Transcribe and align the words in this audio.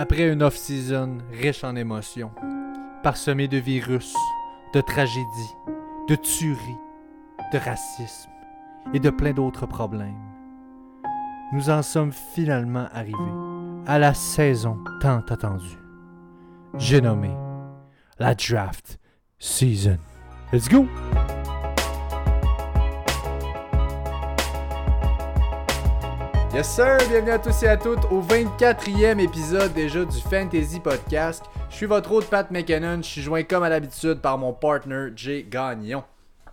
Après 0.00 0.32
une 0.32 0.44
off-season 0.44 1.18
riche 1.32 1.64
en 1.64 1.74
émotions, 1.74 2.30
parsemée 3.02 3.48
de 3.48 3.56
virus, 3.56 4.14
de 4.72 4.80
tragédies, 4.80 5.56
de 6.08 6.14
tueries, 6.14 6.78
de 7.52 7.58
racisme 7.58 8.30
et 8.94 9.00
de 9.00 9.10
plein 9.10 9.32
d'autres 9.32 9.66
problèmes, 9.66 10.14
nous 11.52 11.68
en 11.68 11.82
sommes 11.82 12.12
finalement 12.12 12.86
arrivés 12.92 13.18
à 13.88 13.98
la 13.98 14.14
saison 14.14 14.78
tant 15.00 15.24
attendue. 15.28 15.80
J'ai 16.76 17.00
nommé 17.00 17.34
la 18.20 18.36
draft 18.36 19.00
season. 19.40 19.98
Let's 20.52 20.68
go! 20.68 20.86
Yes 26.58 26.74
sir, 26.74 26.98
bienvenue 27.08 27.30
à 27.30 27.38
tous 27.38 27.62
et 27.62 27.68
à 27.68 27.76
toutes 27.76 28.04
au 28.10 28.20
24e 28.20 29.20
épisode 29.20 29.72
déjà 29.74 30.04
du 30.04 30.20
Fantasy 30.20 30.80
Podcast. 30.80 31.44
Je 31.70 31.76
suis 31.76 31.86
votre 31.86 32.10
hôte 32.10 32.24
Pat 32.24 32.50
McKinnon, 32.50 32.96
je 33.00 33.06
suis 33.06 33.22
joint 33.22 33.44
comme 33.44 33.62
à 33.62 33.68
l'habitude 33.68 34.16
par 34.16 34.38
mon 34.38 34.52
partner 34.52 35.10
Jay 35.14 35.46
Gagnon. 35.48 36.02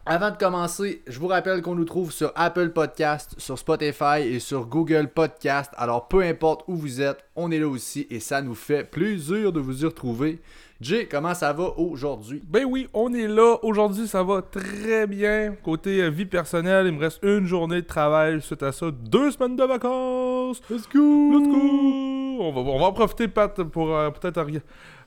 Avant 0.05 0.29
de 0.29 0.37
commencer, 0.37 1.01
je 1.07 1.17
vous 1.17 1.25
rappelle 1.25 1.63
qu'on 1.63 1.73
nous 1.73 1.85
trouve 1.85 2.11
sur 2.11 2.31
Apple 2.35 2.69
Podcast, 2.69 3.33
sur 3.39 3.57
Spotify 3.57 4.21
et 4.21 4.39
sur 4.39 4.67
Google 4.67 5.07
Podcast. 5.07 5.71
Alors 5.75 6.07
peu 6.07 6.21
importe 6.21 6.65
où 6.67 6.75
vous 6.75 7.01
êtes, 7.01 7.25
on 7.35 7.49
est 7.49 7.57
là 7.57 7.67
aussi 7.67 8.05
et 8.11 8.19
ça 8.19 8.43
nous 8.43 8.53
fait 8.53 8.83
plaisir 8.83 9.51
de 9.51 9.59
vous 9.59 9.81
y 9.81 9.85
retrouver. 9.87 10.39
Jay, 10.81 11.07
comment 11.09 11.33
ça 11.33 11.53
va 11.53 11.71
aujourd'hui? 11.77 12.43
Ben 12.45 12.65
oui, 12.65 12.89
on 12.93 13.13
est 13.13 13.29
là. 13.29 13.55
Aujourd'hui, 13.63 14.09
ça 14.09 14.23
va 14.23 14.41
très 14.41 15.07
bien. 15.07 15.55
Côté 15.63 16.01
euh, 16.01 16.09
vie 16.09 16.25
personnelle, 16.25 16.87
il 16.87 16.91
me 16.91 16.99
reste 16.99 17.23
une 17.23 17.45
journée 17.45 17.81
de 17.81 17.87
travail. 17.87 18.41
Suite 18.41 18.61
à 18.61 18.73
ça, 18.73 18.91
deux 18.91 19.31
semaines 19.31 19.55
de 19.55 19.63
vacances. 19.63 20.61
Let's 20.69 20.89
go! 20.93 21.31
Let's 21.31 21.47
go! 21.47 22.41
On 22.41 22.51
va, 22.51 22.59
on 22.59 22.79
va 22.79 22.85
en 22.87 22.91
profiter, 22.91 23.29
Pat, 23.29 23.63
pour 23.63 23.95
euh, 23.95 24.09
peut-être 24.09 24.37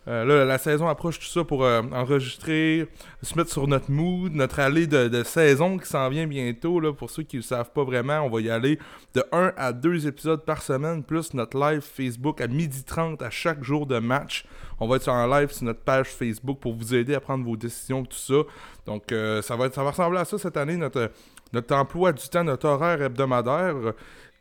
euh, 0.09 0.25
là, 0.25 0.45
la 0.47 0.57
saison 0.57 0.89
approche 0.89 1.19
tout 1.19 1.27
ça 1.27 1.45
pour 1.45 1.65
euh, 1.65 1.83
enregistrer, 1.93 2.89
se 3.23 3.37
mettre 3.37 3.51
sur 3.51 3.69
notre 3.69 3.91
mood, 3.91 4.33
notre 4.33 4.59
allée 4.59 4.87
de, 4.87 5.23
saison 5.23 5.77
qui 5.77 5.87
s'en 5.87 6.09
vient 6.09 6.27
bientôt. 6.27 6.81
Là, 6.81 6.95
pour 6.95 7.11
ceux 7.11 7.25
qui 7.25 7.37
ne 7.37 7.43
le 7.43 7.47
savent 7.47 7.73
pas 7.73 7.85
vraiment, 7.85 8.21
on 8.21 8.31
va 8.31 8.41
y 8.41 8.49
aller 8.49 8.79
de 9.13 9.23
1 9.33 9.53
à 9.59 9.75
2 9.75 10.07
épisodes 10.07 10.43
par 10.47 10.63
semaine, 10.63 11.05
plus 11.05 11.35
notre 11.35 11.59
live 11.59 11.83
Facebook 11.83 12.41
à 12.41 12.47
12h30 12.47 13.23
à 13.23 13.29
chaque 13.29 13.63
jour 13.63 13.87
de 13.87 13.99
match. 13.99 14.47
On 14.81 14.89
va 14.89 14.97
être 14.97 15.09
en 15.09 15.27
live 15.27 15.53
sur 15.53 15.67
notre 15.67 15.81
page 15.81 16.07
Facebook 16.07 16.59
pour 16.59 16.73
vous 16.73 16.95
aider 16.95 17.15
à 17.15 17.21
prendre 17.21 17.45
vos 17.45 17.57
décisions, 17.59 18.03
tout 18.03 18.17
ça. 18.17 18.43
Donc, 18.87 19.13
euh, 19.13 19.43
ça, 19.43 19.57
va 19.57 19.67
être, 19.67 19.75
ça 19.75 19.85
va 19.85 19.91
ressembler 19.91 20.21
à 20.21 20.25
ça 20.25 20.39
cette 20.39 20.57
année, 20.57 20.79
notre, 20.79 21.11
notre 21.53 21.75
emploi 21.75 22.13
du 22.15 22.27
temps, 22.31 22.45
notre 22.45 22.67
horaire 22.67 23.03
hebdomadaire. 23.03 23.75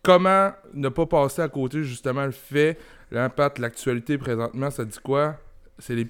Comment 0.02 0.53
ne 0.73 0.88
pas 0.88 1.05
passer 1.05 1.42
à 1.42 1.49
côté 1.49 1.83
justement 1.83 2.25
le 2.25 2.31
fait, 2.31 2.80
l'impact, 3.11 3.59
l'actualité 3.59 4.17
présentement, 4.17 4.70
ça 4.70 4.86
dit 4.86 4.99
quoi? 5.03 5.36
C'est 5.80 5.95
les 5.95 6.08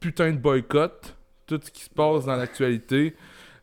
putains 0.00 0.32
de 0.32 0.38
boycotts, 0.38 1.16
tout 1.46 1.60
ce 1.62 1.70
qui 1.70 1.82
se 1.82 1.90
passe 1.90 2.26
dans 2.26 2.36
l'actualité. 2.36 3.14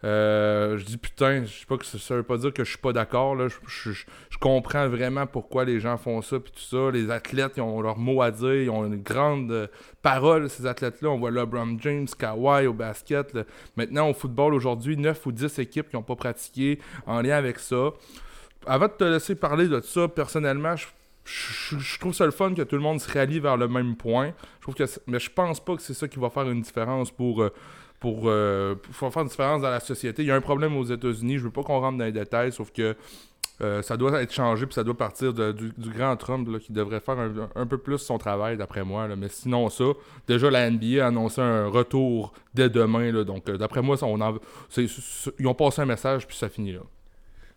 Euh, 0.06 0.78
je 0.78 0.84
dis 0.84 0.98
putain, 0.98 1.46
je 1.46 1.59
sais 1.59 1.66
pas 1.66 1.78
que 1.78 1.86
ça, 1.86 2.16
veut 2.16 2.23
pas 2.23 2.38
dire 2.38 2.52
que 2.52 2.66
je 2.66 2.70
suis 2.72 2.80
pas 2.80 2.92
d'accord. 2.92 3.38
Je, 3.48 4.38
comprends 4.42 4.90
vraiment 4.90 5.26
pourquoi 5.26 5.64
les 5.64 5.80
gens 5.80 5.98
font 5.98 6.22
ça 6.22 6.40
puis 6.40 6.52
tout 6.52 6.59
ça. 6.59 6.92
Les 6.92 7.09
athlètes, 7.09 7.54
ils 7.56 7.62
ont 7.62 7.81
leur 7.81 7.98
mot 7.98 8.22
à 8.22 8.30
dire, 8.30 8.54
ils 8.54 8.70
ont 8.70 8.86
une 8.86 9.02
grande 9.02 9.52
euh, 9.52 9.68
parole, 10.02 10.50
ces 10.50 10.66
athlètes-là. 10.66 11.09
On 11.09 11.18
voit 11.18 11.31
LeBron 11.31 11.78
James, 11.80 12.08
Kawhi 12.20 12.68
au 12.68 12.74
basket. 12.74 13.38
Maintenant, 13.78 14.09
au 14.09 14.14
football, 14.14 14.54
aujourd'hui, 14.54 14.98
9 14.98 15.26
ou 15.26 15.31
10 15.31 15.59
équipes 15.59 15.90
qui 15.90 15.96
n'ont 15.96 16.04
pas 16.04 16.18
pratiqué 16.18 16.80
en 17.06 17.22
lien 17.22 17.38
avec 17.38 17.59
ça. 17.59 17.92
Avant 18.66 18.88
de 18.88 18.94
te 18.94 19.04
laisser 19.06 19.36
parler 19.36 19.68
de 19.68 19.80
ça, 19.80 20.09
personnellement, 20.09 20.76
je 20.76 20.88
je, 21.26 22.00
trouve 22.00 22.14
ça 22.14 22.26
le 22.26 22.32
fun 22.32 22.54
que 22.54 22.62
tout 22.64 22.76
le 22.76 22.82
monde 22.82 23.00
se 23.00 23.12
rallie 23.12 23.40
vers 23.40 23.58
le 23.58 23.68
même 23.68 23.96
point. 23.96 24.34
Je 24.60 24.62
trouve 24.62 24.76
que 24.76 24.84
mais 25.08 25.20
je 25.20 25.30
pense 25.30 25.60
pas 25.64 25.76
que 25.76 25.82
c'est 25.82 25.94
ça 25.94 26.08
qui 26.08 26.20
va 26.20 26.30
faire 26.30 26.50
une 26.50 26.62
différence 26.62 27.12
pour, 27.12 27.42
euh, 27.42 27.54
pour, 28.00 28.24
euh, 28.26 28.76
faire 28.92 29.18
une 29.18 29.28
différence 29.28 29.62
dans 29.62 29.70
la 29.70 29.80
société. 29.80 30.24
Il 30.24 30.28
y 30.28 30.32
a 30.32 30.36
un 30.36 30.42
problème 30.42 30.75
aux 30.75 30.84
États-Unis, 30.84 31.38
je 31.38 31.46
veux 31.46 31.52
pas 31.52 31.64
qu'on 31.64 31.80
rentre 31.80 31.97
dans 31.97 32.06
les 32.06 32.12
détails, 32.12 32.52
sauf 32.52 32.72
que 32.72 32.96
euh, 33.62 33.81
ça 33.81 33.96
doit 33.96 34.22
être 34.22 34.34
changé, 34.34 34.66
puis 34.66 34.74
ça 34.74 34.84
doit 34.84 34.97
partir 34.97 35.31
du, 35.31 35.72
grand 35.78 36.18
Trump 36.18 36.59
qui 36.59 36.74
devrait 36.74 37.00
faire 37.00 37.18
un, 37.56 37.68
peu 37.68 37.78
plus 37.78 38.00
son 38.00 38.18
travail, 38.18 38.58
d'après 38.58 38.84
moi. 38.84 39.08
Mais 39.16 39.30
sinon, 39.30 39.70
ça, 39.70 39.86
déjà 40.28 40.50
la 40.50 40.70
NBA 40.70 41.03
a 41.03 41.08
annoncé 41.08 41.40
un 41.40 41.68
retour 41.68 42.34
dès 42.53 42.68
demain. 42.68 43.24
donc, 43.24 43.46
d'après 43.46 43.81
moi, 43.81 43.96
on 44.02 44.40
ils 44.78 45.47
ont 45.47 45.53
passé 45.53 45.81
un 45.81 45.86
message, 45.86 46.28
puis 46.28 46.36
ça 46.36 46.50
finit 46.50 46.74
là. 46.74 46.81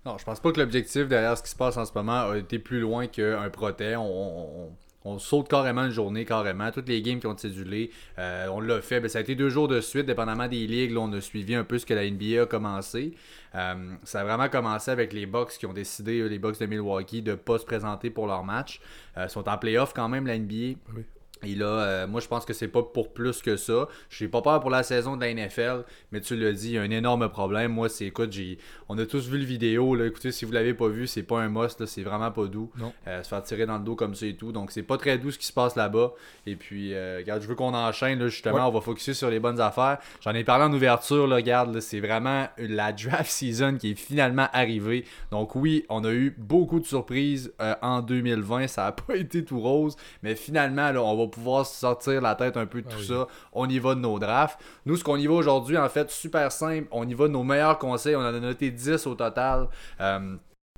Non, 0.06 0.18
je 0.18 0.24
pense 0.24 0.38
pas 0.38 0.52
que 0.52 0.60
l'objectif 0.60 1.08
derrière 1.08 1.36
ce 1.36 1.42
qui 1.42 1.50
se 1.50 1.56
passe 1.56 1.76
en 1.76 1.84
ce 1.84 1.92
moment 1.92 2.30
a 2.30 2.36
été 2.36 2.60
plus 2.60 2.78
loin 2.78 3.08
qu'un 3.08 3.50
protège. 3.50 3.98
On, 3.98 5.18
saute 5.18 5.48
carrément 5.48 5.84
une 5.84 5.90
journée, 5.90 6.24
carrément. 6.24 6.70
Toutes 6.70 6.88
les 6.88 7.00
games 7.02 7.20
qui 7.20 7.26
ont 7.26 7.36
cédulé, 7.36 7.90
euh, 8.18 8.48
on 8.48 8.60
l'a 8.60 8.80
fait. 8.80 9.00
Ben, 9.00 9.08
ça 9.08 9.18
a 9.18 9.20
été 9.20 9.34
deux 9.36 9.48
jours 9.48 9.68
de 9.68 9.80
suite, 9.80 10.06
dépendamment 10.06 10.48
des 10.48 10.66
ligues. 10.66 10.96
on 10.96 11.12
a 11.12 11.20
suivi 11.20 11.54
un 11.54 11.62
peu 11.62 11.78
ce 11.78 11.86
que 11.86 11.94
la 11.94 12.08
NBA 12.08 12.42
a 12.42 12.46
commencé. 12.46 13.14
Euh, 13.54 13.74
ça 14.02 14.20
a 14.20 14.24
vraiment 14.24 14.48
commencé 14.48 14.90
avec 14.90 15.12
les 15.12 15.26
Bucks 15.26 15.58
qui 15.58 15.66
ont 15.66 15.72
décidé, 15.72 16.20
euh, 16.20 16.26
les 16.26 16.40
Bucks 16.40 16.58
de 16.58 16.66
Milwaukee, 16.66 17.22
de 17.22 17.32
ne 17.32 17.36
pas 17.36 17.58
se 17.58 17.64
présenter 17.64 18.10
pour 18.10 18.26
leur 18.26 18.44
match. 18.44 18.80
Ils 19.16 19.28
sont 19.28 19.48
en 19.48 19.58
playoff 19.58 19.92
quand 19.92 20.08
même, 20.08 20.26
la 20.26 20.38
NBA. 20.38 20.78
Oui. 20.94 21.04
Et 21.42 21.54
là, 21.54 21.66
euh, 21.66 22.06
moi, 22.06 22.20
je 22.20 22.28
pense 22.28 22.44
que 22.44 22.52
c'est 22.52 22.68
pas 22.68 22.82
pour 22.82 23.12
plus 23.12 23.42
que 23.42 23.56
ça. 23.56 23.88
J'ai 24.08 24.28
pas 24.28 24.42
peur 24.42 24.60
pour 24.60 24.70
la 24.70 24.82
saison 24.82 25.16
de 25.16 25.24
la 25.24 25.32
NFL, 25.32 25.84
mais 26.10 26.20
tu 26.20 26.36
l'as 26.36 26.52
dit, 26.52 26.70
il 26.70 26.74
y 26.74 26.78
a 26.78 26.82
un 26.82 26.90
énorme 26.90 27.28
problème. 27.28 27.72
Moi, 27.72 27.88
c'est 27.88 28.06
écoute, 28.06 28.32
j'ai, 28.32 28.58
on 28.88 28.96
a 28.98 29.04
tous 29.04 29.28
vu 29.28 29.38
le 29.38 29.44
vidéo. 29.44 29.94
Là. 29.94 30.06
Écoutez, 30.06 30.32
si 30.32 30.44
vous 30.44 30.52
l'avez 30.52 30.72
pas 30.74 30.88
vu, 30.88 31.06
c'est 31.06 31.22
pas 31.22 31.40
un 31.40 31.48
must, 31.48 31.84
c'est 31.86 32.02
vraiment 32.02 32.30
pas 32.30 32.46
doux. 32.46 32.70
Euh, 33.06 33.22
se 33.22 33.28
faire 33.28 33.42
tirer 33.42 33.66
dans 33.66 33.78
le 33.78 33.84
dos 33.84 33.96
comme 33.96 34.14
ça 34.14 34.26
et 34.26 34.34
tout. 34.34 34.50
Donc, 34.50 34.70
c'est 34.70 34.82
pas 34.82 34.96
très 34.96 35.18
doux 35.18 35.30
ce 35.30 35.38
qui 35.38 35.46
se 35.46 35.52
passe 35.52 35.76
là-bas. 35.76 36.12
Et 36.46 36.56
puis, 36.56 36.94
euh, 36.94 37.18
regarde, 37.18 37.42
je 37.42 37.48
veux 37.48 37.54
qu'on 37.54 37.74
enchaîne, 37.74 38.18
là, 38.18 38.28
justement. 38.28 38.68
On 38.68 38.72
va 38.72 38.80
focuser 38.80 39.14
sur 39.14 39.28
les 39.28 39.38
bonnes 39.38 39.60
affaires. 39.60 39.98
J'en 40.22 40.32
ai 40.32 40.44
parlé 40.44 40.64
en 40.64 40.72
ouverture, 40.72 41.26
là, 41.26 41.36
regarde, 41.36 41.78
c'est 41.80 42.00
vraiment 42.00 42.48
la 42.58 42.92
draft 42.92 43.30
season 43.30 43.76
qui 43.76 43.90
est 43.90 43.94
finalement 43.94 44.48
arrivée. 44.52 45.04
Donc, 45.30 45.54
oui, 45.54 45.84
on 45.90 46.02
a 46.04 46.12
eu 46.12 46.34
beaucoup 46.38 46.80
de 46.80 46.86
surprises 46.86 47.52
en 47.82 48.00
2020. 48.00 48.68
Ça 48.68 48.86
a 48.86 48.92
pas 48.92 49.16
été 49.16 49.44
tout 49.44 49.60
rose, 49.60 49.96
mais 50.22 50.34
finalement, 50.34 50.90
là, 50.92 51.02
on 51.02 51.16
va 51.16 51.25
pouvoir 51.28 51.66
sortir 51.66 52.20
la 52.20 52.34
tête 52.34 52.56
un 52.56 52.66
peu 52.66 52.82
de 52.82 52.86
ah 52.90 52.94
tout 52.94 53.02
ça. 53.02 53.26
On 53.52 53.68
y 53.68 53.78
va 53.78 53.94
de 53.94 54.00
nos 54.00 54.18
drafts. 54.18 54.58
Nous, 54.84 54.96
ce 54.96 55.04
qu'on 55.04 55.16
y 55.16 55.26
va 55.26 55.34
aujourd'hui, 55.34 55.76
en 55.76 55.88
fait, 55.88 56.10
super 56.10 56.52
simple. 56.52 56.88
On 56.90 57.08
y 57.08 57.14
va 57.14 57.28
de 57.28 57.32
nos 57.32 57.44
meilleurs 57.44 57.78
conseils. 57.78 58.16
On 58.16 58.20
en 58.20 58.34
a 58.34 58.40
noté 58.40 58.70
10 58.70 59.06
au 59.06 59.14
total. 59.14 59.68
Euh, 60.00 60.36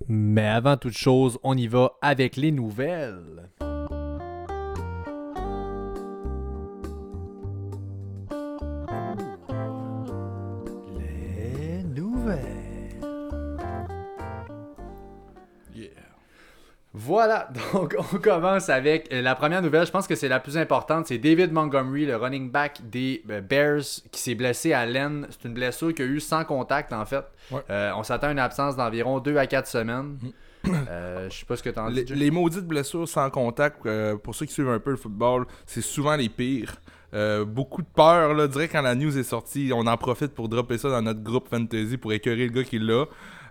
mais 0.09 0.47
avant 0.47 0.77
toute 0.77 0.97
chose, 0.97 1.39
on 1.43 1.57
y 1.57 1.67
va 1.67 1.93
avec 2.03 2.37
les 2.37 2.53
nouvelles. 2.53 3.49
Voilà, 17.09 17.49
donc 17.73 17.97
on 17.99 18.19
commence 18.19 18.69
avec 18.69 19.11
euh, 19.15 19.23
la 19.23 19.35
première 19.35 19.63
nouvelle. 19.63 19.87
Je 19.87 19.91
pense 19.91 20.07
que 20.07 20.15
c'est 20.15 20.29
la 20.29 20.41
plus 20.41 20.59
importante. 20.59 21.07
C'est 21.07 21.17
David 21.17 21.53
Montgomery, 21.53 22.05
le 22.05 22.17
running 22.17 22.51
back 22.51 22.83
des 22.85 23.23
euh, 23.31 23.41
Bears, 23.41 24.03
qui 24.13 24.21
s'est 24.21 24.35
blessé 24.35 24.75
à 24.75 24.85
l'aine. 24.85 25.27
C'est 25.31 25.49
une 25.49 25.55
blessure 25.55 25.95
qu'il 25.95 26.05
a 26.05 26.09
eu 26.09 26.21
sans 26.21 26.45
contact, 26.45 26.93
en 26.93 27.07
fait. 27.07 27.25
Euh, 27.71 27.93
on 27.97 28.03
s'attend 28.03 28.27
à 28.27 28.33
une 28.33 28.39
absence 28.39 28.77
d'environ 28.77 29.21
2 29.21 29.39
à 29.39 29.47
4 29.47 29.67
semaines. 29.67 30.19
Je 30.65 30.71
mm. 30.71 30.75
je 31.31 31.35
sais 31.35 31.47
pas 31.47 31.57
ce 31.57 31.63
que 31.63 31.71
tu 31.71 31.79
en 31.79 31.91
dis. 31.91 32.05
Les, 32.05 32.15
les, 32.15 32.31
maudites 32.31 32.67
blessures 32.67 33.09
sans 33.09 33.31
contact, 33.31 33.89
pour 34.23 34.35
ceux 34.35 34.45
qui 34.45 34.53
suivent 34.53 34.69
un 34.69 34.79
peu 34.79 34.91
le 34.91 34.99
football, 34.99 35.47
c'est 35.65 35.81
souvent 35.81 36.15
les 36.15 36.29
pires. 36.29 36.75
beaucoup 37.47 37.81
de 37.81 37.87
peur, 37.87 38.35
là, 38.35 38.49
dirais 38.49 38.69
quand 38.69 38.83
la 38.83 38.95
news 38.95 39.17
est 39.17 39.23
sortie, 39.23 39.71
on 39.73 39.87
en 39.87 39.97
profite 39.97 40.35
pour 40.35 40.51
dropper 40.51 40.77
ça 40.77 40.91
dans 40.91 41.01
notre 41.01 41.23
groupe 41.23 41.49
fantasy 41.49 41.97
pour 41.97 42.13
écœurer 42.13 42.49
le 42.49 42.53
gars 42.53 42.65
qui 42.65 42.79
l'a. 42.79 43.07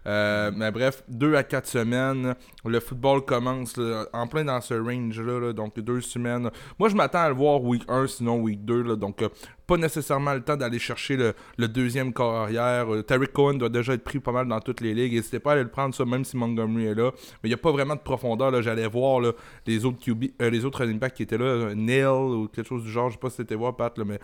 Euh, 0.07 0.51
mais 0.56 0.72
bref, 0.72 1.03
deux 1.09 1.35
à 1.35 1.44
quatre 1.44 1.68
semaines, 1.68 2.34
le 2.66 2.79
football 2.79 3.25
commence 3.25 3.78
en 4.13 4.28
plein 4.28 4.45
dans 4.45 4.62
ce 4.62 4.73
range-là, 4.73 5.51
donc 5.51 5.78
deux 5.79 6.01
semaines. 6.01 6.50
Moi, 6.79 6.90
je 6.90 6.96
m'attends 6.96 7.20
à 7.20 7.29
le 7.29 7.35
voir 7.35 7.61
week 7.61 7.84
1, 7.90 8.08
sinon 8.08 8.40
week 8.40 8.64
2, 8.64 8.96
donc 8.96 9.22
euh, 9.22 9.29
pas 9.66 9.76
nécessairement 9.76 10.34
le 10.34 10.41
temps 10.41 10.55
d'aller 10.55 10.79
chercher 10.79 11.17
le, 11.58 11.67
deuxième 11.67 12.14
corps 12.14 12.35
arrière. 12.35 12.93
Euh, 12.93 13.03
Terry 13.03 13.28
Cohen 13.28 13.55
doit 13.55 13.70
déjà 13.70 13.93
être 13.93 14.03
pris 14.03 14.20
pas 14.20 14.31
mal 14.31 14.47
dans 14.47 14.61
toutes 14.61 14.79
les 14.79 14.93
ligues. 14.93 15.14
N'hésitez 15.14 15.40
pas 15.40 15.52
à 15.52 15.53
aller 15.53 15.64
le 15.64 15.70
prendre, 15.70 15.93
ça, 15.93 16.05
même 16.05 16.23
si 16.23 16.37
Montgomery 16.37 16.85
est 16.85 16.96
là. 16.96 17.11
Mais 17.43 17.49
il 17.49 17.49
n'y 17.49 17.55
a 17.55 17.58
pas 17.58 17.72
vraiment 17.72 17.96
de 17.96 18.02
profondeur. 18.02 18.61
J'allais 18.61 18.87
voir 18.87 19.22
les 19.66 19.84
autres 19.84 19.99
QB, 19.99 20.26
les 20.40 20.64
autres 20.64 20.79
running 20.79 20.99
backs 20.99 21.16
qui 21.16 21.23
étaient 21.23 21.37
là, 21.37 21.76
Neil 21.76 22.05
ou 22.05 22.47
quelque 22.47 22.67
chose 22.67 22.84
du 22.84 22.90
genre. 22.90 23.09
Je 23.09 23.16
sais 23.16 23.20
pas 23.20 23.29
si 23.29 23.37
c'était 23.37 23.55
voir, 23.55 23.76
Pat, 23.76 23.97
là, 23.97 24.05
mais 24.05 24.20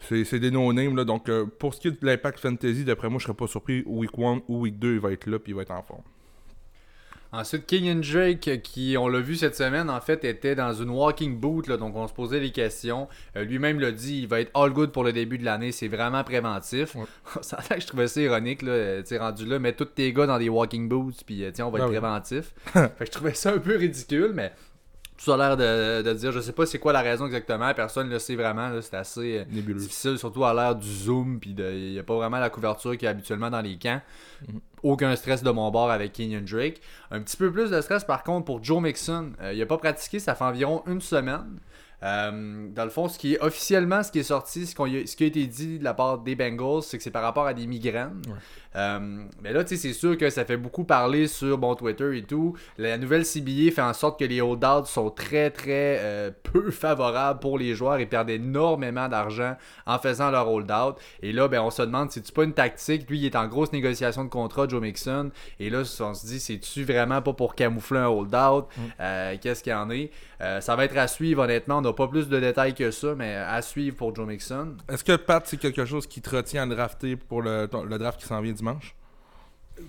c'est 0.00 0.38
des 0.38 0.50
no-names. 0.50 1.04
Donc, 1.04 1.28
euh, 1.28 1.46
pour 1.46 1.74
ce 1.74 1.80
qui 1.80 1.88
est 1.88 2.00
de 2.02 2.06
l'impact 2.06 2.40
fantasy, 2.40 2.84
d'après 2.84 3.08
moi, 3.08 3.18
je 3.18 3.24
serais 3.24 3.36
pas 3.36 3.46
surpris. 3.46 3.82
Week 3.86 4.10
1 4.16 4.42
ou 4.48 4.60
Week 4.60 4.78
2, 4.78 4.94
il 4.94 5.00
va 5.00 5.12
être 5.12 5.26
là 5.26 5.38
puis 5.38 5.52
il 5.52 5.56
va 5.56 5.62
être 5.62 5.72
en 5.72 5.82
forme. 5.82 6.02
Ensuite, 7.30 7.66
King 7.66 7.90
and 7.90 8.00
Drake, 8.00 8.62
qui, 8.62 8.96
on 8.98 9.06
l'a 9.06 9.20
vu 9.20 9.36
cette 9.36 9.54
semaine, 9.54 9.90
en 9.90 10.00
fait, 10.00 10.24
était 10.24 10.54
dans 10.54 10.72
une 10.72 10.88
walking 10.88 11.38
boot, 11.38 11.66
là, 11.66 11.76
donc 11.76 11.94
on 11.94 12.08
se 12.08 12.14
posait 12.14 12.40
des 12.40 12.52
questions. 12.52 13.06
Euh, 13.36 13.44
lui-même 13.44 13.80
l'a 13.80 13.92
dit, 13.92 14.20
il 14.20 14.28
va 14.28 14.40
être 14.40 14.50
all 14.54 14.70
good 14.72 14.92
pour 14.92 15.04
le 15.04 15.12
début 15.12 15.36
de 15.36 15.44
l'année, 15.44 15.70
c'est 15.70 15.88
vraiment 15.88 16.24
préventif. 16.24 16.96
Ça 17.42 17.58
que 17.68 17.80
je 17.80 17.86
trouvais 17.86 18.08
ça 18.08 18.22
ironique, 18.22 18.62
là, 18.62 18.72
euh, 18.72 19.02
rendu 19.20 19.44
là, 19.44 19.58
mets 19.58 19.74
tous 19.74 19.84
tes 19.84 20.10
gars 20.14 20.26
dans 20.26 20.38
des 20.38 20.48
walking 20.48 20.88
boots, 20.88 21.22
puis 21.26 21.44
tiens, 21.52 21.66
on 21.66 21.70
va 21.70 21.80
être 21.80 21.84
ah 21.84 21.90
préventif. 21.90 22.54
fait 22.72 22.88
que 22.98 23.04
je 23.04 23.10
trouvais 23.10 23.34
ça 23.34 23.52
un 23.52 23.58
peu 23.58 23.76
ridicule, 23.76 24.32
mais 24.34 24.52
tout 25.22 25.32
a 25.32 25.36
l'air 25.36 25.56
de, 25.56 26.02
de 26.02 26.12
dire, 26.14 26.30
je 26.32 26.40
sais 26.40 26.52
pas 26.52 26.64
c'est 26.64 26.78
quoi 26.78 26.92
la 26.92 27.02
raison 27.02 27.26
exactement, 27.26 27.74
personne 27.74 28.06
ne 28.06 28.12
le 28.12 28.18
sait 28.18 28.36
vraiment, 28.36 28.70
c'est 28.80 28.94
assez 28.94 29.38
euh, 29.38 29.44
Nébuleux. 29.50 29.80
difficile, 29.80 30.16
surtout 30.16 30.44
à 30.44 30.54
l'ère 30.54 30.76
du 30.76 30.88
Zoom, 30.88 31.40
puis 31.40 31.54
il 31.58 31.92
n'y 31.92 31.98
a 31.98 32.02
pas 32.04 32.14
vraiment 32.14 32.38
la 32.38 32.50
couverture 32.50 32.92
qu'il 32.92 33.02
y 33.02 33.06
a 33.06 33.10
habituellement 33.10 33.50
dans 33.50 33.60
les 33.60 33.76
camps. 33.78 34.00
Mhm. 34.48 34.60
Aucun 34.84 35.16
stress 35.16 35.42
de 35.42 35.50
mon 35.50 35.70
bord 35.72 35.90
avec 35.90 36.12
Kenyon 36.12 36.42
Drake. 36.48 36.80
Un 37.10 37.20
petit 37.20 37.36
peu 37.36 37.50
plus 37.50 37.70
de 37.70 37.80
stress 37.80 38.04
par 38.04 38.22
contre 38.22 38.44
pour 38.44 38.62
Joe 38.62 38.80
Mixon. 38.80 39.32
Euh, 39.42 39.52
il 39.52 39.58
n'a 39.58 39.66
pas 39.66 39.78
pratiqué, 39.78 40.20
ça 40.20 40.36
fait 40.36 40.44
environ 40.44 40.82
une 40.86 41.00
semaine. 41.00 41.58
Euh, 42.02 42.68
dans 42.74 42.84
le 42.84 42.90
fond, 42.90 43.08
ce 43.08 43.18
qui 43.18 43.34
est 43.34 43.40
officiellement, 43.40 44.02
ce 44.02 44.12
qui 44.12 44.20
est 44.20 44.22
sorti, 44.24 44.66
ce, 44.66 44.80
a- 44.82 45.02
qui 45.04 45.24
a 45.24 45.26
été 45.26 45.46
dit 45.46 45.78
de 45.78 45.84
la 45.84 45.94
part 45.94 46.18
des 46.18 46.36
Bengals, 46.36 46.82
c'est 46.82 46.96
que 46.96 47.02
c'est 47.02 47.10
par 47.10 47.22
rapport 47.22 47.46
à 47.46 47.54
des 47.54 47.66
migraines. 47.66 48.22
Ouais. 48.26 48.34
Euh, 48.76 49.24
mais 49.42 49.52
là, 49.52 49.64
tu 49.64 49.70
sais, 49.70 49.88
c'est 49.88 49.94
sûr 49.94 50.16
que 50.16 50.30
ça 50.30 50.44
fait 50.44 50.58
beaucoup 50.58 50.84
parler 50.84 51.26
sur 51.26 51.56
bon 51.58 51.74
Twitter 51.74 52.18
et 52.18 52.22
tout. 52.22 52.54
La 52.76 52.98
nouvelle 52.98 53.24
CBA 53.24 53.72
fait 53.74 53.80
en 53.82 53.94
sorte 53.94 54.18
que 54.20 54.24
les 54.26 54.40
holdouts 54.40 54.84
sont 54.84 55.10
très, 55.10 55.50
très 55.50 55.96
euh, 56.00 56.30
peu 56.44 56.70
favorables 56.70 57.40
pour 57.40 57.58
les 57.58 57.74
joueurs 57.74 57.96
et 57.98 58.06
perdent 58.06 58.30
énormément 58.30 59.08
d'argent 59.08 59.56
en 59.86 59.98
faisant 59.98 60.30
leur 60.30 60.48
holdout. 60.52 60.96
Et 61.22 61.32
là, 61.32 61.48
ben, 61.48 61.60
on 61.62 61.70
se 61.70 61.82
demande, 61.82 62.12
c'est-tu 62.12 62.30
pas 62.30 62.44
une 62.44 62.52
tactique? 62.52 63.08
Lui, 63.10 63.18
il 63.18 63.26
est 63.26 63.36
en 63.36 63.48
grosse 63.48 63.72
négociation 63.72 64.22
de 64.24 64.28
contrat, 64.28 64.68
Joe 64.68 64.80
Mixon. 64.82 65.30
Et 65.58 65.70
là, 65.70 65.82
on 66.00 66.14
se 66.14 66.26
dit, 66.26 66.38
c'est-tu 66.38 66.84
vraiment 66.84 67.22
pas 67.22 67.32
pour 67.32 67.54
camoufler 67.56 67.98
un 67.98 68.08
holdout? 68.08 68.68
Euh, 69.00 69.34
Qu'est-ce 69.40 69.64
qu'il 69.64 69.72
y 69.72 69.74
en 69.74 69.90
est? 69.90 70.10
Ça 70.60 70.76
va 70.76 70.84
être 70.84 70.96
à 70.96 71.08
suivre, 71.08 71.42
honnêtement. 71.42 71.78
On 71.78 71.84
n'a 71.88 71.94
pas 71.94 72.08
plus 72.08 72.28
de 72.28 72.40
détails 72.40 72.74
que 72.74 72.90
ça, 72.90 73.14
mais 73.16 73.34
à 73.34 73.60
suivre 73.62 73.96
pour 73.96 74.14
Joe 74.14 74.26
Mixon. 74.26 74.76
Est-ce 74.88 75.04
que 75.04 75.16
Pat, 75.16 75.46
c'est 75.46 75.56
quelque 75.56 75.84
chose 75.84 76.06
qui 76.06 76.20
te 76.20 76.34
retient 76.34 76.62
à 76.70 76.74
drafter 76.74 77.16
pour 77.16 77.42
le, 77.42 77.66
draft 77.98 78.20
qui 78.20 78.26
s'en 78.26 78.40
vient 78.40 78.52
dimanche? 78.52 78.94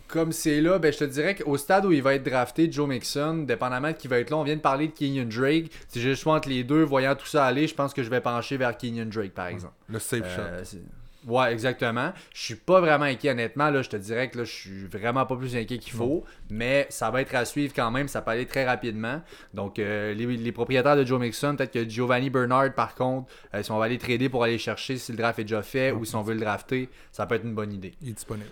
Comme 0.07 0.31
c'est 0.31 0.61
là, 0.61 0.77
ben, 0.77 0.93
je 0.93 0.99
te 0.99 1.03
dirais 1.03 1.33
qu'au 1.35 1.57
stade 1.57 1.85
où 1.85 1.91
il 1.91 2.03
va 2.03 2.13
être 2.13 2.23
drafté, 2.23 2.71
Joe 2.71 2.87
Mixon, 2.87 3.45
dépendamment 3.47 3.87
de 3.87 3.93
qui 3.93 4.07
va 4.07 4.19
être 4.19 4.29
là, 4.29 4.37
on 4.37 4.43
vient 4.43 4.55
de 4.55 4.61
parler 4.61 4.87
de 4.87 4.93
Kenyon 4.93 5.25
Drake. 5.25 5.71
Si 5.87 5.99
j'ai 5.99 6.09
le 6.09 6.15
choix 6.15 6.35
entre 6.35 6.49
les 6.49 6.63
deux, 6.63 6.83
voyant 6.83 7.15
tout 7.15 7.25
ça 7.25 7.45
aller, 7.45 7.65
je 7.67 7.73
pense 7.73 7.93
que 7.93 8.03
je 8.03 8.09
vais 8.09 8.21
pencher 8.21 8.57
vers 8.57 8.77
Kenyon 8.77 9.07
Drake, 9.07 9.33
par 9.33 9.47
exemple. 9.47 9.73
Le 9.87 9.97
safe 9.97 10.21
Euh, 10.23 10.63
shot. 10.63 10.77
Ouais, 11.27 11.51
exactement. 11.51 12.13
Je 12.33 12.41
suis 12.41 12.55
pas 12.55 12.79
vraiment 12.79 13.05
inquiet, 13.05 13.31
honnêtement. 13.31 13.69
Là, 13.69 13.81
je 13.81 13.89
te 13.89 13.97
dirais 13.97 14.29
que 14.29 14.39
là, 14.39 14.43
je 14.43 14.51
suis 14.51 14.85
vraiment 14.87 15.25
pas 15.25 15.35
plus 15.35 15.55
inquiet 15.55 15.77
qu'il 15.77 15.93
faut. 15.93 16.23
Mais 16.49 16.87
ça 16.89 17.09
va 17.11 17.21
être 17.21 17.33
à 17.35 17.45
suivre 17.45 17.73
quand 17.75 17.91
même. 17.91 18.07
Ça 18.07 18.21
peut 18.21 18.31
aller 18.31 18.45
très 18.45 18.65
rapidement. 18.65 19.21
Donc, 19.53 19.79
euh, 19.79 20.13
les, 20.13 20.25
les 20.25 20.51
propriétaires 20.51 20.95
de 20.95 21.05
Joe 21.05 21.19
Mixon, 21.19 21.55
peut-être 21.55 21.73
que 21.73 21.87
Giovanni 21.87 22.29
Bernard, 22.29 22.73
par 22.73 22.95
contre, 22.95 23.31
euh, 23.53 23.63
si 23.63 23.71
on 23.71 23.77
va 23.77 23.85
aller 23.85 23.97
trader 23.97 24.29
pour 24.29 24.43
aller 24.43 24.57
chercher 24.57 24.97
si 24.97 25.11
le 25.11 25.17
draft 25.17 25.39
est 25.39 25.43
déjà 25.43 25.61
fait 25.61 25.91
ou 25.91 26.05
si 26.05 26.15
on 26.15 26.21
veut 26.21 26.33
le 26.33 26.41
drafter, 26.41 26.89
ça 27.11 27.25
peut 27.25 27.35
être 27.35 27.45
une 27.45 27.55
bonne 27.55 27.73
idée. 27.73 27.93
Il 28.01 28.09
est 28.09 28.13
disponible. 28.13 28.49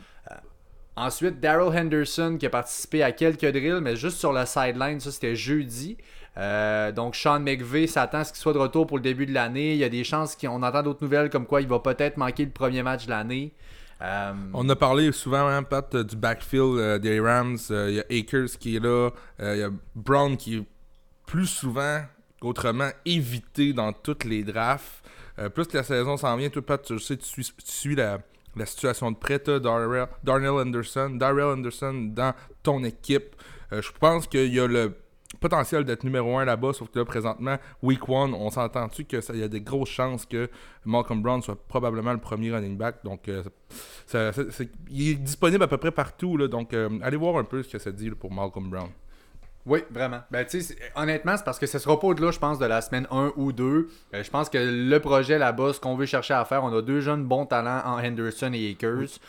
Ensuite, 0.97 1.39
Daryl 1.39 1.77
Henderson 1.77 2.37
qui 2.39 2.47
a 2.47 2.49
participé 2.49 3.03
à 3.03 3.11
quelques 3.11 3.45
drills, 3.45 3.81
mais 3.81 3.95
juste 3.95 4.17
sur 4.17 4.33
la 4.33 4.47
sideline, 4.47 4.99
ça 4.99 5.11
c'était 5.11 5.35
jeudi. 5.35 5.95
Euh, 6.37 6.91
donc 6.91 7.15
Sean 7.15 7.39
McVay 7.39 7.87
s'attend 7.87 8.19
à 8.19 8.23
ce 8.23 8.31
qu'il 8.31 8.41
soit 8.41 8.53
de 8.53 8.59
retour 8.59 8.85
pour 8.85 8.97
le 8.97 9.03
début 9.03 9.25
de 9.25 9.33
l'année. 9.33 9.73
Il 9.73 9.77
y 9.77 9.83
a 9.83 9.89
des 9.89 10.03
chances 10.03 10.35
qu'on 10.35 10.61
entend 10.61 10.83
d'autres 10.83 11.03
nouvelles 11.03 11.29
comme 11.29 11.45
quoi 11.45 11.61
il 11.61 11.67
va 11.67 11.79
peut-être 11.79 12.17
manquer 12.17 12.45
le 12.45 12.51
premier 12.51 12.83
match 12.83 13.05
de 13.05 13.11
l'année. 13.11 13.53
Euh, 14.01 14.33
On 14.53 14.69
a 14.69 14.75
parlé 14.75 15.11
souvent, 15.11 15.47
hein, 15.47 15.63
Pat, 15.63 15.95
du 15.95 16.15
backfield 16.15 16.77
euh, 16.77 16.99
des 16.99 17.19
Rams. 17.19 17.57
Il 17.69 17.95
y 17.95 17.99
a 17.99 18.19
Akers 18.19 18.57
qui 18.59 18.75
est 18.75 18.79
là. 18.79 19.09
Il 19.39 19.57
y 19.57 19.63
a 19.63 19.71
Brown 19.95 20.37
qui 20.37 20.57
est 20.57 20.63
plus 21.25 21.47
souvent 21.47 22.01
qu'autrement 22.39 22.89
évité 23.05 23.73
dans 23.73 23.91
toutes 23.91 24.23
les 24.23 24.43
drafts. 24.43 25.03
Plus 25.53 25.67
que 25.67 25.77
la 25.77 25.83
saison 25.83 26.17
s'en 26.17 26.35
vient, 26.35 26.49
toi, 26.49 26.63
Pat, 26.63 26.81
tu 26.81 26.97
sais, 26.99 27.17
tu 27.17 27.43
suis, 27.63 27.95
la, 27.95 28.19
situation 28.65 29.11
de 29.11 29.17
près. 29.17 29.39
Darnell 30.23 30.49
Anderson, 30.49 31.11
Darrell 31.11 31.59
Anderson 31.59 32.09
dans 32.11 32.33
ton 32.63 32.83
équipe. 32.83 33.35
Je 33.71 33.89
pense 33.99 34.25
qu'il 34.25 34.51
y 34.51 34.59
a 34.59 34.67
le 34.67 34.93
potentiel 35.39 35.83
d'être 35.83 36.03
numéro 36.03 36.37
1 36.37 36.45
là-bas, 36.45 36.73
sauf 36.73 36.89
que 36.89 36.99
là, 36.99 37.05
présentement, 37.05 37.57
week 37.83 38.01
1, 38.07 38.11
on 38.33 38.49
s'entend-tu 38.49 39.05
qu'il 39.05 39.21
y 39.35 39.43
a 39.43 39.47
des 39.47 39.61
grosses 39.61 39.89
chances 39.89 40.25
que 40.25 40.49
Malcolm 40.85 41.21
Brown 41.21 41.41
soit 41.41 41.57
probablement 41.67 42.13
le 42.13 42.19
premier 42.19 42.51
running 42.53 42.77
back. 42.77 43.03
Donc, 43.03 43.27
euh, 43.27 43.43
ça- 44.05 44.31
il 44.89 45.09
est 45.09 45.15
disponible 45.15 45.63
à 45.63 45.67
peu 45.67 45.77
près 45.77 45.91
partout. 45.91 46.37
Là, 46.37 46.47
donc, 46.47 46.73
euh, 46.73 46.89
allez 47.01 47.17
voir 47.17 47.37
un 47.37 47.43
peu 47.43 47.61
ce 47.63 47.69
que 47.69 47.79
ça 47.79 47.91
dit 47.91 48.09
là, 48.09 48.15
pour 48.19 48.31
Malcolm 48.31 48.69
Brown. 48.69 48.89
Oui, 49.65 49.79
vraiment. 49.91 50.21
Ben, 50.31 50.45
tu 50.45 50.61
sais, 50.61 50.73
c'est- 50.75 50.77
honnêtement, 50.95 51.35
c'est 51.35 51.43
parce 51.43 51.59
que 51.59 51.67
ce 51.67 51.77
sera 51.77 51.99
pas 51.99 52.07
au-delà, 52.07 52.31
je 52.31 52.39
pense, 52.39 52.57
de 52.57 52.65
la 52.65 52.79
semaine 52.79 53.05
1 53.11 53.33
ou 53.35 53.51
2. 53.51 53.89
Euh, 54.13 54.23
je 54.23 54.29
pense 54.31 54.49
que 54.49 54.57
le 54.57 54.99
projet 55.01 55.37
là-bas, 55.37 55.73
ce 55.73 55.81
qu'on 55.81 55.97
veut 55.97 56.05
chercher 56.05 56.35
à 56.35 56.45
faire, 56.45 56.63
on 56.63 56.73
a 56.73 56.81
deux 56.81 57.01
jeunes 57.01 57.25
bons 57.25 57.45
talents 57.45 57.81
en 57.85 58.01
Henderson 58.01 58.53
et 58.53 58.71
Akers. 58.71 59.19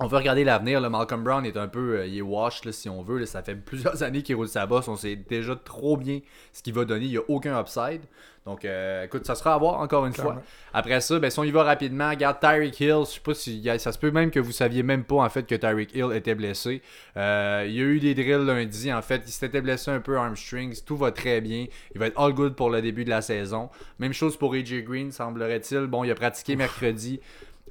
On 0.00 0.06
veut 0.08 0.16
regarder 0.16 0.42
l'avenir. 0.44 0.80
Le 0.80 0.90
Malcolm 0.90 1.22
Brown 1.22 1.46
est 1.46 1.56
un 1.56 1.68
peu, 1.68 1.98
euh, 1.98 2.06
il 2.06 2.18
est 2.18 2.22
wash, 2.22 2.64
là, 2.64 2.72
si 2.72 2.88
on 2.88 3.02
veut. 3.02 3.18
là. 3.18 3.26
ça 3.26 3.42
fait 3.42 3.54
plusieurs 3.54 4.02
années 4.02 4.22
qu'il 4.22 4.34
roule 4.34 4.48
sa 4.48 4.66
bosse. 4.66 4.88
On 4.88 4.96
sait 4.96 5.14
déjà 5.16 5.54
trop 5.56 5.96
bien 5.96 6.20
ce 6.52 6.62
qu'il 6.62 6.74
va 6.74 6.84
donner. 6.84 7.04
Il 7.04 7.10
n'y 7.12 7.16
a 7.16 7.22
aucun 7.28 7.58
upside. 7.60 8.00
Donc, 8.44 8.64
euh, 8.66 9.04
écoute, 9.04 9.24
ça 9.24 9.34
sera 9.36 9.54
à 9.54 9.58
voir 9.58 9.80
encore 9.80 10.04
une 10.04 10.12
Clairement. 10.12 10.32
fois. 10.34 10.42
Après 10.74 11.00
ça, 11.00 11.18
ben, 11.18 11.30
si 11.30 11.38
on 11.38 11.44
y 11.44 11.50
va 11.50 11.62
rapidement, 11.62 12.10
regarde 12.10 12.40
Tyreek 12.40 12.78
Hill. 12.78 13.04
Je 13.06 13.12
sais 13.12 13.20
pas 13.20 13.32
si 13.34 13.64
ça 13.78 13.90
se 13.92 13.98
peut 13.98 14.10
même 14.10 14.30
que 14.30 14.38
vous 14.40 14.52
saviez 14.52 14.82
même 14.82 15.04
pas 15.04 15.14
en 15.16 15.28
fait 15.30 15.44
que 15.46 15.54
Tyreek 15.54 15.94
Hill 15.94 16.10
était 16.12 16.34
blessé. 16.34 16.82
Euh, 17.16 17.64
il 17.66 17.72
y 17.74 17.80
a 17.80 17.84
eu 17.84 18.00
des 18.00 18.14
drills 18.14 18.44
lundi. 18.44 18.92
En 18.92 19.00
fait, 19.00 19.22
il 19.26 19.32
s'était 19.32 19.62
blessé 19.62 19.92
un 19.92 20.00
peu 20.00 20.18
armstrings. 20.18 20.82
Tout 20.84 20.96
va 20.96 21.10
très 21.12 21.40
bien. 21.40 21.66
Il 21.94 22.00
va 22.00 22.08
être 22.08 22.20
all 22.20 22.34
good 22.34 22.54
pour 22.54 22.68
le 22.68 22.82
début 22.82 23.04
de 23.06 23.10
la 23.10 23.22
saison. 23.22 23.70
Même 23.98 24.12
chose 24.12 24.36
pour 24.36 24.52
AJ 24.54 24.82
Green, 24.84 25.10
semblerait-il. 25.10 25.86
Bon, 25.86 26.04
il 26.04 26.10
a 26.10 26.14
pratiqué 26.14 26.54
mercredi. 26.56 27.20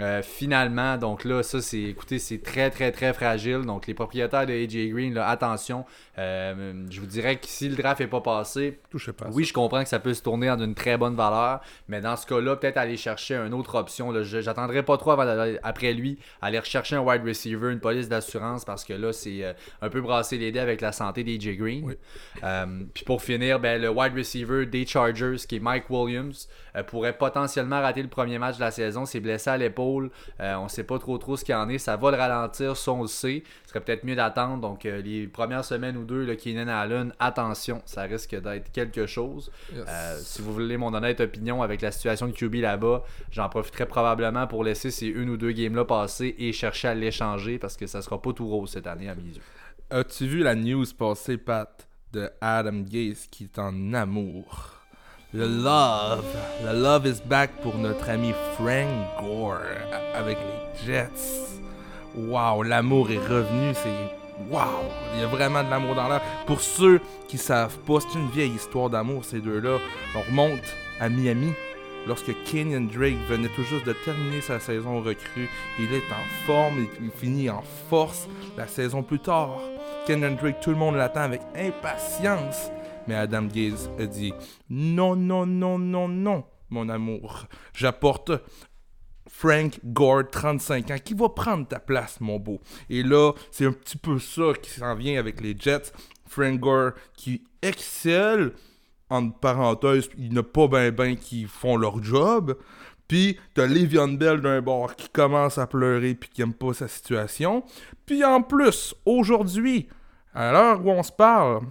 Euh, 0.01 0.23
finalement, 0.23 0.97
donc 0.97 1.23
là, 1.23 1.43
ça 1.43 1.61
c'est, 1.61 1.81
écoutez, 1.81 2.17
c'est 2.17 2.41
très 2.41 2.71
très 2.71 2.91
très 2.91 3.13
fragile. 3.13 3.61
Donc 3.61 3.85
les 3.85 3.93
propriétaires 3.93 4.47
de 4.47 4.53
AJ 4.53 4.89
Green, 4.89 5.13
là, 5.13 5.27
attention. 5.27 5.85
Euh, 6.17 6.85
je 6.89 6.99
vous 6.99 7.05
dirais 7.05 7.35
que 7.35 7.45
si 7.45 7.69
le 7.69 7.75
draft 7.75 8.01
est 8.01 8.07
pas 8.07 8.21
passé, 8.21 8.79
Touchez 8.89 9.13
pas 9.13 9.27
oui, 9.31 9.43
je 9.43 9.53
comprends 9.53 9.83
que 9.83 9.89
ça 9.89 9.99
peut 9.99 10.15
se 10.15 10.23
tourner 10.23 10.49
en 10.49 10.59
une 10.59 10.73
très 10.73 10.97
bonne 10.97 11.15
valeur, 11.15 11.61
mais 11.87 12.01
dans 12.01 12.15
ce 12.15 12.25
cas-là, 12.25 12.55
peut-être 12.55 12.77
aller 12.77 12.97
chercher 12.97 13.35
une 13.35 13.53
autre 13.53 13.75
option. 13.75 14.11
J'attendrai 14.23 14.81
pas 14.81 14.97
trop 14.97 15.11
avant 15.11 15.55
après 15.61 15.93
lui, 15.93 16.17
aller 16.41 16.57
rechercher 16.57 16.95
un 16.95 17.01
wide 17.01 17.23
receiver, 17.23 17.71
une 17.71 17.79
police 17.79 18.09
d'assurance, 18.09 18.65
parce 18.65 18.83
que 18.83 18.93
là, 18.93 19.13
c'est 19.13 19.43
euh, 19.43 19.53
un 19.81 19.89
peu 19.89 20.01
brasser 20.01 20.39
les 20.39 20.51
dés 20.51 20.59
avec 20.59 20.81
la 20.81 20.91
santé 20.91 21.23
d'AJ 21.23 21.55
Green. 21.55 21.83
Oui. 21.83 21.95
Puis 22.93 23.03
pour 23.05 23.21
finir, 23.21 23.59
ben, 23.59 23.79
le 23.79 23.89
wide 23.89 24.15
receiver 24.15 24.65
des 24.65 24.87
Chargers, 24.87 25.35
qui 25.47 25.57
est 25.57 25.59
Mike 25.59 25.89
Williams, 25.89 26.47
pourrait 26.87 27.15
potentiellement 27.15 27.79
rater 27.81 28.01
le 28.01 28.07
premier 28.07 28.39
match 28.39 28.55
de 28.55 28.61
la 28.61 28.71
saison. 28.71 29.05
C'est 29.05 29.19
blessé 29.19 29.51
à 29.51 29.57
l'épaule. 29.57 29.82
Euh, 30.39 30.55
on 30.55 30.67
sait 30.67 30.83
pas 30.83 30.99
trop 30.99 31.17
trop 31.17 31.37
ce 31.37 31.45
qu'il 31.45 31.55
en 31.55 31.69
est. 31.69 31.77
Ça 31.77 31.95
va 31.97 32.11
le 32.11 32.17
ralentir, 32.17 32.77
ça 32.77 32.91
on 32.91 33.03
le 33.03 33.07
sait. 33.07 33.43
Ce 33.63 33.69
serait 33.69 33.81
peut-être 33.81 34.03
mieux 34.03 34.15
d'attendre. 34.15 34.61
Donc 34.61 34.85
euh, 34.85 35.01
les 35.01 35.27
premières 35.27 35.65
semaines 35.65 35.97
ou 35.97 36.03
deux, 36.03 36.25
le 36.25 36.35
Keenan 36.35 36.67
Allen, 36.67 37.13
attention, 37.19 37.81
ça 37.85 38.03
risque 38.03 38.35
d'être 38.35 38.71
quelque 38.71 39.05
chose. 39.05 39.51
Yes. 39.73 39.85
Euh, 39.87 40.17
si 40.19 40.41
vous 40.41 40.53
voulez 40.53 40.77
mon 40.77 40.93
honnête 40.93 41.19
opinion 41.19 41.61
avec 41.61 41.81
la 41.81 41.91
situation 41.91 42.27
de 42.27 42.31
QB 42.31 42.55
là-bas, 42.55 43.03
j'en 43.31 43.49
profiterai 43.49 43.85
probablement 43.85 44.47
pour 44.47 44.63
laisser 44.63 44.91
ces 44.91 45.07
une 45.07 45.29
ou 45.29 45.37
deux 45.37 45.51
games-là 45.51 45.85
passer 45.85 46.35
et 46.37 46.51
chercher 46.53 46.89
à 46.89 46.95
l'échanger 46.95 47.59
parce 47.59 47.77
que 47.77 47.87
ça 47.87 48.01
sera 48.01 48.21
pas 48.21 48.33
tout 48.33 48.47
rose 48.47 48.71
cette 48.71 48.87
année 48.87 49.09
à 49.09 49.15
mes 49.15 49.23
yeux. 49.23 49.41
As-tu 49.89 50.27
vu 50.27 50.39
la 50.39 50.55
news 50.55 50.85
passer, 50.97 51.37
Pat, 51.37 51.87
de 52.11 52.29
Adam 52.41 52.81
Gase 52.81 53.27
qui 53.29 53.45
est 53.45 53.59
en 53.59 53.93
amour? 53.93 54.82
Le 55.35 55.47
love, 55.47 56.23
le 56.63 56.79
love 56.79 57.07
is 57.07 57.19
back 57.25 57.49
pour 57.63 57.75
notre 57.79 58.07
ami 58.07 58.35
Frank 58.53 58.87
Gore 59.19 59.57
avec 60.13 60.37
les 60.37 60.85
Jets. 60.85 61.09
Wow, 62.15 62.61
l'amour 62.61 63.09
est 63.09 63.17
revenu, 63.17 63.73
c'est 63.73 64.51
wow, 64.51 64.83
il 65.15 65.21
y 65.21 65.23
a 65.23 65.27
vraiment 65.27 65.63
de 65.63 65.71
l'amour 65.71 65.95
dans 65.95 66.07
l'air. 66.07 66.21
Pour 66.45 66.61
ceux 66.61 67.01
qui 67.27 67.39
savent 67.39 67.79
pas, 67.79 67.95
c'est 68.01 68.19
une 68.19 68.29
vieille 68.29 68.51
histoire 68.51 68.91
d'amour 68.91 69.25
ces 69.25 69.39
deux-là. 69.39 69.79
On 70.15 70.21
remonte 70.21 70.61
à 70.99 71.09
Miami 71.09 71.53
lorsque 72.05 72.31
Kenyon 72.43 72.87
Drake 72.93 73.17
venait 73.27 73.49
tout 73.55 73.63
juste 73.63 73.87
de 73.87 73.93
terminer 74.05 74.41
sa 74.41 74.59
saison 74.59 75.01
recrue. 75.01 75.49
Il 75.79 75.91
est 75.95 76.11
en 76.11 76.45
forme, 76.45 76.85
il 77.01 77.09
finit 77.09 77.49
en 77.49 77.63
force 77.89 78.27
la 78.55 78.67
saison 78.67 79.01
plus 79.01 79.19
tard. 79.19 79.57
Kenyon 80.05 80.37
Drake, 80.39 80.59
tout 80.61 80.69
le 80.69 80.75
monde 80.75 80.95
l'attend 80.95 81.21
avec 81.21 81.41
impatience. 81.55 82.69
Mais 83.07 83.15
Adam 83.15 83.43
Gaze 83.43 83.89
a 83.99 84.05
dit 84.05 84.33
Non, 84.69 85.15
non, 85.15 85.45
non, 85.45 85.77
non, 85.77 86.07
non, 86.07 86.43
mon 86.69 86.89
amour. 86.89 87.47
J'apporte 87.73 88.31
Frank 89.27 89.79
Gore, 89.83 90.29
35 90.31 90.91
ans, 90.91 90.97
qui 91.03 91.13
va 91.13 91.29
prendre 91.29 91.67
ta 91.67 91.79
place, 91.79 92.21
mon 92.21 92.39
beau. 92.39 92.61
Et 92.89 93.03
là, 93.03 93.33
c'est 93.51 93.65
un 93.65 93.71
petit 93.71 93.97
peu 93.97 94.19
ça 94.19 94.53
qui 94.61 94.69
s'en 94.69 94.95
vient 94.95 95.19
avec 95.19 95.41
les 95.41 95.55
Jets. 95.57 95.91
Frank 96.27 96.59
Gore 96.59 96.91
qui 97.15 97.43
excelle, 97.61 98.53
entre 99.09 99.37
parenthèses, 99.39 100.09
il 100.17 100.31
n'y 100.31 100.37
a 100.37 100.43
pas 100.43 100.67
ben 100.67 100.91
ben 100.91 101.15
qui 101.15 101.45
font 101.45 101.77
leur 101.77 102.01
job. 102.03 102.57
Puis 103.07 103.37
t'as 103.53 103.67
Le'Veon 103.67 104.13
Bell 104.13 104.41
d'un 104.41 104.61
bord 104.61 104.95
qui 104.95 105.09
commence 105.09 105.57
à 105.57 105.67
pleurer 105.67 106.15
puis 106.15 106.29
qui 106.29 106.41
aime 106.41 106.53
pas 106.53 106.73
sa 106.73 106.87
situation. 106.87 107.63
Puis 108.05 108.23
en 108.23 108.41
plus, 108.41 108.95
aujourd'hui, 109.05 109.87
à 110.33 110.51
l'heure 110.51 110.85
où 110.85 110.89
on 110.89 111.03
se 111.03 111.11
parle, 111.11 111.61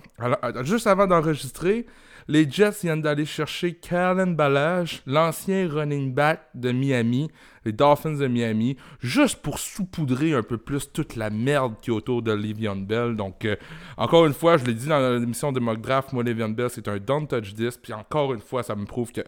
juste 0.62 0.86
avant 0.86 1.06
d'enregistrer, 1.06 1.86
Les 2.28 2.48
Jets 2.48 2.82
viennent 2.82 3.02
d'aller 3.02 3.26
chercher 3.26 3.74
Kalen 3.74 4.36
Balage, 4.36 5.02
l'ancien 5.06 5.68
running 5.68 6.14
back 6.14 6.40
de 6.54 6.70
Miami, 6.70 7.30
les 7.64 7.72
Dolphins 7.72 8.14
de 8.14 8.26
Miami, 8.26 8.76
juste 9.00 9.42
pour 9.42 9.58
saupoudrer 9.58 10.32
un 10.32 10.42
peu 10.42 10.58
plus 10.58 10.92
toute 10.92 11.16
la 11.16 11.30
merde 11.30 11.74
qui 11.82 11.90
est 11.90 11.92
autour 11.92 12.22
de 12.22 12.32
Le'Veon 12.32 12.76
Bell. 12.76 13.16
Donc, 13.16 13.44
euh, 13.44 13.56
encore 13.96 14.26
une 14.26 14.34
fois, 14.34 14.56
je 14.56 14.64
l'ai 14.64 14.74
dit 14.74 14.86
dans 14.86 15.00
l'émission 15.18 15.52
de 15.52 15.60
Mock 15.60 15.80
Draft, 15.80 16.12
moi, 16.12 16.22
Le'Veon 16.22 16.50
Bell, 16.50 16.70
c'est 16.70 16.86
un 16.88 16.98
don't 16.98 17.26
touch 17.26 17.54
this. 17.54 17.76
Puis 17.76 17.92
encore 17.92 18.32
une 18.32 18.40
fois, 18.40 18.62
ça 18.62 18.76
me 18.76 18.84
prouve 18.84 19.10
que 19.10 19.22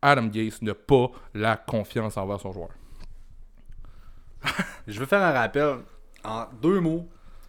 Adam 0.00 0.26
Gase 0.26 0.62
n'a 0.62 0.74
pas 0.74 1.10
la 1.34 1.56
confiance 1.56 2.16
envers 2.16 2.40
son 2.40 2.52
joueur. 2.52 2.70
je 4.86 4.98
veux 4.98 5.06
faire 5.06 5.22
un 5.22 5.32
rappel 5.32 5.78
en 6.24 6.46
deux 6.62 6.80
mots. 6.80 7.08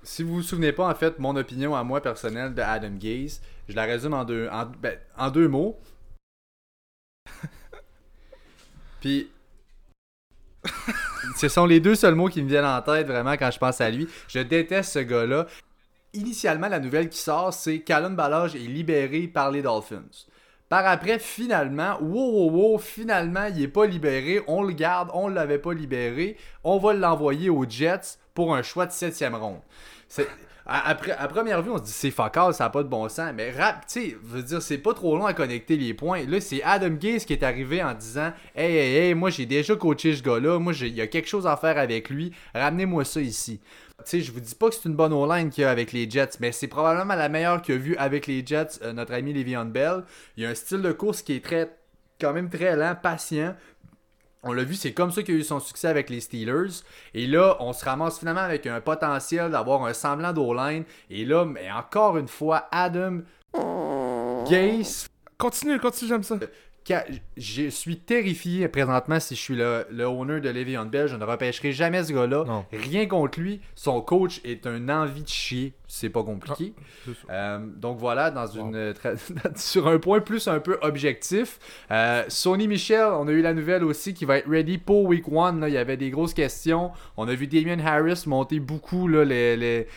Si 0.10 0.24
vous 0.24 0.38
vous 0.38 0.42
souvenez 0.42 0.72
pas, 0.72 0.90
en 0.90 0.96
fait, 0.96 1.20
mon 1.20 1.36
opinion 1.36 1.76
à 1.76 1.84
moi 1.84 2.02
personnelle 2.02 2.56
de 2.56 2.64
Adam 2.64 2.90
Gaze, 3.00 3.42
je 3.68 3.76
la 3.76 3.84
résume 3.84 4.16
en 4.16 4.24
deux, 4.26 4.50
en, 4.52 4.66
ben, 4.66 4.98
en 5.16 5.30
deux 5.30 5.48
mots. 5.48 5.80
Puis, 9.02 9.30
ce 11.38 11.48
sont 11.48 11.68
les 11.68 11.80
deux 11.80 11.94
seuls 11.94 12.16
mots 12.16 12.28
qui 12.28 12.42
me 12.42 12.50
viennent 12.50 12.66
en 12.66 12.82
tête 12.82 13.06
vraiment 13.06 13.34
quand 13.34 13.52
je 13.52 13.60
pense 13.60 13.82
à 13.82 13.92
lui. 13.92 14.08
Je 14.28 14.40
déteste 14.40 14.94
ce 14.94 15.00
gars-là. 15.00 15.46
Initialement, 16.14 16.70
la 16.70 16.80
nouvelle 16.80 17.10
qui 17.10 17.20
sort, 17.20 17.54
c'est 17.54 17.82
qu'Alan 17.82 18.10
Ballage 18.10 18.56
est 18.56 18.68
libéré 18.68 19.28
par 19.28 19.52
les 19.52 19.62
Dolphins. 19.62 20.26
Par 20.70 20.88
après, 20.88 21.20
finalement, 21.20 22.00
wow, 22.02 22.32
wow, 22.32 22.52
wow, 22.52 22.78
finalement, 22.80 23.46
il 23.46 23.58
n'est 23.58 23.68
pas 23.68 23.86
libéré. 23.86 24.42
On 24.48 24.64
le 24.64 24.74
garde, 24.74 25.12
on 25.14 25.30
ne 25.30 25.36
l'avait 25.36 25.60
pas 25.60 25.74
libéré. 25.74 26.36
On 26.64 26.80
va 26.80 26.94
l'envoyer 26.94 27.52
aux 27.52 27.70
Jets 27.70 28.18
pour 28.34 28.56
un 28.56 28.64
choix 28.64 28.88
de 28.88 28.92
septième 28.92 29.36
ronde. 29.36 29.62
À 30.72 31.28
première 31.28 31.64
vue, 31.64 31.72
on 31.72 31.78
se 31.80 31.84
dit 31.84 31.92
c'est 31.92 32.12
facal, 32.12 32.54
ça 32.54 32.66
n'a 32.66 32.70
pas 32.70 32.84
de 32.84 32.88
bon 32.88 33.10
sens. 33.10 33.32
Mais 33.34 33.50
rap, 33.50 33.88
tu 33.88 34.02
sais, 34.02 34.18
veux 34.22 34.44
dire, 34.44 34.62
c'est 34.62 34.78
pas 34.78 34.94
trop 34.94 35.18
long 35.18 35.26
à 35.26 35.34
connecter 35.34 35.76
les 35.78 35.96
points. 35.96 36.24
Là, 36.28 36.40
c'est 36.40 36.62
Adam 36.62 36.90
Gaze 36.90 37.26
qui 37.26 37.34
est 37.34 37.42
arrivé 37.42 37.82
en 37.82 37.96
disant 37.96 38.32
Hey, 38.56 38.76
hey, 38.76 38.96
hey, 38.98 39.14
moi 39.16 39.32
j'ai 39.32 39.48
déjà 39.48 39.76
coaché 39.76 40.16
ce 40.16 40.22
gars-là, 40.22 40.60
moi 40.60 40.74
il 40.80 40.94
y 40.94 41.02
a 41.02 41.08
quelque 41.08 41.28
chose 41.28 41.48
à 41.48 41.58
faire 41.58 41.80
avec 41.80 42.10
lui, 42.12 42.32
ramenez-moi 42.54 43.04
ça 43.04 43.20
ici. 43.20 43.60
Tu 44.00 44.04
sais, 44.06 44.22
je 44.22 44.32
vous 44.32 44.40
dis 44.40 44.56
pas 44.56 44.70
que 44.70 44.76
c'est 44.76 44.88
une 44.88 44.96
bonne 44.96 45.12
O-line 45.12 45.50
qu'il 45.50 45.64
y 45.64 45.66
a 45.66 45.72
avec 45.72 45.92
les 45.92 46.10
Jets, 46.10 46.38
mais 46.40 46.52
c'est 46.52 46.68
probablement 46.68 47.16
la 47.16 47.28
meilleure 47.28 47.62
qu'il 47.62 47.76
a 47.76 47.78
vue 47.80 47.98
avec 47.98 48.28
les 48.28 48.46
Jets, 48.46 48.80
euh, 48.84 48.94
notre 48.94 49.14
ami 49.14 49.34
Le'Veon 49.34 49.66
Bell. 49.66 50.04
Il 50.38 50.44
y 50.44 50.46
a 50.46 50.50
un 50.50 50.56
style 50.56 50.82
de 50.82 50.92
course 50.92 51.22
qui 51.22 51.34
est 51.34 51.44
très, 51.44 51.76
quand 52.22 52.32
même 52.32 52.50
très 52.50 52.78
lent, 52.78 52.96
patient. 53.02 53.56
On 54.44 54.54
l'a 54.54 54.64
vu, 54.64 54.76
c'est 54.76 54.94
comme 54.94 55.12
ça 55.12 55.22
qu'il 55.22 55.36
a 55.36 55.38
eu 55.38 55.44
son 55.44 55.60
succès 55.60 55.88
avec 55.88 56.10
les 56.10 56.22
Steelers. 56.22 56.84
Et 57.14 57.28
là, 57.28 57.58
on 57.60 57.74
se 57.74 57.84
ramasse 57.84 58.20
finalement 58.20 58.42
avec 58.42 58.66
un 58.68 58.80
potentiel 58.80 59.52
d'avoir 59.52 59.86
un 59.86 59.94
semblant 59.94 60.32
d'O-line. 60.32 60.86
Et 61.10 61.26
là, 61.26 61.46
mais 61.46 61.70
encore 61.72 62.18
une 62.18 62.28
fois, 62.28 62.68
Adam 62.72 63.20
Gase. 64.50 65.08
Continue, 65.38 65.80
continue, 65.80 66.10
j'aime 66.10 66.24
ça 66.24 66.38
je 67.38 67.70
suis 67.70 67.98
terrifié 67.98 68.68
présentement 68.68 69.20
si 69.20 69.36
je 69.36 69.40
suis 69.40 69.56
le, 69.56 69.86
le 69.92 70.06
owner 70.06 70.40
de 70.40 70.50
Le'Veon 70.50 70.86
Bell. 70.86 71.08
Je 71.08 71.16
ne 71.16 71.24
repêcherai 71.24 71.72
jamais 71.72 72.04
ce 72.04 72.14
gars-là. 72.14 72.66
Rien 72.72 73.06
contre 73.06 73.40
lui. 73.40 73.62
Son 73.76 74.02
coach 74.02 74.42
est 74.44 74.66
un 74.66 74.90
envie 74.90 75.24
de 75.24 75.30
chier. 75.30 75.74
C'est 75.92 76.10
pas 76.12 76.22
compliqué. 76.22 76.74
Ah, 77.08 77.32
euh, 77.32 77.60
donc 77.66 77.98
voilà, 77.98 78.30
dans 78.30 78.46
une 78.46 78.94
sur 79.56 79.88
un 79.88 79.98
point 79.98 80.20
plus 80.20 80.48
un 80.48 80.60
peu 80.60 80.78
objectif. 80.84 81.58
Euh, 81.90 82.24
Sony 82.28 82.68
Michel, 82.68 83.08
on 83.14 83.28
a 83.28 83.32
eu 83.32 83.42
la 83.42 83.56
nouvelle 83.56 83.84
aussi 83.84 84.14
qui 84.14 84.24
va 84.24 84.38
être 84.38 84.48
ready 84.48 84.78
pour 84.78 85.06
Week 85.06 85.26
1. 85.28 85.68
Il 85.68 85.74
y 85.74 85.78
avait 85.78 85.98
des 85.98 86.12
grosses 86.12 86.36
questions. 86.36 86.92
On 87.18 87.28
a 87.28 87.34
vu 87.34 87.48
Damien 87.48 87.84
Harris 87.84 88.26
monter 88.28 88.60
beaucoup. 88.60 89.08
Là, 89.08 89.26
les, 89.26 89.58
les... 89.58 89.88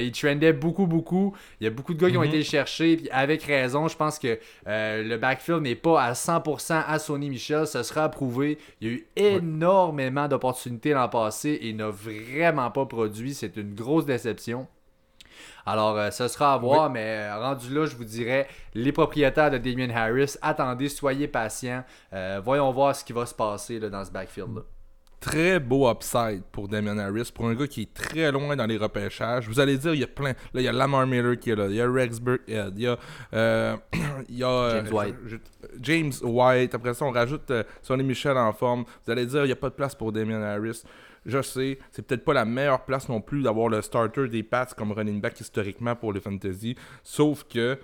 il 0.00 0.12
trendait 0.12 0.52
beaucoup, 0.52 0.86
beaucoup. 0.86 1.34
Il 1.60 1.64
y 1.64 1.66
a 1.66 1.70
beaucoup 1.70 1.94
de 1.94 2.00
gars 2.00 2.10
qui 2.10 2.16
ont 2.16 2.20
mhm. 2.20 2.28
été 2.28 2.44
cherchés. 2.44 2.96
Puis 2.98 3.10
avec 3.10 3.42
raison, 3.42 3.88
je 3.88 3.96
pense 3.96 4.20
que 4.20 4.38
euh, 4.68 5.02
le 5.02 5.16
backfield 5.16 5.62
n'est 5.62 5.74
pas 5.74 6.00
à 6.00 6.12
100% 6.12 6.84
à 6.86 6.98
Sony 7.00 7.28
Michel, 7.28 7.66
ce 7.66 7.82
sera 7.82 8.04
approuvé. 8.04 8.56
Il 8.80 8.88
y 8.88 8.90
a 8.92 8.94
eu 8.94 9.06
énormément 9.16 10.28
d'opportunités 10.28 10.92
l'an 10.92 11.08
passé 11.08 11.58
et 11.60 11.72
n'a 11.72 11.90
vraiment 11.90 12.70
pas 12.70 12.86
produit. 12.86 13.34
C'est 13.34 13.56
une 13.56 13.74
grosse 13.74 14.06
déception. 14.06 14.68
Alors, 15.66 15.96
euh, 15.96 16.10
ce 16.10 16.28
sera 16.28 16.54
à 16.54 16.58
voir, 16.58 16.90
mais 16.90 17.28
euh, 17.30 17.38
rendu 17.38 17.72
là, 17.74 17.86
je 17.86 17.96
vous 17.96 18.04
dirais, 18.04 18.48
les 18.74 18.92
propriétaires 18.92 19.50
de 19.50 19.58
Damien 19.58 19.90
Harris, 19.90 20.36
attendez, 20.42 20.88
soyez 20.88 21.28
patients. 21.28 21.84
Euh, 22.12 22.40
voyons 22.44 22.70
voir 22.72 22.94
ce 22.94 23.04
qui 23.04 23.12
va 23.12 23.26
se 23.26 23.34
passer 23.34 23.78
dans 23.80 24.04
ce 24.04 24.10
backfield-là 24.10 24.62
très 25.20 25.60
beau 25.60 25.88
upside 25.88 26.42
pour 26.50 26.66
Damien 26.66 26.98
Harris, 26.98 27.30
pour 27.32 27.46
un 27.46 27.54
gars 27.54 27.66
qui 27.66 27.82
est 27.82 27.94
très 27.94 28.32
loin 28.32 28.56
dans 28.56 28.66
les 28.66 28.78
repêchages. 28.78 29.46
Vous 29.46 29.60
allez 29.60 29.76
dire, 29.76 29.92
il 29.92 30.00
y 30.00 30.04
a 30.04 30.08
plein. 30.08 30.30
Là, 30.30 30.60
il 30.60 30.62
y 30.62 30.68
a 30.68 30.72
Lamar 30.72 31.06
Miller 31.06 31.38
qui 31.38 31.50
est 31.50 31.56
là, 31.56 31.66
il 31.68 31.74
y 31.74 31.80
a 31.80 31.90
Rex 31.90 32.18
Burkhead, 32.18 32.72
il 32.76 32.82
y 32.82 32.86
a, 32.86 32.98
il 34.28 34.38
y 34.38 34.42
a 34.42 34.82
James, 34.82 34.92
White. 34.92 35.16
James 35.80 36.12
White. 36.22 36.74
Après 36.74 36.94
ça, 36.94 37.04
on 37.04 37.10
rajoute 37.10 37.52
Sonny 37.82 38.02
Michel 38.02 38.36
en 38.36 38.52
forme. 38.52 38.84
Vous 39.04 39.12
allez 39.12 39.26
dire, 39.26 39.44
il 39.44 39.48
n'y 39.48 39.52
a 39.52 39.56
pas 39.56 39.68
de 39.68 39.74
place 39.74 39.94
pour 39.94 40.10
Damien 40.10 40.42
Harris. 40.42 40.82
Je 41.26 41.42
sais, 41.42 41.78
c'est 41.92 42.06
peut-être 42.06 42.24
pas 42.24 42.32
la 42.32 42.44
meilleure 42.44 42.84
place 42.84 43.08
non 43.08 43.20
plus 43.20 43.42
d'avoir 43.42 43.68
le 43.68 43.82
starter 43.82 44.28
des 44.28 44.42
Pats 44.42 44.66
comme 44.76 44.92
running 44.92 45.20
back 45.20 45.38
historiquement 45.40 45.94
pour 45.94 46.12
les 46.12 46.20
fantasy. 46.20 46.76
Sauf 47.02 47.44
que, 47.44 47.78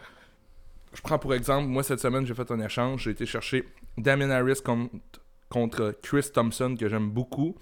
je 0.94 1.02
prends 1.02 1.18
pour 1.18 1.34
exemple, 1.34 1.68
moi 1.68 1.82
cette 1.82 2.00
semaine, 2.00 2.24
j'ai 2.26 2.34
fait 2.34 2.50
un 2.50 2.60
échange. 2.60 3.04
J'ai 3.04 3.10
été 3.10 3.26
chercher 3.26 3.64
Damien 3.98 4.30
Harris 4.30 4.62
contre 5.48 5.94
Chris 6.02 6.30
Thompson, 6.32 6.74
que 6.78 6.88
j'aime 6.88 7.10
beaucoup. 7.10 7.54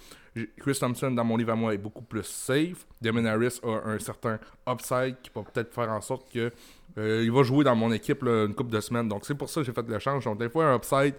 Chris 0.58 0.76
Thompson, 0.80 1.10
dans 1.10 1.24
mon 1.24 1.36
livre 1.36 1.52
à 1.52 1.56
moi, 1.56 1.74
est 1.74 1.78
beaucoup 1.78 2.02
plus 2.02 2.24
safe. 2.24 2.86
Damon 3.00 3.24
Harris 3.24 3.60
a 3.62 3.88
un 3.88 3.98
certain 3.98 4.38
upside 4.68 5.16
qui 5.22 5.30
va 5.34 5.42
peut-être 5.42 5.72
faire 5.72 5.90
en 5.90 6.00
sorte 6.00 6.32
que 6.32 6.50
euh, 6.98 7.22
il 7.24 7.30
va 7.30 7.42
jouer 7.42 7.64
dans 7.64 7.76
mon 7.76 7.92
équipe 7.92 8.22
une 8.22 8.54
couple 8.54 8.70
de 8.70 8.80
semaines. 8.80 9.08
Donc, 9.08 9.24
c'est 9.24 9.34
pour 9.34 9.48
ça 9.48 9.60
que 9.60 9.66
j'ai 9.66 9.72
fait 9.72 9.88
l'échange. 9.88 10.24
Donc, 10.24 10.38
des 10.38 10.48
fois, 10.48 10.66
un 10.66 10.76
upside, 10.76 11.14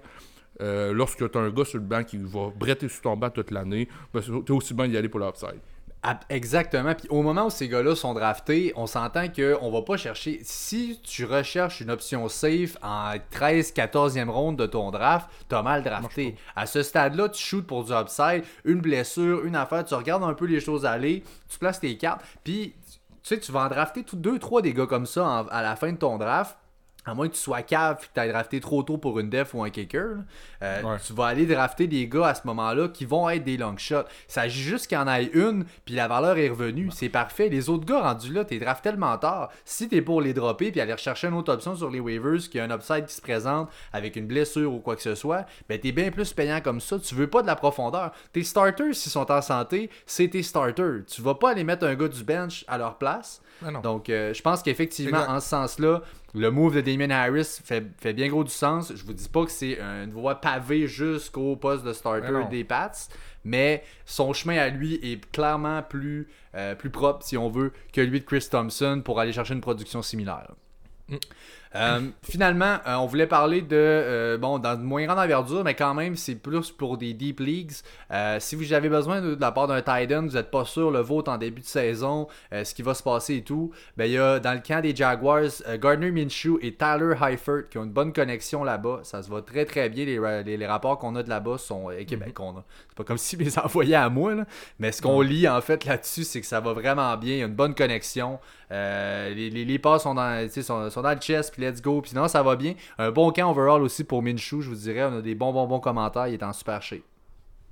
euh, 0.62 0.94
lorsque 0.94 1.30
tu 1.30 1.38
as 1.38 1.42
un 1.42 1.50
gars 1.50 1.66
sur 1.66 1.80
le 1.80 1.86
banc 1.86 2.04
qui 2.04 2.18
va 2.18 2.50
bretter 2.56 2.88
sur 2.88 3.02
ton 3.02 3.18
banc 3.18 3.30
toute 3.30 3.52
l'année, 3.52 3.88
ben, 4.14 4.22
tu 4.22 4.32
es 4.32 4.56
aussi 4.56 4.74
bien 4.74 4.88
d'y 4.88 4.98
aller 4.98 5.10
pour 5.10 5.20
l'upside. 5.20 5.60
Exactement. 6.30 6.94
Puis 6.94 7.08
au 7.10 7.22
moment 7.22 7.48
où 7.48 7.50
ces 7.50 7.68
gars-là 7.68 7.96
sont 7.96 8.14
draftés, 8.14 8.74
on 8.76 8.86
s'entend 8.86 9.28
qu'on 9.30 9.72
va 9.72 9.82
pas 9.82 9.98
chercher. 9.98 10.40
Si 10.44 11.00
tu 11.04 11.26
recherches 11.26 11.82
une 11.82 11.90
option 11.90 12.28
safe 12.30 12.78
en 12.84 13.14
13, 13.32 13.74
14e 13.74 14.30
ronde 14.30 14.58
de 14.58 14.66
ton 14.66 14.92
draft, 14.92 15.28
t'as 15.50 15.62
mal 15.62 15.84
drafté. 15.84 16.36
À 16.56 16.66
ce 16.66 16.84
stade-là, 16.84 17.30
tu 17.30 17.42
shoots 17.42 17.66
pour 17.66 17.86
du 17.86 17.94
upside, 17.94 18.44
une 18.66 18.82
blessure, 18.82 19.46
une 19.46 19.56
affaire, 19.56 19.84
tu 19.84 19.94
regardes 19.96 20.24
un 20.24 20.34
peu 20.34 20.46
les 20.46 20.60
choses 20.60 20.86
aller, 20.86 21.24
tu 21.50 21.58
places 21.58 21.80
tes 21.80 21.98
cartes, 21.98 22.24
puis 22.44 22.76
tu 23.24 23.34
sais, 23.34 23.40
tu 23.40 23.52
vas 23.52 23.66
en 23.66 23.70
drafter 23.70 24.04
tous 24.04 24.18
deux, 24.18 24.38
trois 24.38 24.62
des 24.62 24.74
gars 24.74 24.86
comme 24.86 25.08
ça 25.08 25.46
à 25.50 25.64
la 25.64 25.76
fin 25.76 25.92
de 25.92 25.98
ton 25.98 26.18
draft 26.18 26.56
à 27.06 27.14
moins 27.14 27.28
que 27.28 27.34
tu 27.34 27.40
sois 27.40 27.62
cave 27.62 28.00
et 28.02 28.08
que 28.08 28.12
tu 28.14 28.20
aies 28.20 28.32
drafté 28.32 28.60
trop 28.60 28.82
tôt 28.84 28.98
pour 28.98 29.20
une 29.20 29.30
def 29.30 29.54
ou 29.54 29.64
un 29.64 29.70
kicker, 29.70 30.18
euh, 30.62 30.98
tu 31.06 31.14
vas 31.14 31.28
aller 31.28 31.46
drafter 31.46 31.88
des 31.88 32.08
gars 32.08 32.28
à 32.28 32.36
ce 32.36 32.42
moment-là 32.46 32.88
qui 32.88 33.06
vont 33.06 33.30
être 33.30 33.44
des 33.44 33.58
long 33.58 33.78
shots. 33.78 34.06
Il 34.28 34.34
s'agit 34.34 34.62
juste 34.62 34.88
qu'il 34.88 34.98
y 34.98 35.02
en 35.02 35.08
ait 35.08 35.26
une, 35.34 35.66
puis 35.86 35.94
la 35.94 36.08
valeur 36.08 36.38
est 36.38 36.50
revenue. 36.50 36.90
C'est 36.92 37.10
parfait. 37.10 37.50
Les 37.50 37.70
autres 37.70 37.86
gars 37.86 38.02
rendus 38.02 38.34
là, 38.34 38.44
t'es 38.44 38.58
draft 38.58 38.84
tellement 38.84 39.18
tard. 39.18 39.52
Si 39.66 39.88
t'es 39.88 40.02
pour 40.02 40.22
les 40.22 40.34
dropper 40.34 40.72
puis 40.72 40.82
aller 40.82 40.94
rechercher 40.94 41.28
une 41.28 41.36
autre 41.36 41.54
option 41.54 41.76
sur 41.76 41.90
les 41.90 42.00
waivers, 42.00 42.50
qui 42.50 42.60
a 42.60 42.64
un 42.64 42.72
upside 42.72 43.06
qui 43.06 43.14
se 43.14 43.22
présente 43.22 43.70
avec 43.94 44.16
une 44.16 44.26
blessure 44.26 44.74
ou 44.74 44.80
quoi 44.80 44.96
que 44.96 45.02
ce 45.02 45.16
soit, 45.16 45.46
ben 45.70 45.80
t'es 45.80 45.92
bien 45.92 46.10
plus 46.10 46.34
payant 46.34 46.60
comme 46.62 46.82
ça. 46.82 46.98
Tu 47.00 47.14
veux 47.14 47.28
pas 47.28 47.42
de 47.42 47.48
la 47.48 47.56
profondeur. 47.56 48.12
Tes 48.34 48.44
starters, 48.44 48.96
s'ils 48.96 49.12
sont 49.12 49.32
en 49.32 49.42
santé, 49.42 49.90
c'est 50.06 50.30
tes 50.30 50.42
starters. 50.42 51.06
Tu 51.08 51.22
vas 51.22 51.36
pas 51.36 51.52
aller 51.52 51.64
mettre 51.64 51.86
un 51.86 51.96
gars 51.96 52.08
du 52.08 52.24
bench 52.24 52.66
à 52.68 52.78
leur 52.78 52.98
place. 52.98 53.42
Ah 53.66 53.72
Donc, 53.72 54.10
euh, 54.10 54.34
je 54.34 54.42
pense 54.42 54.62
qu'effectivement, 54.62 55.24
en 55.28 55.40
ce 55.40 55.50
sens-là, 55.50 56.02
le 56.36 56.52
move 56.52 56.76
de 56.76 56.82
Damien 56.82 57.10
Harris 57.10 57.62
fait, 57.64 57.86
fait, 57.98 58.14
bien 58.14 58.28
gros 58.28 58.44
du 58.44 58.52
sens. 58.52 58.94
Je 58.94 59.04
vous 59.04 59.14
dis 59.14 59.30
pas 59.30 59.46
que 59.46 59.52
c'est 59.52 59.80
une 59.80 60.12
voie 60.12 60.36
pavée 60.36 60.88
jusqu'au 60.88 61.56
poste 61.56 61.84
de 61.86 61.94
starter 61.94 62.46
des 62.50 62.64
Pats, 62.64 62.92
mais 63.44 63.84
son 64.06 64.34
chemin 64.34 64.58
à 64.58 64.70
lui 64.70 64.96
est 64.96 65.26
clairement 65.32 65.82
plus, 65.82 66.28
euh, 66.56 66.76
plus 66.76 66.90
propre, 66.90 67.26
si 67.26 67.38
on 67.38 67.50
veut, 67.50 67.72
que 67.94 68.02
lui 68.02 68.20
de 68.20 68.26
Chris 68.26 68.48
Thompson 68.52 69.02
pour 69.04 69.20
aller 69.20 69.32
chercher 69.32 69.54
une 69.54 69.62
production 69.62 70.02
similaire. 70.02 70.52
Mm. 71.08 71.16
Euh, 71.76 72.02
finalement, 72.24 72.78
euh, 72.88 72.96
on 72.96 73.06
voulait 73.06 73.28
parler 73.28 73.62
de, 73.62 73.76
euh, 73.76 74.38
bon, 74.38 74.60
dans 74.60 74.76
une 74.76 74.84
moins 74.84 75.06
grande 75.06 75.20
envergure, 75.20 75.64
mais 75.64 75.74
quand 75.74 75.94
même, 75.94 76.16
c'est 76.16 76.36
plus 76.36 76.72
pour 76.72 76.98
des 76.98 77.14
deep 77.14 77.40
leagues. 77.40 77.72
si 78.40 78.56
vous 78.56 78.74
avez 78.74 78.90
besoin 78.90 79.22
de, 79.22 79.38
la 79.40 79.52
part 79.52 79.68
d'un 79.68 79.82
tight 79.82 80.12
end, 80.12 80.24
vous 80.24 80.36
n'êtes 80.36 80.52
pas 80.52 80.66
sûr 80.66 80.92
le 80.92 81.00
vôtre 81.00 81.32
en 81.32 81.38
début 81.38 81.62
de 81.62 81.68
saison, 81.68 82.28
ce 82.52 82.74
qui 82.74 82.82
va 82.82 82.94
se 82.94 83.04
passer 83.04 83.36
et 83.38 83.42
tout, 83.42 83.72
ben, 83.98 84.06
il 84.06 84.14
y 84.14 84.18
a 84.18 84.40
dans 84.40 84.54
le 84.54 84.60
camp 84.60 84.82
des 84.82 84.96
Jaguars, 84.96 85.50
Gardner 85.80 86.12
Minshew 86.12 86.58
et 86.62 86.74
Tyler 86.74 87.16
Heifert 87.22 87.70
qui 87.70 87.78
ont 87.78 87.84
une 87.84 87.92
bonne 87.92 88.14
connexion 88.14 88.64
là-bas. 88.64 89.02
Ça 89.04 89.22
se 89.22 89.30
va 89.30 89.42
très 89.42 89.66
très 89.66 89.90
bien. 89.90 90.06
Les, 90.06 90.58
les, 90.58 90.66
rapports 90.68 90.98
qu'on 90.98 91.16
a 91.16 91.24
de 91.24 91.30
là-bas 91.30 91.58
sont. 91.58 91.90
Mm 91.90 92.32
qu'on 92.34 92.58
a. 92.58 92.64
C'est 92.90 92.98
pas 92.98 93.04
comme 93.04 93.18
si 93.26 93.36
les 93.36 93.58
envoyaient 93.60 93.96
à 93.96 94.10
moi, 94.10 94.34
mais 94.80 94.92
ce 94.92 95.02
qu'on 95.02 95.22
lit 95.22 95.48
en 95.48 95.62
fait 95.62 95.84
là-dessus, 95.86 96.24
c'est 96.24 96.42
que 96.42 96.48
ça 96.48 96.60
va 96.60 96.74
vraiment 96.74 97.16
bien. 97.18 97.34
Il 97.34 97.40
y 97.40 97.44
a 97.44 97.46
une 97.46 97.56
bonne 97.56 97.76
connexion. 97.76 98.40
les, 98.72 99.50
les, 99.50 99.80
pas 99.80 100.00
sont 100.00 100.16
dans, 100.16 100.48
sont, 100.50 100.90
sont 100.90 101.02
dans 101.02 101.12
le 101.12 101.20
chest, 101.20 101.54
puis 101.54 101.65
let's 101.66 101.82
go. 101.82 102.02
Puis 102.02 102.12
non, 102.16 102.28
ça 102.28 102.44
va 102.44 102.56
bien. 102.56 102.76
Un 102.98 103.12
bon 103.12 103.32
camp 103.32 103.52
overall 103.52 103.82
aussi 103.82 104.04
pour 104.04 104.22
Minshew, 104.22 104.62
je 104.62 104.70
vous 104.70 104.76
dirais. 104.76 105.04
On 105.04 105.18
a 105.18 105.22
des 105.22 105.36
bons, 105.36 105.52
bons, 105.52 105.68
bons 105.68 105.80
commentaires. 105.80 106.28
Il 106.28 106.34
est 106.36 106.44
en 106.44 106.54
super 106.54 106.82
shape. 106.82 107.04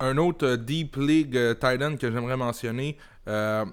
Un 0.00 0.16
autre 0.18 0.46
euh, 0.46 0.56
Deep 0.56 0.96
League 0.96 1.36
euh, 1.36 1.54
Titan 1.54 1.96
que 1.96 2.10
j'aimerais 2.10 2.36
mentionner. 2.36 2.96
Euh, 3.28 3.64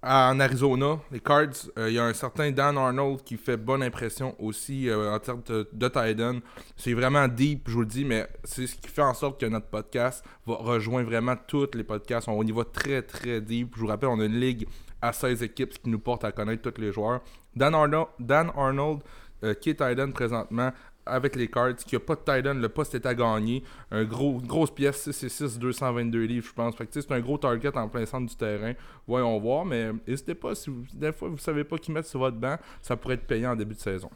en 0.00 0.38
Arizona, 0.38 1.00
les 1.10 1.18
Cards, 1.18 1.70
il 1.76 1.92
y 1.94 1.98
a 1.98 2.04
un 2.04 2.14
certain 2.14 2.52
Dan 2.52 2.78
Arnold 2.78 3.24
qui 3.24 3.36
fait 3.36 3.56
bonne 3.56 3.82
impression 3.82 4.36
aussi 4.38 4.88
en 4.92 5.18
termes 5.18 5.42
de, 5.42 6.22
end. 6.22 6.38
C'est 6.76 6.92
vraiment 6.94 7.26
deep, 7.26 7.64
je 7.66 7.72
vous 7.72 7.80
le 7.80 7.86
dis, 7.86 8.04
mais 8.04 8.28
c'est 8.44 8.68
ce 8.68 8.76
qui 8.76 8.86
fait 8.86 9.02
en 9.02 9.12
sorte 9.12 9.40
que 9.40 9.46
notre 9.46 9.66
podcast 9.66 10.24
va 10.46 10.54
rejoindre 10.54 11.08
vraiment 11.08 11.34
tous 11.48 11.70
les 11.74 11.82
podcasts. 11.82 12.28
On 12.28 12.44
y 12.44 12.52
va 12.52 12.62
très 12.62 13.02
très 13.02 13.40
deep. 13.40 13.74
Je 13.74 13.80
vous 13.80 13.88
rappelle, 13.88 14.10
on 14.10 14.20
a 14.20 14.26
une 14.26 14.38
ligue 14.38 14.68
à 15.02 15.12
16 15.12 15.42
équipes, 15.42 15.72
ce 15.72 15.80
qui 15.80 15.90
nous 15.90 15.98
porte 15.98 16.22
à 16.22 16.30
connaître 16.30 16.70
tous 16.70 16.80
les 16.80 16.92
joueurs. 16.92 17.20
Dan 17.56 17.74
Arnold 17.74 19.02
euh, 19.44 19.54
qui 19.54 19.70
est 19.70 19.74
tight 19.74 19.98
end 19.98 20.10
présentement, 20.10 20.72
avec 21.08 21.36
les 21.36 21.48
cards, 21.48 21.76
qui 21.76 21.96
a 21.96 22.00
pas 22.00 22.14
de 22.14 22.20
tight 22.20 22.46
end, 22.46 22.54
le 22.54 22.68
poste 22.68 22.94
est 22.94 23.06
à 23.06 23.14
gagner. 23.14 23.62
Un 23.90 24.04
gros, 24.04 24.40
grosse 24.40 24.70
pièce, 24.70 25.10
6 25.10 25.24
et 25.24 25.28
6, 25.28 25.58
222 25.58 26.24
livres, 26.24 26.46
je 26.46 26.52
pense. 26.52 26.76
Fait 26.76 26.86
que 26.86 27.00
c'est 27.00 27.10
un 27.12 27.20
gros 27.20 27.38
target 27.38 27.76
en 27.76 27.88
plein 27.88 28.04
centre 28.06 28.28
du 28.28 28.36
terrain. 28.36 28.74
Voyons 29.06 29.38
voir, 29.38 29.64
mais 29.64 29.90
n'hésitez 30.06 30.34
pas, 30.34 30.54
si 30.54 30.70
vous, 30.70 30.84
des 30.92 31.12
fois 31.12 31.28
vous 31.28 31.38
savez 31.38 31.64
pas 31.64 31.78
qui 31.78 31.90
mettre 31.92 32.08
sur 32.08 32.20
votre 32.20 32.36
banc, 32.36 32.56
ça 32.82 32.96
pourrait 32.96 33.14
être 33.14 33.26
payant 33.26 33.52
en 33.52 33.56
début 33.56 33.74
de 33.74 33.80
saison. 33.80 34.10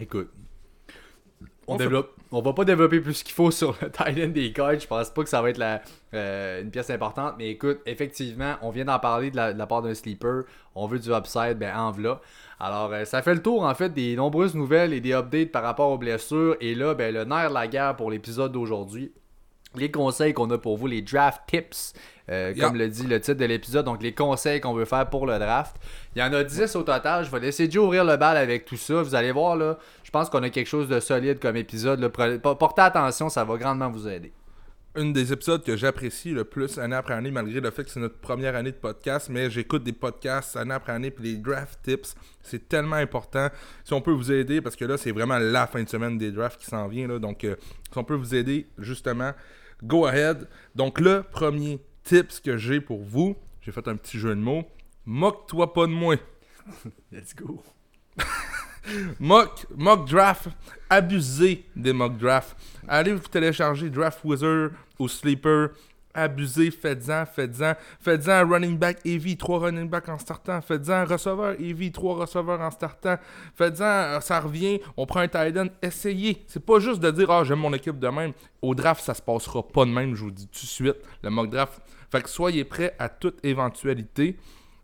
Écoute, 0.00 0.30
on, 1.68 1.74
On 1.74 1.78
fait- 1.78 1.84
développe, 1.84 2.12
on 2.32 2.40
va 2.42 2.52
pas 2.52 2.64
développer 2.64 3.00
plus 3.00 3.22
qu'il 3.22 3.34
faut 3.34 3.50
sur 3.50 3.76
le 3.80 3.88
end 4.26 4.28
des 4.28 4.52
cards. 4.52 4.78
Je 4.78 4.86
pense 4.86 5.10
pas 5.10 5.22
que 5.22 5.28
ça 5.28 5.42
va 5.42 5.50
être 5.50 5.58
la, 5.58 5.80
euh, 6.14 6.62
une 6.62 6.70
pièce 6.70 6.90
importante. 6.90 7.34
Mais 7.38 7.50
écoute, 7.50 7.78
effectivement, 7.86 8.54
on 8.62 8.70
vient 8.70 8.84
d'en 8.84 8.98
parler 8.98 9.30
de 9.30 9.36
la, 9.36 9.52
de 9.52 9.58
la 9.58 9.66
part 9.66 9.82
d'un 9.82 9.94
sleeper. 9.94 10.44
On 10.74 10.86
veut 10.86 10.98
du 10.98 11.12
upside, 11.12 11.58
ben 11.58 11.74
en 11.76 11.90
v'là. 11.90 12.20
Alors, 12.60 12.92
euh, 12.92 13.04
ça 13.04 13.20
fait 13.22 13.34
le 13.34 13.42
tour 13.42 13.64
en 13.64 13.74
fait 13.74 13.92
des 13.92 14.16
nombreuses 14.16 14.54
nouvelles 14.54 14.92
et 14.92 15.00
des 15.00 15.12
updates 15.12 15.52
par 15.52 15.62
rapport 15.62 15.90
aux 15.90 15.98
blessures. 15.98 16.56
Et 16.60 16.74
là, 16.74 16.94
ben, 16.94 17.12
le 17.12 17.24
nerf 17.24 17.48
de 17.50 17.54
la 17.54 17.66
guerre 17.68 17.96
pour 17.96 18.10
l'épisode 18.10 18.52
d'aujourd'hui. 18.52 19.12
Les 19.74 19.90
conseils 19.90 20.32
qu'on 20.32 20.50
a 20.52 20.56
pour 20.56 20.78
vous, 20.78 20.86
les 20.86 21.02
draft 21.02 21.42
tips, 21.46 21.92
euh, 22.30 22.52
Yeah. 22.56 22.64
comme 22.66 22.76
le 22.78 22.88
dit 22.88 23.06
le 23.06 23.20
titre 23.20 23.38
de 23.38 23.44
l'épisode, 23.44 23.84
donc 23.84 24.02
les 24.02 24.14
conseils 24.14 24.58
qu'on 24.58 24.72
veut 24.72 24.86
faire 24.86 25.08
pour 25.10 25.26
le 25.26 25.38
draft. 25.38 25.76
Il 26.14 26.20
y 26.20 26.22
en 26.22 26.32
a 26.32 26.42
10 26.44 26.74
au 26.76 26.82
total. 26.82 27.26
Je 27.26 27.30
vais 27.30 27.40
laisser 27.40 27.70
Joe 27.70 27.84
ouvrir 27.84 28.02
le 28.04 28.16
bal 28.16 28.38
avec 28.38 28.64
tout 28.64 28.78
ça. 28.78 29.02
Vous 29.02 29.14
allez 29.14 29.32
voir, 29.32 29.54
là, 29.54 29.76
pense 30.16 30.30
qu'on 30.30 30.42
a 30.42 30.48
quelque 30.48 30.66
chose 30.66 30.88
de 30.88 30.98
solide 30.98 31.38
comme 31.38 31.56
épisode. 31.56 32.00
là. 32.00 32.08
Portez 32.08 32.80
attention, 32.80 33.28
ça 33.28 33.44
va 33.44 33.58
grandement 33.58 33.90
vous 33.90 34.08
aider. 34.08 34.32
un 34.94 35.10
des 35.10 35.30
épisodes 35.30 35.62
que 35.62 35.76
j'apprécie 35.76 36.30
le 36.30 36.44
plus 36.44 36.78
année 36.78 36.96
après 36.96 37.12
année, 37.12 37.30
malgré 37.30 37.60
le 37.60 37.70
fait 37.70 37.84
que 37.84 37.90
c'est 37.90 38.00
notre 38.00 38.16
première 38.18 38.56
année 38.56 38.70
de 38.70 38.76
podcast, 38.76 39.28
mais 39.30 39.50
j'écoute 39.50 39.84
des 39.84 39.92
podcasts 39.92 40.56
année 40.56 40.72
après 40.72 40.92
année, 40.92 41.10
puis 41.10 41.24
les 41.24 41.36
draft 41.36 41.78
tips, 41.82 42.14
c'est 42.40 42.66
tellement 42.66 42.96
important. 42.96 43.50
Si 43.84 43.92
on 43.92 44.00
peut 44.00 44.12
vous 44.12 44.32
aider, 44.32 44.62
parce 44.62 44.74
que 44.74 44.86
là, 44.86 44.96
c'est 44.96 45.12
vraiment 45.12 45.38
la 45.38 45.66
fin 45.66 45.82
de 45.82 45.88
semaine 45.88 46.16
des 46.16 46.32
drafts 46.32 46.62
qui 46.62 46.66
s'en 46.66 46.88
vient, 46.88 47.06
là, 47.06 47.18
donc 47.18 47.44
euh, 47.44 47.56
si 47.92 47.98
on 47.98 48.04
peut 48.04 48.14
vous 48.14 48.34
aider, 48.34 48.66
justement, 48.78 49.32
go 49.82 50.06
ahead. 50.06 50.48
Donc, 50.74 50.98
le 50.98 51.24
premier 51.30 51.78
tips 52.04 52.40
que 52.40 52.56
j'ai 52.56 52.80
pour 52.80 53.02
vous, 53.02 53.36
j'ai 53.60 53.70
fait 53.70 53.86
un 53.86 53.96
petit 53.96 54.18
jeu 54.18 54.30
de 54.30 54.40
mots, 54.40 54.64
moque-toi 55.04 55.74
pas 55.74 55.86
de 55.86 55.92
moi. 55.92 56.16
Let's 57.12 57.34
go. 57.34 57.62
Mock, 59.20 59.66
mock 59.76 60.08
draft, 60.08 60.48
abusez 60.88 61.64
des 61.74 61.92
mock 61.92 62.16
drafts. 62.16 62.56
Allez 62.88 63.12
vous 63.12 63.20
télécharger 63.20 63.90
Draft 63.90 64.20
Wizard 64.24 64.70
ou 64.98 65.08
Sleeper? 65.08 65.70
Abusez, 66.14 66.70
faites-en, 66.70 67.26
faites-en. 67.26 67.74
Faites-en 68.00 68.30
un 68.30 68.44
running 68.44 68.78
back 68.78 69.04
EV, 69.04 69.36
3 69.36 69.58
running 69.58 69.86
back 69.86 70.08
en 70.08 70.18
startant. 70.18 70.62
Faites-en 70.62 71.04
receveur 71.04 71.60
EV, 71.60 71.90
3 71.92 72.14
receveurs 72.14 72.60
en 72.60 72.70
startant. 72.70 73.16
Faites-en, 73.54 73.84
euh, 73.84 74.20
ça 74.20 74.40
revient, 74.40 74.80
on 74.96 75.04
prend 75.04 75.20
un 75.20 75.28
tight 75.28 75.54
end. 75.58 75.66
Essayez. 75.82 76.42
C'est 76.46 76.64
pas 76.64 76.78
juste 76.78 77.00
de 77.00 77.10
dire, 77.10 77.30
ah, 77.30 77.44
j'aime 77.44 77.58
mon 77.58 77.72
équipe 77.74 77.98
de 77.98 78.08
même. 78.08 78.32
Au 78.62 78.74
draft, 78.74 79.04
ça 79.04 79.12
se 79.12 79.20
passera 79.20 79.62
pas 79.62 79.84
de 79.84 79.90
même, 79.90 80.14
je 80.14 80.22
vous 80.24 80.30
dis 80.30 80.46
tout 80.46 80.62
de 80.62 80.66
suite. 80.66 80.96
Le 81.22 81.28
mock 81.28 81.50
draft. 81.50 81.82
Fait 82.10 82.22
que 82.22 82.30
soyez 82.30 82.64
prêts 82.64 82.94
à 82.98 83.10
toute 83.10 83.44
éventualité. 83.44 84.38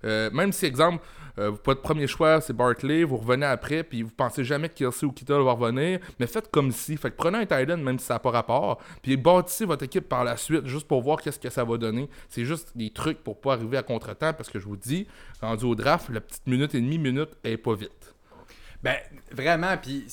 Euh, 0.04 0.30
même 0.32 0.52
si, 0.52 0.66
exemple, 0.66 1.02
euh, 1.38 1.52
votre 1.64 1.82
premier 1.82 2.06
choix, 2.06 2.40
c'est 2.40 2.52
Barkley, 2.52 3.04
vous 3.04 3.16
revenez 3.16 3.46
après, 3.46 3.82
puis 3.82 4.02
vous 4.02 4.10
pensez 4.10 4.44
jamais 4.44 4.68
que 4.68 4.74
Kelsey 4.74 5.06
ou 5.06 5.12
Kittle 5.12 5.42
va 5.42 5.52
revenir, 5.52 6.00
mais 6.18 6.26
faites 6.26 6.50
comme 6.50 6.70
si. 6.70 6.96
Fait 6.96 7.10
que 7.10 7.16
prenez 7.16 7.38
un 7.38 7.46
tight 7.46 7.68
même 7.68 7.98
si 7.98 8.06
ça 8.06 8.14
n'a 8.14 8.20
pas 8.20 8.30
rapport, 8.30 8.80
puis 9.02 9.16
bâtissez 9.16 9.64
votre 9.64 9.84
équipe 9.84 10.08
par 10.08 10.24
la 10.24 10.36
suite, 10.36 10.66
juste 10.66 10.86
pour 10.86 11.02
voir 11.02 11.20
qu'est-ce 11.20 11.38
que 11.38 11.50
ça 11.50 11.64
va 11.64 11.76
donner. 11.78 12.08
C'est 12.28 12.44
juste 12.44 12.76
des 12.76 12.90
trucs 12.90 13.22
pour 13.22 13.40
pas 13.40 13.54
arriver 13.54 13.78
à 13.78 13.82
contre-temps, 13.82 14.32
parce 14.34 14.50
que 14.50 14.58
je 14.58 14.66
vous 14.66 14.76
dis, 14.76 15.06
rendu 15.40 15.64
au 15.64 15.74
draft, 15.74 16.08
la 16.10 16.20
petite 16.20 16.46
minute 16.46 16.74
et 16.74 16.80
demie, 16.80 16.98
minute, 16.98 17.30
elle 17.42 17.52
est 17.52 17.56
pas 17.56 17.74
vite. 17.74 18.14
Ben, 18.82 18.96
vraiment, 19.30 19.76
puis 19.76 20.06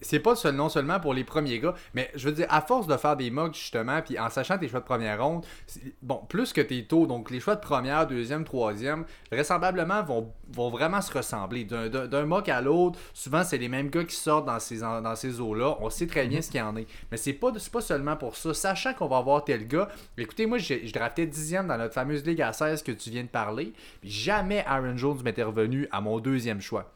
c'est- 0.00 0.20
pas 0.20 0.34
seul, 0.36 0.54
non 0.54 0.68
seulement 0.68 0.98
pour 1.00 1.14
les 1.14 1.24
premiers 1.24 1.58
gars, 1.60 1.74
mais 1.94 2.10
je 2.14 2.28
veux 2.28 2.34
dire, 2.34 2.46
à 2.50 2.60
force 2.60 2.86
de 2.86 2.96
faire 2.96 3.16
des 3.16 3.30
mocks, 3.30 3.54
justement, 3.54 4.02
puis 4.02 4.18
en 4.18 4.28
sachant 4.30 4.58
tes 4.58 4.68
choix 4.68 4.80
de 4.80 4.84
première 4.84 5.22
ronde, 5.22 5.44
bon, 6.02 6.20
plus 6.28 6.52
que 6.52 6.60
tes 6.60 6.84
taux, 6.84 7.06
donc 7.06 7.30
les 7.30 7.40
choix 7.40 7.54
de 7.56 7.60
première, 7.60 8.06
deuxième, 8.06 8.44
troisième, 8.44 9.04
vraisemblablement 9.30 10.02
vont, 10.02 10.32
vont 10.52 10.70
vraiment 10.70 11.00
se 11.00 11.12
ressembler. 11.12 11.64
D'un- 11.64 12.24
mock 12.26 12.48
à 12.48 12.60
l'autre, 12.60 12.98
souvent, 13.14 13.44
c'est 13.44 13.58
les 13.58 13.68
mêmes 13.68 13.90
gars 13.90 14.04
qui 14.04 14.16
sortent 14.16 14.46
dans 14.46 14.58
ces, 14.58 14.82
en- 14.82 15.00
dans 15.02 15.14
ces 15.16 15.40
eaux-là. 15.40 15.76
On 15.80 15.90
sait 15.90 16.06
très 16.06 16.26
bien 16.26 16.42
ce 16.42 16.50
qu'il 16.50 16.58
y 16.60 16.62
en 16.62 16.76
est. 16.76 16.86
Mais 17.10 17.16
c'est 17.16 17.32
pas, 17.34 17.52
pas 17.72 17.80
seulement 17.80 18.16
pour 18.16 18.36
ça. 18.36 18.52
Sachant 18.54 18.94
qu'on 18.94 19.06
va 19.08 19.18
avoir 19.18 19.44
tel 19.44 19.66
gars, 19.68 19.88
écoutez, 20.18 20.46
moi, 20.46 20.58
j'ai- 20.58 20.86
je 20.86 20.92
draftais 20.92 21.26
dixième 21.26 21.66
dans 21.68 21.78
notre 21.78 21.94
fameuse 21.94 22.24
Ligue 22.24 22.42
à 22.42 22.52
16 22.52 22.82
que 22.82 22.92
tu 22.92 23.10
viens 23.10 23.22
de 23.22 23.28
parler, 23.28 23.72
puis 24.00 24.10
jamais 24.10 24.64
Aaron 24.66 24.96
Jones 24.96 25.20
m'était 25.24 25.42
revenu 25.42 25.86
à 25.92 26.00
mon 26.00 26.18
deuxième 26.18 26.60
choix. 26.60 26.92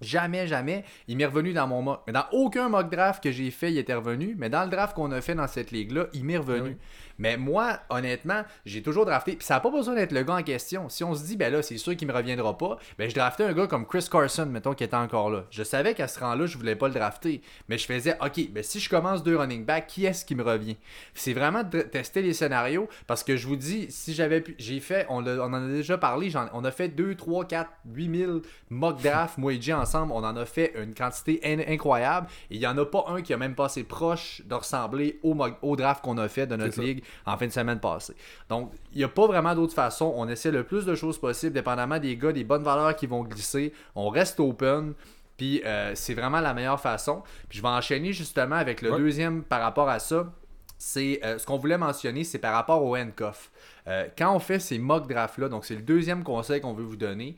Jamais, 0.00 0.46
jamais. 0.46 0.84
Il 1.08 1.16
m'est 1.16 1.26
revenu 1.26 1.52
dans 1.52 1.66
mon 1.66 1.82
mock. 1.82 2.02
Mais 2.06 2.12
dans 2.12 2.26
aucun 2.32 2.68
mock 2.68 2.90
draft 2.90 3.22
que 3.22 3.32
j'ai 3.32 3.50
fait, 3.50 3.72
il 3.72 3.78
était 3.78 3.94
revenu. 3.94 4.34
Mais 4.38 4.50
dans 4.50 4.64
le 4.64 4.70
draft 4.70 4.94
qu'on 4.94 5.10
a 5.12 5.20
fait 5.20 5.34
dans 5.34 5.46
cette 5.46 5.70
ligue-là, 5.70 6.06
il 6.12 6.24
m'est 6.24 6.36
revenu. 6.36 6.70
Oui. 6.70 6.76
Mais 7.18 7.36
moi, 7.36 7.80
honnêtement, 7.88 8.42
j'ai 8.64 8.82
toujours 8.82 9.06
drafté. 9.06 9.36
Puis 9.36 9.46
ça 9.46 9.54
n'a 9.54 9.60
pas 9.60 9.70
besoin 9.70 9.94
d'être 9.94 10.12
le 10.12 10.22
gars 10.22 10.34
en 10.34 10.42
question. 10.42 10.88
Si 10.88 11.02
on 11.02 11.14
se 11.14 11.24
dit, 11.24 11.36
ben 11.36 11.52
là, 11.52 11.62
c'est 11.62 11.78
sûr 11.78 11.96
qu'il 11.96 12.06
me 12.08 12.12
reviendra 12.12 12.56
pas, 12.58 12.78
ben 12.98 13.08
je 13.08 13.14
draftais 13.14 13.44
un 13.44 13.52
gars 13.52 13.66
comme 13.66 13.86
Chris 13.86 14.06
Carson, 14.10 14.46
mettons, 14.46 14.74
qui 14.74 14.84
était 14.84 14.96
encore 14.96 15.30
là. 15.30 15.44
Je 15.50 15.62
savais 15.62 15.94
qu'à 15.94 16.08
ce 16.08 16.20
rang-là, 16.20 16.46
je 16.46 16.58
voulais 16.58 16.76
pas 16.76 16.88
le 16.88 16.94
drafter. 16.94 17.40
Mais 17.68 17.78
je 17.78 17.86
faisais, 17.86 18.16
OK, 18.20 18.50
ben 18.50 18.62
si 18.62 18.80
je 18.80 18.90
commence 18.90 19.22
deux 19.22 19.36
running 19.36 19.64
backs, 19.64 19.86
qui 19.86 20.04
est-ce 20.04 20.24
qui 20.24 20.34
me 20.34 20.42
revient? 20.42 20.76
C'est 21.14 21.32
vraiment 21.32 21.62
de 21.62 21.80
tester 21.80 22.22
les 22.22 22.34
scénarios. 22.34 22.88
Parce 23.06 23.24
que 23.24 23.36
je 23.36 23.46
vous 23.46 23.56
dis, 23.56 23.86
si 23.90 24.14
j'avais 24.14 24.40
pu. 24.40 24.54
J'ai 24.58 24.80
fait, 24.80 25.06
on, 25.08 25.26
en 25.26 25.52
a 25.54 25.68
déjà 25.68 25.98
parlé, 25.98 26.30
on 26.52 26.64
a 26.64 26.70
fait 26.70 26.88
2, 26.88 27.14
3, 27.14 27.46
4, 27.46 27.70
8000 27.86 28.42
mock 28.70 29.00
drafts, 29.02 29.38
moi 29.38 29.52
et 29.52 29.60
Jay 29.60 29.72
ensemble. 29.86 30.12
On 30.12 30.24
en 30.24 30.36
a 30.36 30.44
fait 30.44 30.72
une 30.80 30.94
quantité 30.94 31.40
in- 31.44 31.72
incroyable. 31.72 32.26
Et 32.50 32.54
il 32.56 32.58
n'y 32.60 32.66
en 32.66 32.76
a 32.78 32.84
pas 32.84 33.04
un 33.08 33.22
qui 33.22 33.32
a 33.32 33.36
même 33.36 33.54
passé 33.54 33.84
proche 33.84 34.42
de 34.44 34.54
ressembler 34.54 35.18
au, 35.22 35.36
au 35.62 35.76
draft 35.76 36.02
qu'on 36.02 36.18
a 36.18 36.28
fait 36.28 36.46
de 36.46 36.56
notre 36.56 36.80
ligue 36.80 37.02
en 37.24 37.36
fin 37.36 37.46
de 37.46 37.52
semaine 37.52 37.80
passée. 37.80 38.14
Donc, 38.48 38.72
il 38.92 38.98
n'y 38.98 39.04
a 39.04 39.08
pas 39.08 39.26
vraiment 39.26 39.54
d'autre 39.54 39.74
façon. 39.74 40.12
On 40.16 40.28
essaie 40.28 40.50
le 40.50 40.64
plus 40.64 40.84
de 40.84 40.94
choses 40.94 41.18
possible, 41.18 41.52
dépendamment 41.52 41.98
des 41.98 42.16
gars, 42.16 42.32
des 42.32 42.44
bonnes 42.44 42.62
valeurs 42.64 42.94
qui 42.96 43.06
vont 43.06 43.22
glisser. 43.22 43.72
On 43.94 44.08
reste 44.08 44.40
open. 44.40 44.94
Puis 45.36 45.62
euh, 45.66 45.92
c'est 45.94 46.14
vraiment 46.14 46.40
la 46.40 46.54
meilleure 46.54 46.80
façon. 46.80 47.22
Puis 47.48 47.58
je 47.58 47.62
vais 47.62 47.68
enchaîner 47.68 48.12
justement 48.12 48.56
avec 48.56 48.80
le 48.80 48.90
Ouais. 48.92 48.98
deuxième 48.98 49.42
par 49.42 49.60
rapport 49.60 49.88
à 49.88 49.98
ça. 49.98 50.32
C'est 50.78 51.20
euh, 51.24 51.38
ce 51.38 51.46
qu'on 51.46 51.56
voulait 51.58 51.78
mentionner, 51.78 52.22
c'est 52.24 52.38
par 52.38 52.52
rapport 52.54 52.82
au 52.82 52.96
handcuff. 52.96 53.50
Euh, 53.86 54.06
quand 54.16 54.34
on 54.34 54.38
fait 54.38 54.58
ces 54.58 54.78
mock 54.78 55.08
drafts 55.08 55.38
là, 55.38 55.48
donc 55.48 55.64
c'est 55.64 55.74
le 55.74 55.80
deuxième 55.82 56.22
conseil 56.24 56.60
qu'on 56.60 56.74
veut 56.74 56.84
vous 56.84 56.96
donner. 56.96 57.36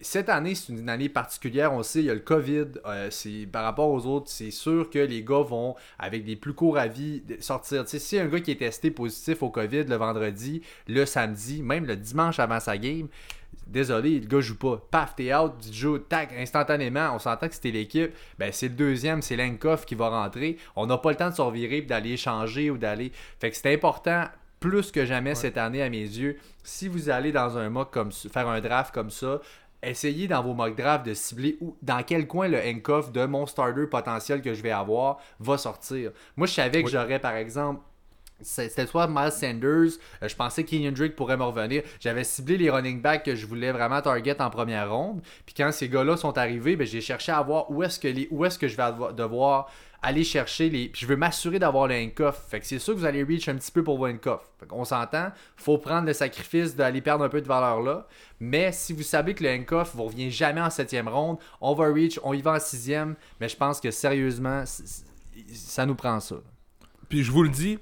Cette 0.00 0.28
année, 0.28 0.54
c'est 0.54 0.72
une 0.72 0.88
année 0.88 1.08
particulière. 1.08 1.72
On 1.72 1.82
sait, 1.82 2.00
il 2.00 2.06
y 2.06 2.10
a 2.10 2.14
le 2.14 2.20
COVID. 2.20 2.66
euh, 2.84 3.08
c'est 3.10 3.46
par 3.50 3.64
rapport 3.64 3.90
aux 3.90 4.06
autres, 4.06 4.28
c'est 4.28 4.50
sûr 4.50 4.90
que 4.90 4.98
les 4.98 5.22
gars 5.22 5.42
vont, 5.42 5.74
avec 5.98 6.24
des 6.24 6.36
plus 6.36 6.52
courts 6.52 6.76
avis, 6.76 7.22
sortir. 7.40 7.84
Tu 7.84 7.90
sais, 7.90 7.98
si 7.98 8.18
un 8.18 8.26
gars 8.26 8.40
qui 8.40 8.50
est 8.50 8.56
testé 8.56 8.90
positif 8.90 9.42
au 9.42 9.50
COVID 9.50 9.84
le 9.84 9.96
vendredi, 9.96 10.62
le 10.86 11.06
samedi, 11.06 11.62
même 11.62 11.86
le 11.86 11.96
dimanche 11.96 12.38
avant 12.38 12.60
sa 12.60 12.76
game, 12.76 13.08
désolé, 13.66 14.20
le 14.20 14.26
gars 14.26 14.40
joue 14.40 14.58
pas. 14.58 14.82
Paf, 14.90 15.16
t'es 15.16 15.34
out, 15.34 15.52
tu 15.60 15.72
joues, 15.72 15.98
tac, 15.98 16.32
instantanément. 16.36 17.14
On 17.14 17.18
s'entend 17.18 17.48
que 17.48 17.54
c'était 17.54 17.70
l'équipe. 17.70 18.12
Ben, 18.38 18.52
c'est 18.52 18.68
le 18.68 18.74
deuxième, 18.74 19.22
c'est 19.22 19.36
Lenkoff 19.36 19.86
qui 19.86 19.94
va 19.94 20.10
rentrer. 20.10 20.58
On 20.76 20.86
n'a 20.86 20.98
pas 20.98 21.10
le 21.10 21.16
temps 21.16 21.30
de 21.30 21.34
se 21.34 21.42
revirer 21.42 21.80
d'aller 21.82 22.12
échanger 22.12 22.70
ou 22.70 22.76
d'aller. 22.78 23.12
Fait 23.40 23.50
que 23.50 23.56
c'est 23.56 23.72
important 23.72 24.26
plus 24.60 24.90
que 24.90 25.04
jamais 25.04 25.34
cette 25.34 25.58
année, 25.58 25.82
à 25.82 25.90
mes 25.90 25.98
yeux. 25.98 26.38
Si 26.64 26.88
vous 26.88 27.10
allez 27.10 27.30
dans 27.30 27.58
un 27.58 27.68
mock 27.68 27.92
comme 27.92 28.10
ça, 28.10 28.28
faire 28.28 28.48
un 28.48 28.60
draft 28.60 28.92
comme 28.92 29.10
ça, 29.10 29.40
essayez 29.86 30.28
dans 30.28 30.42
vos 30.42 30.52
mock 30.54 30.76
drafts 30.76 31.06
de 31.06 31.14
cibler 31.14 31.56
où, 31.60 31.76
dans 31.82 32.02
quel 32.02 32.26
coin 32.26 32.48
le 32.48 32.58
handcuff 32.58 33.12
de 33.12 33.24
mon 33.24 33.46
starter 33.46 33.86
potentiel 33.86 34.42
que 34.42 34.52
je 34.54 34.62
vais 34.62 34.70
avoir 34.72 35.18
va 35.40 35.56
sortir. 35.58 36.10
Moi, 36.36 36.46
je 36.46 36.52
savais 36.54 36.80
que 36.82 36.86
Oui. 36.86 36.92
j'aurais, 36.92 37.18
par 37.18 37.34
exemple, 37.36 37.80
C'était 38.42 38.84
soit 38.86 39.06
Miles 39.08 39.32
Sanders, 39.32 39.98
euh, 40.22 40.28
je 40.28 40.36
pensais 40.36 40.62
que 40.62 40.68
Kenyon 40.68 40.92
Drake 40.92 41.16
pourrait 41.16 41.38
me 41.38 41.42
revenir. 41.44 41.82
J'avais 42.00 42.22
ciblé 42.22 42.58
les 42.58 42.68
running 42.68 43.00
backs 43.00 43.22
que 43.24 43.34
je 43.34 43.46
voulais 43.46 43.72
vraiment 43.72 44.02
target 44.02 44.38
en 44.42 44.50
première 44.50 44.92
ronde. 44.92 45.22
Puis 45.46 45.54
quand 45.56 45.72
ces 45.72 45.88
gars-là 45.88 46.18
sont 46.18 46.36
arrivés, 46.36 46.76
ben, 46.76 46.86
j'ai 46.86 47.00
cherché 47.00 47.32
à 47.32 47.40
voir 47.40 47.70
où 47.70 47.82
est-ce 47.82 47.98
que 47.98 48.08
les 48.08 48.28
où 48.30 48.44
est-ce 48.44 48.58
que 48.58 48.68
je 48.68 48.76
vais 48.76 48.90
devoir 49.14 49.70
aller 50.06 50.22
chercher 50.22 50.70
les. 50.70 50.88
Puis 50.88 51.02
je 51.02 51.06
veux 51.06 51.16
m'assurer 51.16 51.58
d'avoir 51.58 51.88
le 51.88 51.96
handcuff. 51.96 52.40
Fait 52.48 52.60
que 52.60 52.66
c'est 52.66 52.78
sûr 52.78 52.94
que 52.94 53.00
vous 53.00 53.04
allez 53.04 53.24
reach 53.24 53.48
un 53.48 53.56
petit 53.56 53.72
peu 53.72 53.82
pour 53.82 53.98
vos 53.98 54.06
handcuffs. 54.06 54.48
Fait 54.60 54.66
qu'on 54.66 54.84
s'entend, 54.84 55.32
faut 55.56 55.78
prendre 55.78 56.06
le 56.06 56.12
sacrifice 56.12 56.76
d'aller 56.76 57.00
perdre 57.00 57.24
un 57.24 57.28
peu 57.28 57.40
de 57.40 57.46
valeur 57.46 57.82
là. 57.82 58.06
Mais 58.38 58.70
si 58.70 58.92
vous 58.92 59.02
savez 59.02 59.34
que 59.34 59.42
le 59.42 59.50
handcuff 59.50 59.94
vous 59.94 60.04
revient 60.04 60.30
jamais 60.30 60.60
en 60.60 60.70
septième 60.70 61.08
ronde, 61.08 61.38
on 61.60 61.74
va 61.74 61.86
reach, 61.92 62.20
on 62.22 62.32
y 62.34 62.40
va 62.40 62.52
en 62.52 62.60
sixième. 62.60 63.16
Mais 63.40 63.48
je 63.48 63.56
pense 63.56 63.80
que 63.80 63.90
sérieusement, 63.90 64.62
ça 65.52 65.86
nous 65.86 65.96
prend 65.96 66.20
ça. 66.20 66.36
Puis 67.08 67.24
je 67.24 67.32
vous 67.32 67.42
le 67.42 67.48
dis, 67.48 67.78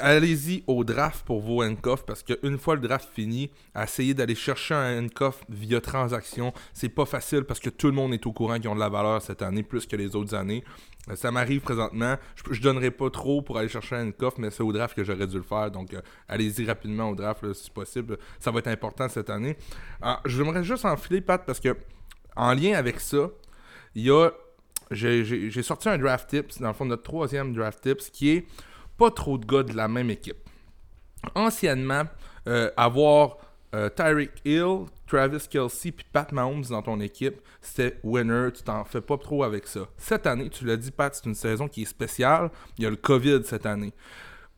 allez-y 0.00 0.62
au 0.68 0.84
draft 0.84 1.24
pour 1.24 1.40
vos 1.40 1.64
handcuffs 1.64 2.04
parce 2.06 2.22
qu'une 2.22 2.58
fois 2.58 2.76
le 2.76 2.80
draft 2.80 3.08
fini, 3.12 3.50
essayez 3.76 4.14
d'aller 4.14 4.36
chercher 4.36 4.74
un 4.74 5.00
handcuff 5.00 5.42
via 5.48 5.80
transaction. 5.80 6.52
C'est 6.74 6.88
pas 6.88 7.06
facile 7.06 7.42
parce 7.42 7.58
que 7.58 7.70
tout 7.70 7.88
le 7.88 7.92
monde 7.92 8.14
est 8.14 8.24
au 8.26 8.32
courant 8.32 8.58
qu'ils 8.58 8.68
ont 8.68 8.74
de 8.76 8.80
la 8.80 8.88
valeur 8.88 9.20
cette 9.20 9.42
année 9.42 9.64
plus 9.64 9.86
que 9.86 9.96
les 9.96 10.14
autres 10.14 10.34
années. 10.34 10.62
Ça 11.14 11.30
m'arrive 11.30 11.60
présentement. 11.60 12.16
Je, 12.36 12.54
je 12.54 12.60
donnerai 12.60 12.90
pas 12.90 13.10
trop 13.10 13.42
pour 13.42 13.58
aller 13.58 13.68
chercher 13.68 13.96
un 13.96 14.08
handcuff, 14.08 14.34
mais 14.38 14.50
c'est 14.50 14.62
au 14.62 14.72
draft 14.72 14.94
que 14.94 15.04
j'aurais 15.04 15.26
dû 15.26 15.36
le 15.36 15.42
faire. 15.42 15.70
Donc 15.70 15.94
euh, 15.94 16.00
allez-y 16.28 16.64
rapidement 16.66 17.10
au 17.10 17.14
draft 17.14 17.52
si 17.52 17.70
possible. 17.70 18.18
Ça 18.38 18.50
va 18.50 18.58
être 18.60 18.68
important 18.68 19.08
cette 19.08 19.30
année. 19.30 19.56
Ah, 20.00 20.20
J'aimerais 20.24 20.64
juste 20.64 20.84
enfiler, 20.84 21.20
Pat, 21.20 21.44
parce 21.44 21.60
que 21.60 21.76
en 22.36 22.54
lien 22.54 22.74
avec 22.74 23.00
ça, 23.00 23.28
il 23.94 24.04
y 24.04 24.10
a. 24.10 24.30
J'ai 24.90 25.62
sorti 25.62 25.88
un 25.88 25.98
draft 25.98 26.28
tips, 26.30 26.60
dans 26.60 26.68
le 26.68 26.74
fond, 26.74 26.84
notre 26.84 27.04
troisième 27.04 27.52
draft 27.54 27.80
tips, 27.80 28.10
qui 28.10 28.30
est 28.30 28.46
pas 28.98 29.10
trop 29.10 29.38
de 29.38 29.46
gars 29.46 29.62
de 29.62 29.74
la 29.74 29.86
même 29.86 30.10
équipe. 30.10 30.38
Anciennement, 31.36 32.04
euh, 32.48 32.70
avoir 32.76 33.36
euh, 33.74 33.88
Tyreek 33.88 34.32
Hill, 34.44 34.86
Travis 35.06 35.46
Kelsey 35.48 35.92
puis 35.92 36.06
Pat 36.12 36.30
Mahomes 36.32 36.64
dans 36.70 36.82
ton 36.82 37.00
équipe, 37.00 37.40
c'était 37.60 37.98
winner, 38.02 38.48
tu 38.54 38.62
t'en 38.62 38.84
fais 38.84 39.00
pas 39.00 39.18
trop 39.18 39.44
avec 39.44 39.66
ça. 39.66 39.80
Cette 39.96 40.26
année, 40.26 40.50
tu 40.50 40.64
l'as 40.64 40.76
dit 40.76 40.90
Pat, 40.90 41.14
c'est 41.14 41.26
une 41.26 41.34
saison 41.34 41.68
qui 41.68 41.82
est 41.82 41.86
spéciale, 41.86 42.50
il 42.78 42.84
y 42.84 42.86
a 42.86 42.90
le 42.90 42.96
Covid 42.96 43.42
cette 43.44 43.66
année. 43.66 43.92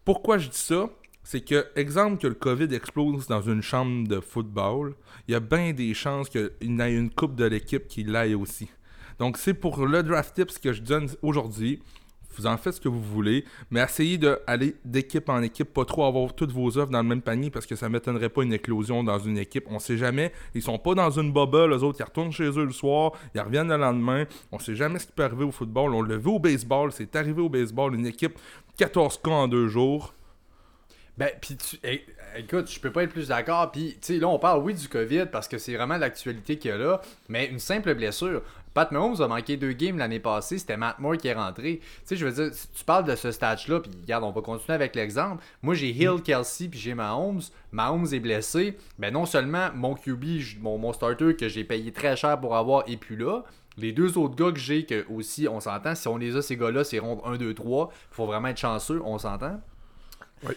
Pourquoi 0.05 0.39
je 0.39 0.49
dis 0.49 0.59
ça? 0.59 0.89
C'est 1.25 1.41
que, 1.41 1.67
exemple, 1.77 2.21
que 2.21 2.27
le 2.27 2.35
COVID 2.35 2.75
explose 2.75 3.29
dans 3.29 3.43
une 3.43 3.63
chambre 3.63 4.09
de 4.09 4.19
football, 4.19 4.95
il 5.29 5.33
y 5.33 5.35
a 5.37 5.41
bien 5.41 5.73
des 5.73 5.95
chances 5.95 6.29
qu'il 6.29 6.51
y 6.61 6.81
ait 6.83 6.95
une 6.95 7.11
coupe 7.11 7.37
de 7.37 7.45
l'équipe 7.45 7.87
qui 7.87 8.03
l'aille 8.03 8.35
aussi. 8.35 8.69
Donc, 9.19 9.37
c'est 9.37 9.55
pour 9.55 9.87
le 9.87 10.03
draft 10.03 10.35
tips 10.35 10.59
que 10.59 10.73
je 10.73 10.83
donne 10.83 11.09
aujourd'hui. 11.23 11.81
Vous 12.37 12.47
en 12.47 12.57
faites 12.57 12.75
ce 12.75 12.81
que 12.81 12.89
vous 12.89 13.03
voulez, 13.03 13.45
mais 13.71 13.81
essayez 13.81 14.19
d'aller 14.19 14.77
d'équipe 14.85 15.29
en 15.29 15.43
équipe, 15.43 15.73
pas 15.73 15.85
trop 15.85 16.05
avoir 16.05 16.35
toutes 16.35 16.53
vos 16.53 16.79
offres 16.79 16.91
dans 16.91 17.03
le 17.03 17.09
même 17.09 17.23
panier 17.23 17.51
parce 17.51 17.67
que 17.67 17.77
ça 17.77 17.89
ne 17.89 17.93
m'étonnerait 17.93 18.29
pas 18.29 18.43
une 18.43 18.53
éclosion 18.53 19.05
dans 19.05 19.19
une 19.19 19.39
équipe. 19.39 19.67
On 19.71 19.79
sait 19.79 19.97
jamais. 19.97 20.33
Ils 20.55 20.63
sont 20.63 20.79
pas 20.79 20.95
dans 20.95 21.11
une 21.11 21.33
bubble, 21.33 21.75
les 21.75 21.83
autres, 21.83 21.99
ils 22.01 22.05
retournent 22.05 22.33
chez 22.33 22.49
eux 22.49 22.65
le 22.65 22.73
soir, 22.73 23.13
ils 23.35 23.41
reviennent 23.41 23.69
le 23.69 23.77
lendemain. 23.77 24.25
On 24.51 24.59
sait 24.59 24.75
jamais 24.75 24.99
ce 24.99 25.07
qui 25.07 25.13
peut 25.13 25.25
arriver 25.25 25.45
au 25.45 25.53
football. 25.53 25.95
On 25.95 26.03
le 26.03 26.17
vu 26.17 26.31
au 26.31 26.39
baseball, 26.39 26.93
c'est 26.93 27.15
arrivé 27.17 27.41
au 27.41 27.49
baseball, 27.49 27.95
une 27.95 28.07
équipe 28.07 28.39
14 28.77 29.21
cas 29.23 29.31
en 29.31 29.49
deux 29.49 29.69
jours. 29.69 30.15
Ben, 31.19 31.31
puis 31.41 31.57
tu. 31.57 31.79
écoute, 32.37 32.71
je 32.71 32.81
peux 32.81 32.91
pas 32.91 33.03
être 33.03 33.13
plus 33.13 33.29
d'accord. 33.29 33.71
Puis, 33.71 33.99
tu 34.01 34.15
sais, 34.15 34.19
là, 34.19 34.29
on 34.29 34.39
parle, 34.39 34.63
oui, 34.63 34.75
du 34.75 34.89
COVID 34.89 35.27
parce 35.31 35.47
que 35.47 35.59
c'est 35.59 35.75
vraiment 35.77 35.99
l'actualité 35.99 36.57
qu'il 36.57 36.71
y 36.71 36.75
a 36.75 36.79
là, 36.79 37.03
mais 37.29 37.47
une 37.47 37.59
simple 37.59 37.95
blessure. 37.95 38.43
Pat 38.75 38.91
Mahomes 38.91 39.21
a 39.21 39.29
manqué 39.29 39.57
deux 39.57 39.73
games 39.73 39.99
l'année 39.99 40.21
passée, 40.21 40.59
c'était 40.59 40.77
Matt 40.77 40.99
Moore 40.99 41.17
qui 41.17 41.29
est 41.29 41.35
rentré. 41.35 41.81
Tu 41.81 41.89
sais, 42.05 42.17
je 42.17 42.27
veux 42.27 42.33
dire, 42.33 42.55
si 42.55 42.69
tu 42.69 42.85
parles 42.85 43.05
de 43.05 43.15
ce 43.15 43.31
stage-là, 43.31 43.81
puis 43.81 43.91
regarde, 44.03 44.25
on 44.25 44.31
va 44.31 44.41
continuer 44.41 44.75
avec 44.75 44.95
l'exemple. 44.97 45.43
Moi, 45.63 45.75
j'ai 45.75 45.91
Hill, 45.91 46.23
Kelsey, 46.25 46.69
puis 46.69 46.81
j'ai 46.81 46.95
Mahomes. 46.95 47.43
Mahomes 47.71 48.07
est 48.13 48.21
blessé. 48.21 48.77
Ben, 48.99 49.13
non 49.13 49.27
seulement 49.27 49.71
mon 49.75 49.95
QB, 49.95 50.25
mon, 50.61 50.79
mon 50.79 50.93
starter 50.93 51.37
que 51.37 51.49
j'ai 51.49 51.65
payé 51.65 51.93
très 51.93 52.17
cher 52.17 52.41
pour 52.41 52.57
avoir, 52.57 52.85
est 52.89 52.97
plus 52.97 53.17
là. 53.17 53.43
Les 53.77 53.93
deux 53.93 54.19
autres 54.19 54.35
gars 54.35 54.53
que 54.53 54.59
j'ai, 54.59 54.85
que 54.85 55.07
aussi, 55.09 55.49
on 55.49 55.61
s'entend, 55.61 55.95
si 55.95 56.09
on 56.09 56.17
les 56.17 56.37
a, 56.37 56.43
ces 56.43 56.57
gars-là, 56.57 56.85
c'est 56.85 56.99
ronde 56.99 57.21
1, 57.25 57.37
2, 57.37 57.55
3. 57.55 57.91
Il 57.93 58.15
faut 58.15 58.27
vraiment 58.27 58.49
être 58.49 58.59
chanceux, 58.59 59.01
on 59.05 59.19
s'entend. 59.19 59.61
Oui. 60.45 60.55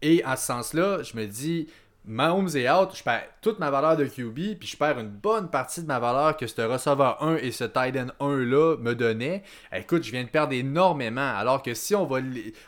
Et 0.00 0.24
en 0.24 0.36
ce 0.36 0.44
sens-là, 0.44 1.02
je 1.02 1.16
me 1.16 1.26
dis, 1.26 1.68
Mahomes 2.06 2.50
est 2.54 2.68
out, 2.68 2.90
je 2.94 3.02
perds 3.02 3.24
toute 3.40 3.58
ma 3.58 3.70
valeur 3.70 3.96
de 3.96 4.04
QB, 4.04 4.58
puis 4.58 4.68
je 4.68 4.76
perds 4.76 4.98
une 4.98 5.08
bonne 5.08 5.48
partie 5.48 5.80
de 5.80 5.86
ma 5.86 5.98
valeur 5.98 6.36
que 6.36 6.46
ce 6.46 6.60
receveur 6.60 7.22
1 7.22 7.36
et 7.36 7.50
ce 7.50 7.64
tight 7.64 7.96
end 7.96 8.08
1-là 8.20 8.76
me 8.78 8.94
donnaient. 8.94 9.42
Écoute, 9.72 10.02
je 10.02 10.10
viens 10.10 10.24
de 10.24 10.28
perdre 10.28 10.52
énormément. 10.52 11.34
Alors 11.34 11.62
que 11.62 11.72
si 11.72 11.94
on 11.94 12.04
va 12.04 12.18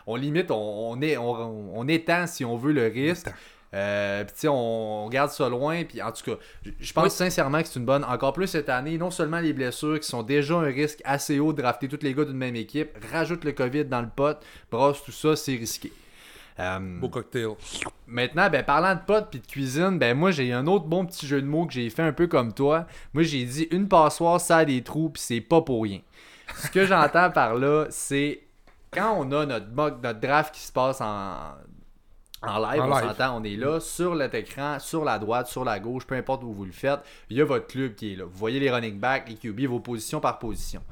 on 0.07 0.16
limite, 0.16 0.51
on, 0.51 1.01
est, 1.03 1.18
on, 1.18 1.87
étend 1.87 2.27
si 2.27 2.46
on 2.46 2.57
veut 2.57 2.72
le 2.72 2.87
risque. 2.87 3.29
Euh, 3.75 4.25
puis 4.25 4.49
on, 4.49 5.05
on 5.05 5.09
garde 5.11 5.31
ça 5.31 5.51
loin. 5.51 5.85
Puis 5.85 6.01
en 6.01 6.12
tout 6.12 6.25
cas, 6.25 6.38
je 6.81 6.92
pense 6.94 7.14
sincèrement 7.14 7.61
que 7.61 7.68
c'est 7.68 7.79
une 7.79 7.85
bonne. 7.85 8.05
Encore 8.05 8.33
plus 8.33 8.46
cette 8.46 8.70
année, 8.70 8.96
non 8.96 9.11
seulement 9.11 9.40
les 9.40 9.53
blessures 9.53 10.01
qui 10.01 10.09
sont 10.09 10.22
déjà 10.22 10.55
un 10.55 10.62
risque 10.62 11.03
assez 11.05 11.40
haut 11.40 11.53
de 11.53 11.61
drafter 11.61 11.88
tous 11.88 12.03
les 12.03 12.14
gars 12.14 12.25
d'une 12.25 12.38
même 12.38 12.57
équipe, 12.57 12.96
rajoute 13.12 13.44
le 13.44 13.53
COVID 13.53 13.85
dans 13.85 14.01
le 14.01 14.09
pot, 14.09 14.38
brosse 14.70 15.05
tout 15.05 15.12
ça, 15.12 15.37
c'est 15.37 15.57
risqué. 15.57 15.92
Euh, 16.59 17.01
Beau 17.01 17.09
cocktail. 17.09 17.51
Maintenant, 18.07 18.49
ben, 18.49 18.64
parlant 18.64 18.95
de 18.95 19.01
potes 19.01 19.29
puis 19.31 19.40
de 19.40 19.47
cuisine, 19.47 19.99
ben 19.99 20.16
moi 20.16 20.31
j'ai 20.31 20.53
un 20.53 20.66
autre 20.66 20.87
bon 20.87 21.05
petit 21.05 21.27
jeu 21.27 21.42
de 21.42 21.47
mots 21.47 21.66
que 21.66 21.75
j'ai 21.75 21.90
fait 21.90 22.03
un 22.03 22.12
peu 22.12 22.27
comme 22.27 22.55
toi. 22.55 22.87
Moi 23.12 23.25
j'ai 23.25 23.45
dit 23.45 23.69
une 23.71 23.88
passoire, 23.88 24.40
ça 24.40 24.59
a 24.59 24.64
des 24.64 24.83
trous, 24.83 25.11
puis 25.11 25.23
c'est 25.23 25.40
pas 25.40 25.61
pour 25.61 25.83
rien. 25.83 26.01
Ce 26.57 26.69
que 26.69 26.87
j'entends 26.87 27.31
par 27.31 27.57
là, 27.57 27.87
c'est 27.90 28.42
quand 28.90 29.16
on 29.19 29.31
a 29.33 29.45
notre 29.45 29.71
mock, 29.71 30.03
notre 30.03 30.21
draft 30.21 30.55
qui 30.55 30.62
se 30.62 30.73
passe 30.73 31.01
en, 31.03 31.37
en 32.42 32.59
live, 32.59 32.83
on 32.83 33.01
s'entend, 33.01 33.40
on 33.40 33.45
est 33.45 33.57
là, 33.57 33.81
sur 33.81 34.14
l'écran, 34.14 34.38
écran, 34.38 34.79
sur 34.79 35.05
la 35.05 35.19
droite, 35.19 35.49
sur 35.49 35.64
la 35.64 35.79
gauche, 35.79 36.07
peu 36.07 36.14
importe 36.14 36.45
où 36.45 36.53
vous 36.53 36.64
le 36.64 36.73
faites, 36.73 37.01
il 37.29 37.37
y 37.37 37.40
a 37.40 37.45
votre 37.45 37.66
club 37.66 37.95
qui 37.95 38.12
est 38.12 38.16
là. 38.16 38.25
Vous 38.25 38.38
voyez 38.38 38.61
les 38.61 38.71
running 38.71 38.99
backs, 38.99 39.29
les 39.29 39.35
QB, 39.35 39.66
vos 39.66 39.81
positions 39.81 40.21
par 40.21 40.38
position. 40.38 40.83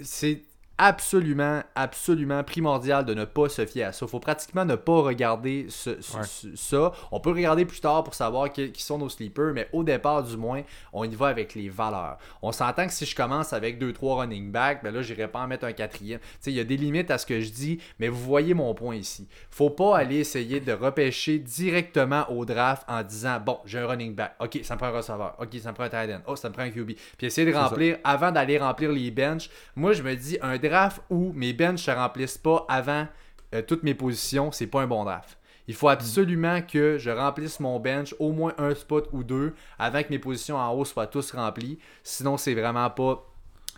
C'est 0.00 0.42
absolument, 0.78 1.62
absolument 1.74 2.42
primordial 2.42 3.04
de 3.04 3.14
ne 3.14 3.24
pas 3.24 3.48
se 3.48 3.64
fier 3.66 3.84
à 3.84 3.92
ça. 3.92 4.06
Il 4.06 4.08
faut 4.08 4.20
pratiquement 4.20 4.64
ne 4.64 4.74
pas 4.74 5.00
regarder 5.00 5.66
ça. 5.68 6.92
On 7.10 7.20
peut 7.20 7.30
regarder 7.30 7.64
plus 7.64 7.80
tard 7.80 8.04
pour 8.04 8.14
savoir 8.14 8.52
qui, 8.52 8.72
sont 8.76 8.98
nos 8.98 9.08
sleepers, 9.08 9.52
mais 9.54 9.68
au 9.72 9.84
départ, 9.84 10.22
du 10.22 10.36
moins, 10.36 10.62
on 10.92 11.04
y 11.04 11.14
va 11.14 11.28
avec 11.28 11.54
les 11.54 11.68
valeurs. 11.68 12.18
On 12.42 12.52
s'entend 12.52 12.86
que 12.86 12.92
si 12.92 13.06
je 13.06 13.14
commence 13.14 13.52
avec 13.52 13.80
2-3 13.80 14.20
running 14.20 14.50
backs, 14.50 14.82
ben 14.82 14.92
là, 14.92 15.02
j'irai 15.02 15.28
pas 15.28 15.40
en 15.40 15.46
mettre 15.46 15.64
un 15.64 15.72
quatrième. 15.72 16.20
Il 16.46 16.52
y 16.52 16.60
a 16.60 16.64
des 16.64 16.76
limites 16.76 17.10
à 17.10 17.18
ce 17.18 17.26
que 17.26 17.40
je 17.40 17.50
dis, 17.50 17.80
mais 17.98 18.08
vous 18.08 18.20
voyez 18.20 18.54
mon 18.54 18.74
point 18.74 18.96
ici. 18.96 19.28
faut 19.50 19.70
pas 19.70 19.96
aller 19.96 20.16
essayer 20.16 20.60
de 20.60 20.72
repêcher 20.72 21.38
directement 21.38 22.30
au 22.30 22.44
draft 22.44 22.84
en 22.88 23.02
disant 23.02 23.38
bon, 23.44 23.58
j'ai 23.64 23.78
un 23.78 23.86
running 23.86 24.14
back. 24.14 24.34
Ok, 24.40 24.60
ça 24.62 24.74
me 24.74 24.78
prend 24.78 24.88
un 24.88 24.96
receveur. 24.96 25.36
Ok, 25.38 25.54
ça 25.62 25.70
me 25.70 25.74
prend 25.74 25.84
un 25.84 25.88
tight 25.88 26.10
end. 26.10 26.22
Oh, 26.26 26.36
ça 26.36 26.48
me 26.48 26.54
prend 26.54 26.62
un 26.62 26.70
QB. 26.70 26.92
Puis 27.18 27.26
essayer 27.26 27.50
de 27.50 27.56
remplir, 27.56 27.98
avant 28.04 28.32
d'aller 28.32 28.58
remplir 28.58 28.92
les 28.92 29.10
benches, 29.10 29.48
moi, 29.76 29.92
je 29.92 30.02
me 30.02 30.14
dis 30.14 30.38
un 30.42 30.58
draft 30.68 31.02
où 31.10 31.32
mes 31.34 31.52
benches 31.52 31.82
se 31.82 31.90
remplissent 31.90 32.38
pas 32.38 32.64
avant 32.68 33.06
euh, 33.54 33.62
toutes 33.62 33.82
mes 33.82 33.94
positions, 33.94 34.52
c'est 34.52 34.66
pas 34.66 34.80
un 34.80 34.86
bon 34.86 35.04
draft. 35.04 35.38
Il 35.68 35.74
faut 35.74 35.88
absolument 35.88 36.60
que 36.62 36.98
je 36.98 37.10
remplisse 37.10 37.60
mon 37.60 37.78
bench 37.78 38.14
au 38.18 38.32
moins 38.32 38.52
un 38.58 38.74
spot 38.74 39.08
ou 39.12 39.22
deux 39.22 39.54
avant 39.78 40.02
que 40.02 40.08
mes 40.10 40.18
positions 40.18 40.56
en 40.56 40.70
haut 40.72 40.84
soient 40.84 41.06
tous 41.06 41.32
remplies. 41.32 41.78
Sinon, 42.02 42.36
c'est 42.36 42.54
vraiment 42.54 42.90
pas 42.90 43.24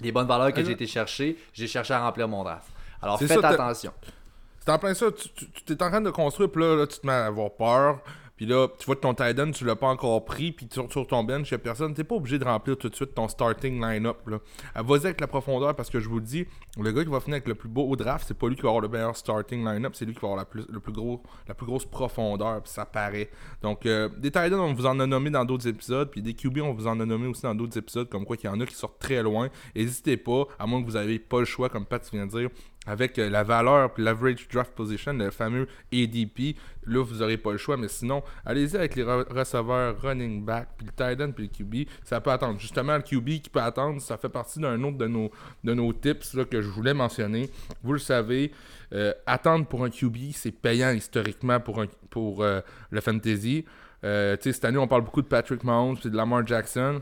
les 0.01 0.11
bonnes 0.11 0.27
valeurs 0.27 0.53
que 0.53 0.65
j'ai 0.65 0.73
été 0.73 0.87
chercher. 0.87 1.37
J'ai 1.53 1.67
cherché 1.67 1.93
à 1.93 2.01
remplir 2.01 2.27
mon 2.27 2.43
draft. 2.43 2.69
Alors 3.03 3.19
faites 3.19 3.45
attention. 3.45 3.93
C'est 4.61 4.73
en 4.73 4.79
plein 4.79 4.95
ça. 4.95 5.07
Tu, 5.13 5.73
es 5.73 5.83
en 5.83 5.91
train 5.91 6.01
de 6.01 6.11
construire, 6.11 6.51
puis 6.51 6.63
là, 6.63 6.87
tu 6.87 6.99
te 6.99 7.07
mets 7.07 7.13
à 7.13 7.27
avoir 7.27 7.51
peur. 7.51 8.01
Puis 8.37 8.47
là, 8.47 8.67
tu 8.79 8.87
vois 8.87 8.97
que 8.97 9.01
ton 9.01 9.15
tight 9.15 9.39
end, 9.39 9.53
tu 9.53 9.65
l'as 9.65 9.77
pas 9.77 9.87
encore 9.87 10.25
pris, 10.25 10.51
puis 10.51 10.69
sur, 10.73 10.91
sur 10.91 11.07
ton 11.07 11.23
bench, 11.23 11.51
il 11.51 11.55
n'y 11.55 11.57
a 11.57 11.59
personne. 11.59 11.95
Tu 11.95 12.01
n'es 12.01 12.05
pas 12.05 12.17
obligé 12.17 12.39
de 12.39 12.45
remplir 12.45 12.77
tout 12.77 12.89
de 12.89 12.95
suite 12.95 13.15
ton 13.15 13.29
starting 13.29 13.81
line-up. 13.81 14.19
Euh, 14.29 14.39
vas-y 14.83 15.07
avec 15.07 15.21
la 15.21 15.29
profondeur, 15.29 15.75
parce 15.77 15.89
que 15.89 16.01
je 16.01 16.09
vous 16.09 16.19
le 16.19 16.25
dis, 16.25 16.47
le 16.77 16.91
gars 16.91 17.05
qui 17.05 17.11
va 17.11 17.21
finir 17.21 17.35
avec 17.35 17.47
le 17.47 17.55
plus 17.55 17.69
beau 17.69 17.95
draft, 17.95 18.25
c'est 18.27 18.37
pas 18.37 18.49
lui 18.49 18.57
qui 18.57 18.63
va 18.63 18.69
avoir 18.71 18.83
le 18.83 18.89
meilleur 18.89 19.17
starting 19.17 19.65
line-up, 19.65 19.95
c'est 19.95 20.05
lui 20.05 20.15
qui 20.15 20.21
va 20.21 20.29
avoir 20.29 20.39
la 20.39 20.45
plus, 20.45 21.65
grosse 21.65 21.87
profondeur, 21.87 22.61
puis 22.63 22.73
ça 22.73 22.85
paraît. 22.85 23.31
Donc, 23.63 23.87
euh, 23.87 24.09
des 24.19 24.33
tight 24.33 24.53
ends, 24.53 24.65
on 24.65 24.75
vous 24.75 24.87
en 24.87 24.99
a 24.99 25.07
nommé 25.07 25.31
dans 25.31 25.45
d'autres 25.45 25.69
épisodes, 25.69 26.11
puis 26.11 26.21
des 26.21 26.35
QB, 26.35 26.59
on 26.59 26.73
vous 26.73 26.89
en 26.89 26.99
a 26.99 27.07
nommé 27.07 27.29
aussi 27.29 27.43
dans 27.43 27.55
d'autres 27.55 27.79
épisodes, 27.79 28.09
comme 28.09 28.25
quoi 28.25 28.37
qu'il 28.37 28.51
y 28.51 28.53
en 28.53 28.61
a 28.61 28.67
qui 28.67 28.75
sortent 28.75 28.99
très 28.99 29.23
loin. 29.23 29.49
N'hésitez 29.77 30.17
pas, 30.17 30.47
à 30.59 30.67
moins 30.67 30.83
que 30.83 30.91
vous 30.91 30.99
n'ayez 30.99 31.21
pas 31.21 31.39
le 31.39 31.45
choix, 31.45 31.69
comme 31.69 31.87
Pat 31.87 32.05
vient 32.13 32.27
de 32.27 32.31
dire, 32.31 32.51
avec 32.87 33.19
euh, 33.19 33.31
la 33.31 33.43
valeur 33.43 33.93
puis 33.93 34.03
l'average 34.03 34.49
draft 34.49 34.73
position, 34.75 35.13
le 35.13 35.31
fameux 35.31 35.67
ADP, 35.93 36.57
là 36.87 37.03
vous 37.05 37.17
n'aurez 37.17 37.37
pas 37.37 37.53
le 37.53 37.59
choix, 37.59 37.77
mais 37.77 37.89
sinon, 37.89 38.23
allez-y 38.45 38.77
avec 38.77 38.97
les 38.97 39.03
receveurs 39.03 40.01
running 40.01 40.45
back, 40.45 40.69
puis 40.77 40.87
le 40.87 40.93
tight 40.93 41.21
end, 41.21 41.33
puis 41.33 41.51
le 41.51 41.65
QB, 41.65 41.89
ça 42.03 42.21
peut 42.21 42.31
attendre. 42.31 42.59
Justement, 42.59 42.97
le 42.97 43.03
QB 43.03 43.43
qui 43.43 43.51
peut 43.51 43.61
attendre, 43.61 44.01
ça 44.01 44.17
fait 44.17 44.29
partie 44.29 44.61
d'un 44.61 44.83
autre 44.83 44.99
de 44.99 45.07
nos, 45.07 45.31
de 45.63 45.75
nos 45.75 45.93
tips 45.93 46.35
là, 46.35 46.45
que 46.45 46.61
je 46.61 46.69
voulais 46.69 46.95
mentionner. 46.95 47.51
Vous 47.83 47.93
le 47.93 47.99
savez, 47.99 48.53
euh, 48.93 49.13
attendre 49.27 49.67
pour 49.67 49.85
un 49.85 49.91
QB, 49.91 50.33
c'est 50.33 50.53
payant 50.53 50.91
historiquement 50.91 51.61
pour, 51.61 51.81
un, 51.81 51.87
pour 52.11 52.43
euh, 52.43 52.61
le 52.91 53.01
fantasy. 53.01 53.65
cette 54.03 54.65
année, 54.65 54.79
on 54.79 54.87
parle 54.87 55.03
beaucoup 55.03 55.23
de 55.23 55.27
Patrick 55.27 55.65
Mahomes 55.65 55.97
et 56.05 56.11
de 56.11 56.17
Lamar 56.17 56.47
Jackson 56.47 57.01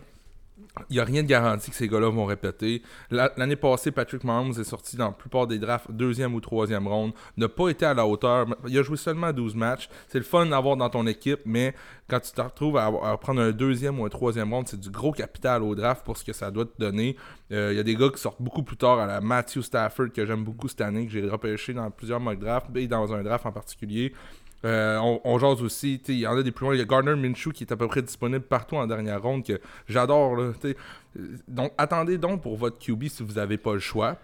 il 0.90 0.94
n'y 0.94 1.00
a 1.00 1.04
rien 1.04 1.22
de 1.22 1.28
garanti 1.28 1.70
que 1.70 1.76
ces 1.76 1.88
gars-là 1.88 2.08
vont 2.08 2.24
répéter. 2.24 2.82
L'année 3.10 3.56
passée, 3.56 3.90
Patrick 3.90 4.24
Mahomes 4.24 4.52
est 4.58 4.64
sorti 4.64 4.96
dans 4.96 5.06
la 5.06 5.12
plupart 5.12 5.46
des 5.46 5.58
drafts 5.58 5.90
deuxième 5.90 6.34
ou 6.34 6.40
troisième 6.40 6.88
ronde, 6.88 7.12
n'a 7.36 7.48
pas 7.48 7.68
été 7.68 7.84
à 7.84 7.94
la 7.94 8.06
hauteur. 8.06 8.46
Il 8.66 8.78
a 8.78 8.82
joué 8.82 8.96
seulement 8.96 9.32
12 9.32 9.54
matchs. 9.54 9.88
C'est 10.08 10.18
le 10.18 10.24
fun 10.24 10.46
d'avoir 10.46 10.76
dans 10.76 10.88
ton 10.90 11.06
équipe, 11.06 11.40
mais 11.44 11.74
quand 12.08 12.20
tu 12.20 12.32
te 12.32 12.40
retrouves 12.40 12.76
à, 12.76 12.90
prendre 13.18 13.40
un 13.40 13.52
deuxième 13.52 14.00
ou 14.00 14.04
un 14.04 14.08
troisième 14.08 14.52
ronde, 14.52 14.68
c'est 14.68 14.80
du 14.80 14.90
gros 14.90 15.12
capital 15.12 15.62
au 15.62 15.74
draft 15.74 16.04
pour 16.04 16.16
ce 16.16 16.24
que 16.24 16.32
ça 16.32 16.50
doit 16.50 16.66
te 16.66 16.78
donner. 16.78 17.16
Euh, 17.52 17.72
il 17.72 17.76
y 17.76 17.80
a 17.80 17.82
des 17.82 17.96
gars 17.96 18.08
qui 18.08 18.20
sortent 18.20 18.42
beaucoup 18.42 18.62
plus 18.62 18.76
tard 18.76 18.98
à 18.98 19.06
la 19.06 19.20
Matthew 19.20 19.60
Stafford 19.60 20.12
que 20.14 20.26
j'aime 20.26 20.44
beaucoup 20.44 20.68
cette 20.68 20.80
année, 20.80 21.06
que 21.06 21.12
j'ai 21.12 21.26
repêché 21.28 21.72
dans 21.72 21.90
plusieurs 21.90 22.20
mock 22.20 22.38
drafts, 22.38 22.74
et 22.76 22.86
dans 22.86 23.12
un 23.12 23.22
draft 23.22 23.46
en 23.46 23.52
particulier. 23.52 24.12
Euh, 24.64 24.98
on, 25.24 25.38
jase 25.38 25.60
aussi, 25.62 26.00
il 26.08 26.20
y 26.20 26.26
en 26.26 26.36
a 26.36 26.42
des 26.42 26.52
plus 26.52 26.64
loin. 26.64 26.74
Il 26.74 26.78
y 26.78 26.82
a 26.82 26.84
Gardner 26.84 27.16
Minshew 27.16 27.50
qui 27.52 27.64
est 27.64 27.72
à 27.72 27.76
peu 27.76 27.88
près 27.88 28.02
disponible 28.02 28.44
partout 28.44 28.76
en 28.76 28.86
dernière 28.86 29.20
ronde 29.20 29.44
que 29.44 29.60
j'adore. 29.88 30.36
Donc 31.48 31.72
attendez 31.76 32.18
donc 32.18 32.42
pour 32.42 32.56
votre 32.56 32.78
QB 32.78 33.04
si 33.08 33.22
vous 33.22 33.34
n'avez 33.34 33.58
pas 33.58 33.74
le 33.74 33.80
choix, 33.80 34.16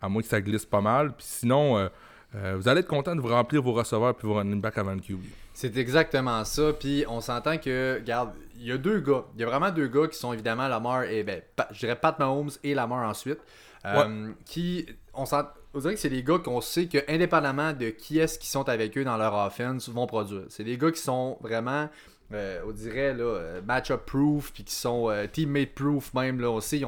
à 0.00 0.08
moins 0.08 0.22
que 0.22 0.28
ça 0.28 0.40
glisse 0.40 0.64
pas 0.64 0.80
mal. 0.80 1.12
Puis 1.12 1.26
sinon, 1.28 1.76
euh, 1.76 1.88
euh, 2.34 2.54
vous 2.56 2.68
allez 2.68 2.80
être 2.80 2.88
content 2.88 3.14
de 3.14 3.20
vous 3.20 3.28
remplir 3.28 3.62
vos 3.62 3.72
receveurs 3.72 4.14
puis 4.14 4.26
vos 4.26 4.34
running 4.34 4.60
back 4.60 4.78
avant 4.78 4.94
le 4.94 5.00
QB. 5.00 5.20
C'est 5.52 5.76
exactement 5.76 6.44
ça. 6.44 6.72
Puis 6.72 7.04
on 7.06 7.20
s'entend 7.20 7.58
que, 7.58 7.96
regarde, 8.00 8.30
il 8.56 8.66
y 8.66 8.72
a 8.72 8.78
deux 8.78 9.00
gars. 9.00 9.24
Il 9.34 9.40
y 9.42 9.44
a 9.44 9.46
vraiment 9.46 9.70
deux 9.70 9.88
gars 9.88 10.08
qui 10.08 10.18
sont 10.18 10.32
évidemment 10.32 10.68
Lamar 10.68 11.04
et, 11.04 11.22
ben, 11.22 11.42
je 11.72 11.80
dirais 11.80 11.96
Pat 11.96 12.18
Mahomes 12.18 12.50
et 12.64 12.74
Lamar 12.74 13.06
ensuite. 13.08 13.40
Euh, 13.84 14.30
qui, 14.46 14.86
on 15.12 15.26
on 15.74 15.80
dirait 15.80 15.94
que 15.94 16.00
c'est 16.00 16.10
des 16.10 16.22
gars 16.22 16.38
qu'on 16.38 16.60
sait 16.60 16.86
que 16.86 16.98
indépendamment 17.08 17.72
de 17.72 17.90
qui 17.90 18.18
est-ce 18.18 18.38
qui 18.38 18.46
sont 18.46 18.68
avec 18.68 18.96
eux 18.98 19.04
dans 19.04 19.16
leur 19.16 19.34
offense, 19.34 19.88
vont 19.88 20.06
produire. 20.06 20.44
C'est 20.48 20.64
des 20.64 20.76
gars 20.76 20.90
qui 20.90 21.00
sont 21.00 21.38
vraiment, 21.40 21.88
euh, 22.32 22.60
on 22.66 22.72
dirait, 22.72 23.14
là, 23.14 23.24
euh, 23.24 23.62
match-up 23.62 24.02
proof, 24.04 24.52
puis 24.52 24.64
qui 24.64 24.74
sont 24.74 25.10
teammate 25.32 25.74
proof 25.74 26.12
même. 26.14 26.40
Là, 26.40 26.50
on 26.50 26.60
sait, 26.60 26.82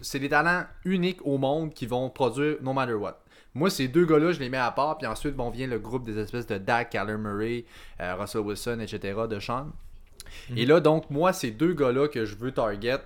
c'est 0.00 0.18
des 0.18 0.28
talents 0.28 0.64
uniques 0.84 1.20
au 1.24 1.38
monde 1.38 1.74
qui 1.74 1.86
vont 1.86 2.08
produire 2.10 2.56
no 2.62 2.72
matter 2.72 2.94
what. 2.94 3.18
Moi, 3.54 3.68
ces 3.68 3.88
deux 3.88 4.06
gars-là, 4.06 4.32
je 4.32 4.40
les 4.40 4.48
mets 4.48 4.56
à 4.56 4.70
part, 4.70 4.96
puis 4.96 5.06
ensuite, 5.06 5.34
bon, 5.34 5.50
vient 5.50 5.66
le 5.66 5.78
groupe 5.78 6.04
des 6.04 6.18
espèces 6.18 6.46
de 6.46 6.56
Dak, 6.56 6.90
Kyler 6.90 7.18
Murray, 7.18 7.64
Russell 8.00 8.40
Wilson, 8.40 8.78
etc., 8.80 9.14
de 9.28 9.38
Sean. 9.40 9.66
Mhm. 10.50 10.58
Et 10.58 10.66
là, 10.66 10.80
donc, 10.80 11.10
moi, 11.10 11.32
ces 11.32 11.50
deux 11.50 11.74
gars-là 11.74 12.08
que 12.08 12.24
je 12.24 12.36
veux 12.36 12.52
target, 12.52 13.00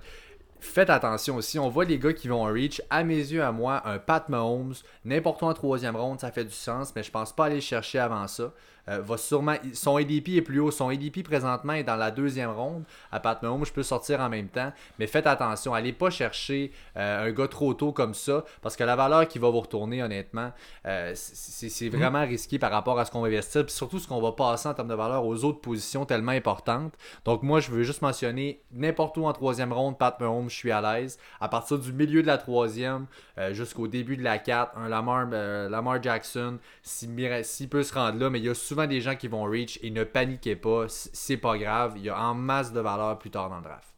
faites 0.61 0.91
attention 0.91 1.37
aussi. 1.37 1.59
On 1.59 1.69
voit 1.69 1.85
les 1.85 1.99
gars 1.99 2.13
qui 2.13 2.29
vont 2.29 2.43
en 2.43 2.53
reach. 2.53 2.83
À 2.91 3.05
mes 3.05 3.17
yeux, 3.17 3.43
à 3.43 3.53
moi, 3.53 3.83
un 3.87 3.99
Pat 3.99 4.29
Mahomes, 4.29 4.75
n'importe 5.05 5.43
où 5.43 5.47
en 5.47 5.55
troisième 5.55 5.97
ronde, 5.97 6.21
ça 6.21 6.31
fait 6.31 6.45
du 6.45 6.51
sens, 6.51 6.93
mais 6.95 7.03
je 7.03 7.11
pense 7.11 7.35
pas 7.35 7.47
aller 7.47 7.61
chercher 7.61 7.99
avant 7.99 8.27
ça. 8.27 8.53
Euh, 8.89 9.01
va 9.01 9.17
sûrement, 9.17 9.57
son 9.73 9.97
ADP 9.97 10.29
est 10.37 10.43
plus 10.43 10.61
haut. 10.61 10.71
Son 10.71 10.89
ADP 10.89 11.23
présentement 11.23 11.73
est 11.73 11.83
dans 11.83 11.97
la 11.97 12.11
deuxième 12.11 12.51
ronde. 12.51 12.85
À 13.11 13.21
Pat 13.21 13.43
Mahomes, 13.43 13.65
je 13.67 13.73
peux 13.73 13.83
sortir 13.83 14.21
en 14.21 14.29
même 14.29 14.49
temps. 14.49 14.73
Mais 14.99 15.07
faites 15.07 15.27
attention, 15.27 15.75
allez 15.75 15.93
pas 15.93 16.11
chercher 16.11 16.73
euh, 16.97 17.29
un 17.29 17.33
gars 17.33 17.49
trop 17.49 17.75
tôt 17.75 17.93
comme 17.93 18.15
ça 18.15 18.45
parce 18.63 18.77
que 18.77 18.85
la 18.85 18.97
valeur 18.97 19.27
qui 19.27 19.39
va 19.39 19.51
vous 19.51 19.61
retourner, 19.61 20.03
honnêtement, 20.03 20.53
euh, 20.87 21.13
c'est 21.15 21.91
mhm. 21.91 21.99
vraiment 21.99 22.23
risqué 22.23 22.59
par 22.59 22.71
rapport 22.71 22.99
à 22.99 23.05
ce 23.05 23.11
qu'on 23.11 23.21
va 23.21 23.29
investir. 23.29 23.65
Puis 23.65 23.75
surtout 23.75 23.99
ce 23.99 24.07
qu'on 24.07 24.21
va 24.21 24.33
passer 24.33 24.69
en 24.69 24.75
termes 24.75 24.89
de 24.89 24.95
valeur 24.95 25.25
aux 25.25 25.45
autres 25.45 25.61
positions 25.61 26.05
tellement 26.05 26.33
importantes. 26.33 26.95
Donc 27.25 27.43
moi, 27.43 27.61
je 27.61 27.71
veux 27.71 27.83
juste 27.83 28.03
mentionner 28.03 28.63
n'importe 28.73 29.17
où 29.17 29.27
en 29.27 29.33
troisième 29.33 29.73
ronde, 29.73 29.99
Pat 29.99 30.19
Mahomes, 30.21 30.49
je 30.49 30.55
suis 30.55 30.71
à 30.71 30.81
l'aise. 30.81 31.19
À 31.41 31.49
partir 31.49 31.79
du 31.79 31.93
milieu 31.93 32.23
de 32.23 32.27
la 32.27 32.39
troisième 32.39 33.07
jusqu'au 33.51 33.89
début 33.89 34.17
de 34.17 34.23
la 34.23 34.39
4, 34.39 34.77
un 34.77 34.89
Lamar, 34.89 35.27
Lamar 35.27 36.03
Jackson, 36.03 36.59
s'il 36.83 37.69
peut 37.69 37.83
se 37.83 37.95
rendre 37.95 38.19
là, 38.19 38.31
mais 38.31 38.39
il 38.39 38.45
y 38.45 38.49
a 38.49 38.55
souvent 38.55 38.76
des 38.85 39.01
gens 39.01 39.17
qui 39.17 39.29
vont 39.29 39.45
reach 39.45 39.79
et 39.83 39.91
ne 39.91 40.05
paniquez 40.05 40.57
pas, 40.57 40.87
c'est 40.89 41.37
pas 41.39 41.57
grave, 41.57 41.95
il 41.97 42.05
y 42.05 42.11
a 42.11 42.21
en 42.21 42.35
masse 42.35 42.73
de 42.73 42.81
valeur 42.81 43.19
plus 43.19 43.31
tard 43.31 43.49
dans 43.49 43.57
le 43.57 43.63
draft. 43.63 43.89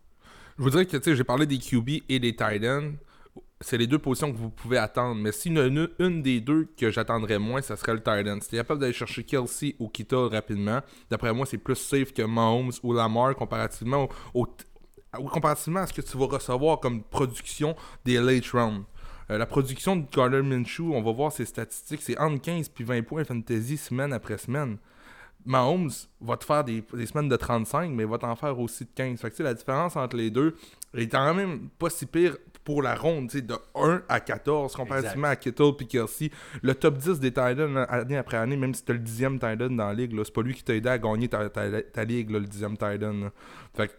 Je 0.58 0.62
vous 0.64 0.70
dirais 0.70 0.86
que 0.86 1.14
j'ai 1.14 1.24
parlé 1.24 1.46
des 1.46 1.58
QB 1.58 1.88
et 2.08 2.18
des 2.18 2.32
Titans. 2.32 2.96
C'est 3.60 3.78
les 3.78 3.86
deux 3.86 3.98
positions 3.98 4.32
que 4.32 4.36
vous 4.36 4.50
pouvez 4.50 4.78
attendre. 4.78 5.20
Mais 5.20 5.30
s'il 5.30 5.56
y 5.56 5.60
en 5.60 5.76
a 5.76 5.86
une, 5.98 6.22
des 6.22 6.40
deux 6.40 6.68
que 6.76 6.90
j'attendrais 6.90 7.38
moins, 7.38 7.62
ça 7.62 7.76
serait 7.76 7.94
le 7.94 7.98
Titan. 7.98 8.38
Si 8.40 8.48
tu 8.48 8.54
es 8.56 8.58
capable 8.58 8.80
d'aller 8.80 8.92
chercher 8.92 9.22
Kelsey 9.22 9.76
ou 9.78 9.88
Kittle 9.88 10.28
rapidement, 10.32 10.80
d'après 11.10 11.32
moi, 11.32 11.46
c'est 11.46 11.58
plus 11.58 11.76
safe 11.76 12.12
que 12.12 12.22
Mahomes 12.22 12.72
ou 12.82 12.92
Lamar 12.92 13.36
comparativement 13.36 14.08
au, 14.34 14.46
comparativement 15.12 15.80
à 15.80 15.86
ce 15.86 15.92
que 15.92 16.02
tu 16.02 16.16
vas 16.16 16.26
recevoir 16.26 16.80
comme 16.80 17.02
production 17.02 17.76
des 18.04 18.18
late 18.18 18.48
rounds. 18.48 18.84
Euh, 19.30 19.38
la 19.38 19.46
production 19.46 19.96
de 19.96 20.04
Gardner 20.10 20.42
Minshew, 20.42 20.94
on 20.94 21.02
va 21.02 21.12
voir 21.12 21.32
ses 21.32 21.44
statistiques, 21.44 22.00
c'est 22.02 22.18
entre 22.18 22.40
15 22.40 22.68
puis 22.70 22.84
20 22.84 23.02
points 23.02 23.24
fantasy 23.24 23.76
semaine 23.76 24.12
après 24.12 24.38
semaine. 24.38 24.78
Mahomes 25.44 25.90
va 26.20 26.36
te 26.36 26.44
faire 26.44 26.64
des, 26.64 26.84
semaines 27.06 27.28
de 27.28 27.36
35, 27.36 27.90
mais 27.92 28.02
il 28.02 28.08
va 28.08 28.18
t'en 28.18 28.34
faire 28.36 28.58
aussi 28.58 28.84
de 28.84 28.90
15. 28.94 29.20
Fait 29.20 29.30
que, 29.30 29.42
la 29.42 29.54
différence 29.54 29.96
entre 29.96 30.16
les 30.16 30.30
deux 30.30 30.54
est 30.94 31.08
quand 31.08 31.32
même 31.32 31.68
pas 31.78 31.90
si 31.90 32.06
pire 32.06 32.36
pour 32.64 32.82
la 32.82 32.94
ronde, 32.94 33.28
de 33.28 33.54
1 33.74 34.02
à 34.10 34.20
14, 34.20 34.74
comparativement 34.74 35.28
à 35.28 35.36
Kittle 35.36 35.72
et 35.80 35.86
Kelsey. 35.86 36.30
Le 36.60 36.74
top 36.74 36.98
10 36.98 37.18
des 37.18 37.30
Titans, 37.30 37.86
année 37.88 38.18
après 38.18 38.36
année, 38.36 38.58
même 38.58 38.74
si 38.74 38.84
tu 38.84 38.92
as 38.92 38.94
le 38.94 39.00
10e 39.00 39.34
Titan 39.34 39.70
dans 39.70 39.86
la 39.86 39.94
ligue, 39.94 40.14
c'est 40.22 40.34
pas 40.34 40.42
lui 40.42 40.52
qui 40.52 40.62
t'a 40.62 40.74
aidé 40.74 40.90
à 40.90 40.98
gagner 40.98 41.28
ta, 41.28 42.04
ligue, 42.04 42.30
le 42.30 42.40
10e 42.40 42.72
Titan. 42.72 43.30
Fait 43.74 43.88
que, 43.88 43.92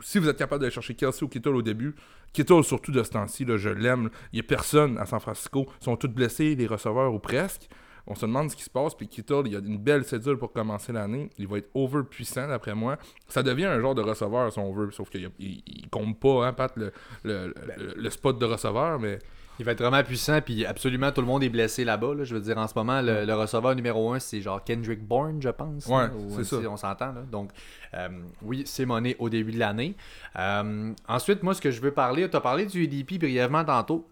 si 0.00 0.18
vous 0.18 0.28
êtes 0.28 0.36
capable 0.36 0.64
de 0.64 0.70
chercher 0.70 0.94
Kelsey 0.94 1.24
ou 1.24 1.28
Kittle 1.28 1.56
au 1.56 1.62
début, 1.62 1.94
Kittle 2.32 2.64
surtout 2.64 2.92
de 2.92 3.02
ce 3.02 3.10
temps-ci, 3.10 3.44
je 3.56 3.68
l'aime. 3.68 4.10
Il 4.32 4.36
n'y 4.36 4.40
a 4.40 4.44
personne 4.44 4.98
à 4.98 5.06
San 5.06 5.20
Francisco. 5.20 5.66
Ils 5.80 5.84
sont 5.84 5.96
tous 5.96 6.08
blessés, 6.08 6.54
les 6.54 6.66
receveurs 6.66 7.12
ou 7.12 7.18
presque. 7.18 7.68
On 8.10 8.14
se 8.14 8.24
demande 8.24 8.50
ce 8.50 8.56
qui 8.56 8.62
se 8.62 8.70
passe. 8.70 8.94
Puis 8.94 9.06
Kittle, 9.06 9.42
il 9.46 9.54
a 9.54 9.58
une 9.58 9.76
belle 9.76 10.04
cédule 10.04 10.38
pour 10.38 10.52
commencer 10.52 10.92
l'année. 10.92 11.28
Il 11.38 11.46
va 11.46 11.58
être 11.58 11.68
over 11.74 12.02
puissant 12.08 12.48
d'après 12.48 12.74
moi. 12.74 12.96
Ça 13.28 13.42
devient 13.42 13.66
un 13.66 13.80
genre 13.80 13.94
de 13.94 14.00
receveur 14.00 14.50
si 14.50 14.58
on 14.58 14.72
veut. 14.72 14.90
Sauf 14.90 15.10
qu'il 15.10 15.22
ne 15.22 15.88
compte 15.90 16.18
pas, 16.18 16.46
hein, 16.46 16.52
Pat, 16.54 16.72
le, 16.76 16.92
le, 17.22 18.10
spot 18.10 18.38
de 18.38 18.46
receveur. 18.46 18.98
Mais 18.98 19.18
il 19.58 19.66
va 19.66 19.72
être 19.72 19.82
vraiment 19.82 20.02
puissant, 20.02 20.40
puis 20.40 20.64
absolument 20.64 21.12
tout 21.12 21.20
le 21.20 21.26
monde 21.26 21.42
est 21.42 21.50
blessé 21.50 21.84
là-bas. 21.84 22.14
Je 22.22 22.34
veux 22.34 22.40
dire, 22.40 22.56
en 22.56 22.66
ce 22.66 22.74
moment, 22.76 23.02
le, 23.02 23.30
receveur 23.34 23.74
numéro 23.74 24.12
1, 24.12 24.20
c'est 24.20 24.40
genre 24.40 24.64
Kendrick 24.64 25.06
Bourne, 25.06 25.42
je 25.42 25.50
pense. 25.50 25.86
Ouais, 25.86 26.06
c'est 26.30 26.44
ça. 26.44 26.56
On 26.68 26.78
s'entend. 26.78 27.12
Donc, 27.30 27.50
euh, 27.92 28.08
oui, 28.40 28.62
c'est 28.64 28.86
monnaie 28.86 29.16
au 29.18 29.28
début 29.28 29.52
de 29.52 29.58
l'année. 29.58 29.96
Euh, 30.38 30.94
ensuite, 31.08 31.42
moi, 31.42 31.52
ce 31.52 31.60
que 31.60 31.70
je 31.70 31.82
veux 31.82 31.92
parler, 31.92 32.28
tu 32.30 32.36
as 32.36 32.40
parlé 32.40 32.64
du 32.64 32.84
EDP 32.84 33.18
brièvement 33.18 33.64
tantôt. 33.64 34.08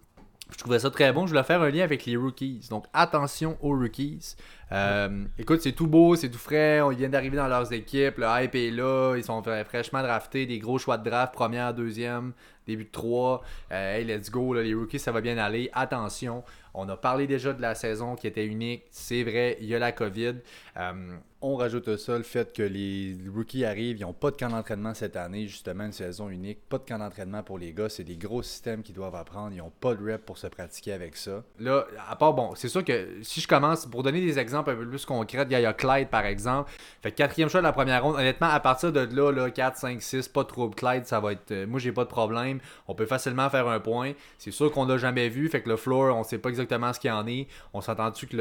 Je 0.51 0.59
trouvais 0.59 0.79
ça 0.79 0.91
très 0.91 1.13
bon. 1.13 1.27
Je 1.27 1.33
voulais 1.33 1.43
faire 1.43 1.61
un 1.61 1.71
lien 1.71 1.83
avec 1.83 2.07
les 2.07 2.17
rookies. 2.17 2.67
Donc, 2.71 2.87
attention 2.93 3.59
aux 3.61 3.77
rookies. 3.77 4.37
Euh, 4.73 5.25
écoute, 5.39 5.61
c'est 5.61 5.73
tout 5.73 5.89
beau, 5.89 6.15
c'est 6.15 6.31
tout 6.31 6.39
frais. 6.39 6.81
Ils 6.93 6.97
viennent 6.97 7.11
d'arriver 7.11 7.37
dans 7.37 7.49
leurs 7.49 7.73
équipes. 7.73 8.19
Le 8.19 8.27
hype 8.29 8.55
est 8.55 8.71
là. 8.71 9.17
Ils 9.17 9.25
sont 9.25 9.43
fraîchement 9.43 10.03
draftés. 10.03 10.47
Des 10.47 10.59
gros 10.59 10.79
choix 10.79 10.99
de 10.99 11.09
draft, 11.09 11.35
première, 11.35 11.75
deuxième 11.75 12.33
début 12.67 12.85
de 12.85 12.91
3. 12.91 13.43
Euh, 13.73 13.97
hey, 13.97 14.05
let's 14.05 14.31
go, 14.31 14.55
les 14.55 14.75
rookies, 14.75 14.99
ça 14.99 15.13
va 15.13 15.21
bien 15.21 15.39
aller. 15.39 15.71
Attention, 15.73 16.45
on 16.75 16.89
a 16.89 16.97
parlé 16.97 17.27
déjà 17.27 17.53
de 17.53 17.63
la 17.63 17.75
saison 17.75 18.17
qui 18.17 18.27
était 18.27 18.47
unique. 18.47 18.85
C'est 18.91 19.23
vrai, 19.23 19.57
il 19.61 19.67
y 19.67 19.75
a 19.75 19.79
la 19.79 19.93
COVID. 19.93 20.37
Euh, 20.77 21.17
on 21.43 21.57
rajoute 21.57 21.97
ça 21.99 22.17
le 22.17 22.23
fait 22.23 22.53
que 22.53 22.63
les 22.63 23.17
rookies 23.35 23.65
arrivent, 23.65 23.99
ils 23.99 24.03
n'ont 24.03 24.15
pas 24.15 24.31
de 24.31 24.37
camp 24.37 24.49
d'entraînement 24.49 24.95
cette 24.95 25.17
année, 25.17 25.47
justement, 25.47 25.85
une 25.85 25.93
saison 25.93 26.31
unique. 26.31 26.59
Pas 26.69 26.79
de 26.79 26.85
camp 26.85 26.99
d'entraînement 26.99 27.43
pour 27.43 27.59
les 27.59 27.73
gars, 27.73 27.89
c'est 27.91 28.05
des 28.05 28.17
gros 28.17 28.43
systèmes 28.43 28.83
qu'ils 28.83 28.95
doivent 28.95 29.15
apprendre. 29.15 29.51
Ils 29.53 29.59
n'ont 29.59 29.73
pas 29.81 29.95
de 29.95 30.13
rep 30.13 30.25
pour 30.25 30.39
se 30.39 30.47
pratiquer 30.47 30.93
avec 30.93 31.15
ça. 31.17 31.45
Là, 31.59 31.87
à 32.09 32.17
part, 32.17 32.33
bon, 32.33 32.55
c'est 32.55 32.69
sûr 32.69 32.83
que 32.83 33.19
si 33.23 33.41
je 33.41 33.49
commence, 33.49 33.85
pour 33.85 34.03
donner 34.03 34.21
des 34.21 34.39
exemples 34.39 34.71
un 34.71 34.77
peu 34.77 34.89
plus 34.89 35.05
concrets, 35.05 35.47
il 35.49 35.59
y 35.59 35.67
a 35.67 35.73
Clyde 35.73 36.09
par 36.09 36.25
exemple. 36.25 36.71
Fait 37.03 37.13
quatrième 37.13 37.51
choix 37.51 37.61
de 37.61 37.67
la 37.67 37.73
première 37.73 38.03
ronde. 38.03 38.17
Honnêtement, 38.17 38.49
à 38.49 38.61
partir 38.61 38.91
de 38.93 39.01
là, 39.01 39.31
là 39.31 39.51
4, 39.51 39.77
5, 39.77 40.03
6, 40.03 40.29
pas 40.29 40.45
trop 40.45 40.71
Clyde, 40.71 41.05
ça 41.05 41.21
va 41.21 41.33
être. 41.33 41.51
Euh, 41.53 41.67
moi, 41.67 41.79
j'ai 41.79 41.93
pas 41.93 42.05
de 42.05 42.09
problème. 42.09 42.61
On 42.89 42.95
peut 42.95 43.07
facilement 43.07 43.51
faire 43.51 43.69
un 43.69 43.81
point. 43.81 44.13
C'est 44.39 44.51
sûr 44.51 44.73
qu'on 44.73 44.87
l'a 44.87 44.97
jamais 44.97 45.29
vu. 45.29 45.49
Fait 45.49 45.61
que 45.61 45.69
le 45.69 45.77
floor, 45.77 46.17
on 46.17 46.25
sait 46.25 46.39
pas 46.39 46.49
exactement 46.49 46.93
ce 46.93 47.01
qu'il 47.01 47.11
en 47.11 47.27
est. 47.27 47.47
On 47.75 47.81
s'entend-tu 47.83 48.27
que 48.27 48.37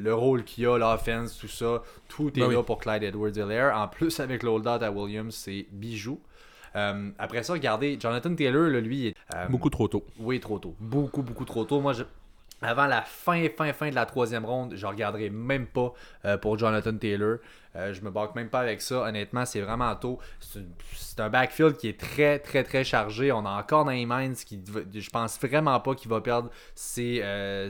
le, 0.00 0.14
rôle 0.14 0.44
qu'il 0.44 0.66
a, 0.66 0.78
l'offense, 0.78 1.38
tout 1.38 1.48
ça, 1.48 1.82
tout 2.08 2.30
est 2.38 2.43
là 2.50 2.62
pour 2.62 2.78
Clyde 2.78 3.02
Edwards-Hilaire. 3.02 3.76
En 3.76 3.88
plus, 3.88 4.20
avec 4.20 4.42
l'hold 4.42 4.66
out 4.66 4.82
à 4.82 4.90
Williams, 4.90 5.34
c'est 5.34 5.66
bijou. 5.72 6.20
Euh, 6.76 7.10
après 7.18 7.42
ça, 7.42 7.52
regardez, 7.52 7.98
Jonathan 8.00 8.34
Taylor, 8.34 8.68
lui, 8.68 9.08
est. 9.08 9.14
Euh, 9.34 9.46
beaucoup 9.48 9.70
trop 9.70 9.88
tôt. 9.88 10.04
Oui, 10.18 10.40
trop 10.40 10.58
tôt. 10.58 10.74
Beaucoup, 10.80 11.22
beaucoup 11.22 11.44
trop 11.44 11.64
tôt. 11.64 11.80
Moi, 11.80 11.92
je, 11.92 12.02
avant 12.62 12.86
la 12.86 13.02
fin, 13.02 13.46
fin, 13.56 13.72
fin 13.72 13.90
de 13.90 13.94
la 13.94 14.06
troisième 14.06 14.44
ronde, 14.44 14.74
je 14.74 14.86
regarderai 14.86 15.30
même 15.30 15.66
pas 15.66 15.92
euh, 16.24 16.36
pour 16.36 16.58
Jonathan 16.58 16.96
Taylor. 16.96 17.38
Euh, 17.76 17.92
je 17.92 18.02
me 18.02 18.10
baque 18.10 18.34
même 18.34 18.48
pas 18.48 18.60
avec 18.60 18.80
ça. 18.80 19.02
Honnêtement, 19.02 19.44
c'est 19.44 19.60
vraiment 19.60 19.94
tôt. 19.96 20.18
C'est 20.40 21.20
un 21.20 21.28
backfield 21.28 21.76
qui 21.76 21.88
est 21.88 21.98
très, 21.98 22.38
très, 22.38 22.62
très 22.62 22.84
chargé. 22.84 23.32
On 23.32 23.44
a 23.44 23.50
encore 23.50 23.84
dans 23.84 23.92
minds 23.92 24.44
qui, 24.44 24.60
je 24.94 25.10
pense 25.10 25.38
vraiment 25.40 25.78
pas 25.80 25.94
qu'il 25.94 26.10
va 26.10 26.20
perdre 26.20 26.50
ses, 26.74 27.20
euh, 27.22 27.68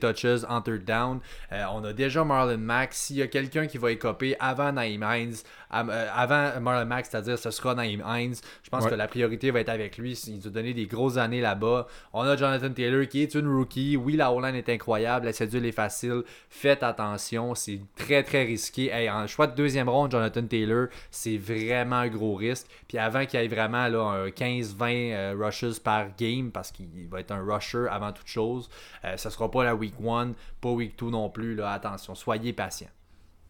touches 0.00 0.44
en 0.48 0.62
third 0.62 0.84
down. 0.84 1.20
on 1.50 1.84
a 1.84 1.92
déjà 1.92 2.24
Marlon 2.24 2.58
Mack. 2.58 2.94
S'il 2.94 3.16
y 3.16 3.22
a 3.22 3.26
quelqu'un 3.26 3.66
qui 3.66 3.78
va 3.78 3.92
écoper 3.92 4.36
avant 4.40 4.72
Naïm 4.72 5.02
Hines, 5.02 5.36
avant 5.70 6.60
Marlon 6.60 6.86
Mack, 6.86 7.06
c'est-à-dire 7.06 7.38
ce 7.38 7.50
sera 7.50 7.74
Naïm 7.74 8.02
Hines, 8.06 8.36
je 8.62 8.70
pense 8.70 8.86
que 8.86 8.94
la 8.94 9.08
priorité 9.08 9.50
va 9.50 9.60
être 9.60 9.68
avec 9.68 9.98
lui. 9.98 10.12
Il 10.26 10.36
nous 10.36 10.46
a 10.46 10.50
donné 10.50 10.72
des 10.72 10.86
grosses 10.86 11.16
années 11.16 11.40
là-bas. 11.40 11.86
On 12.12 12.22
a 12.22 12.36
Jonathan 12.36 12.70
Taylor 12.70 13.06
qui 13.08 13.22
est 13.22 13.34
une 13.34 13.48
rookie. 13.48 13.96
Oui, 13.96 14.16
la 14.16 14.32
O-line 14.32 14.54
est 14.54 14.68
incroyable, 14.68 15.26
la 15.26 15.32
cédule 15.32 15.66
est 15.66 15.72
facile. 15.72 16.22
Faites 16.48 16.82
attention, 16.82 17.54
c'est 17.54 17.80
très 17.96 18.22
très 18.22 18.44
risqué. 18.44 18.90
en 19.10 19.17
choix 19.26 19.46
de 19.46 19.54
deuxième 19.54 19.88
ronde, 19.88 20.10
Jonathan 20.10 20.46
Taylor, 20.46 20.88
c'est 21.10 21.36
vraiment 21.36 21.96
un 21.96 22.08
gros 22.08 22.34
risque. 22.34 22.66
Puis 22.86 22.98
avant 22.98 23.26
qu'il 23.26 23.40
y 23.40 23.44
ait 23.44 23.48
vraiment 23.48 23.88
là, 23.88 24.28
15-20 24.28 25.12
euh, 25.12 25.34
rushes 25.38 25.80
par 25.80 26.14
game, 26.16 26.50
parce 26.50 26.70
qu'il 26.70 27.08
va 27.10 27.20
être 27.20 27.32
un 27.32 27.42
rusher 27.42 27.86
avant 27.90 28.12
toute 28.12 28.28
chose, 28.28 28.68
euh, 29.04 29.16
ça 29.16 29.30
sera 29.30 29.50
pas 29.50 29.64
la 29.64 29.74
week 29.74 29.94
1, 30.02 30.32
pas 30.60 30.70
week 30.70 30.98
2 30.98 31.10
non 31.10 31.30
plus. 31.30 31.54
Là, 31.54 31.72
attention, 31.72 32.14
soyez 32.14 32.52
patient 32.52 32.88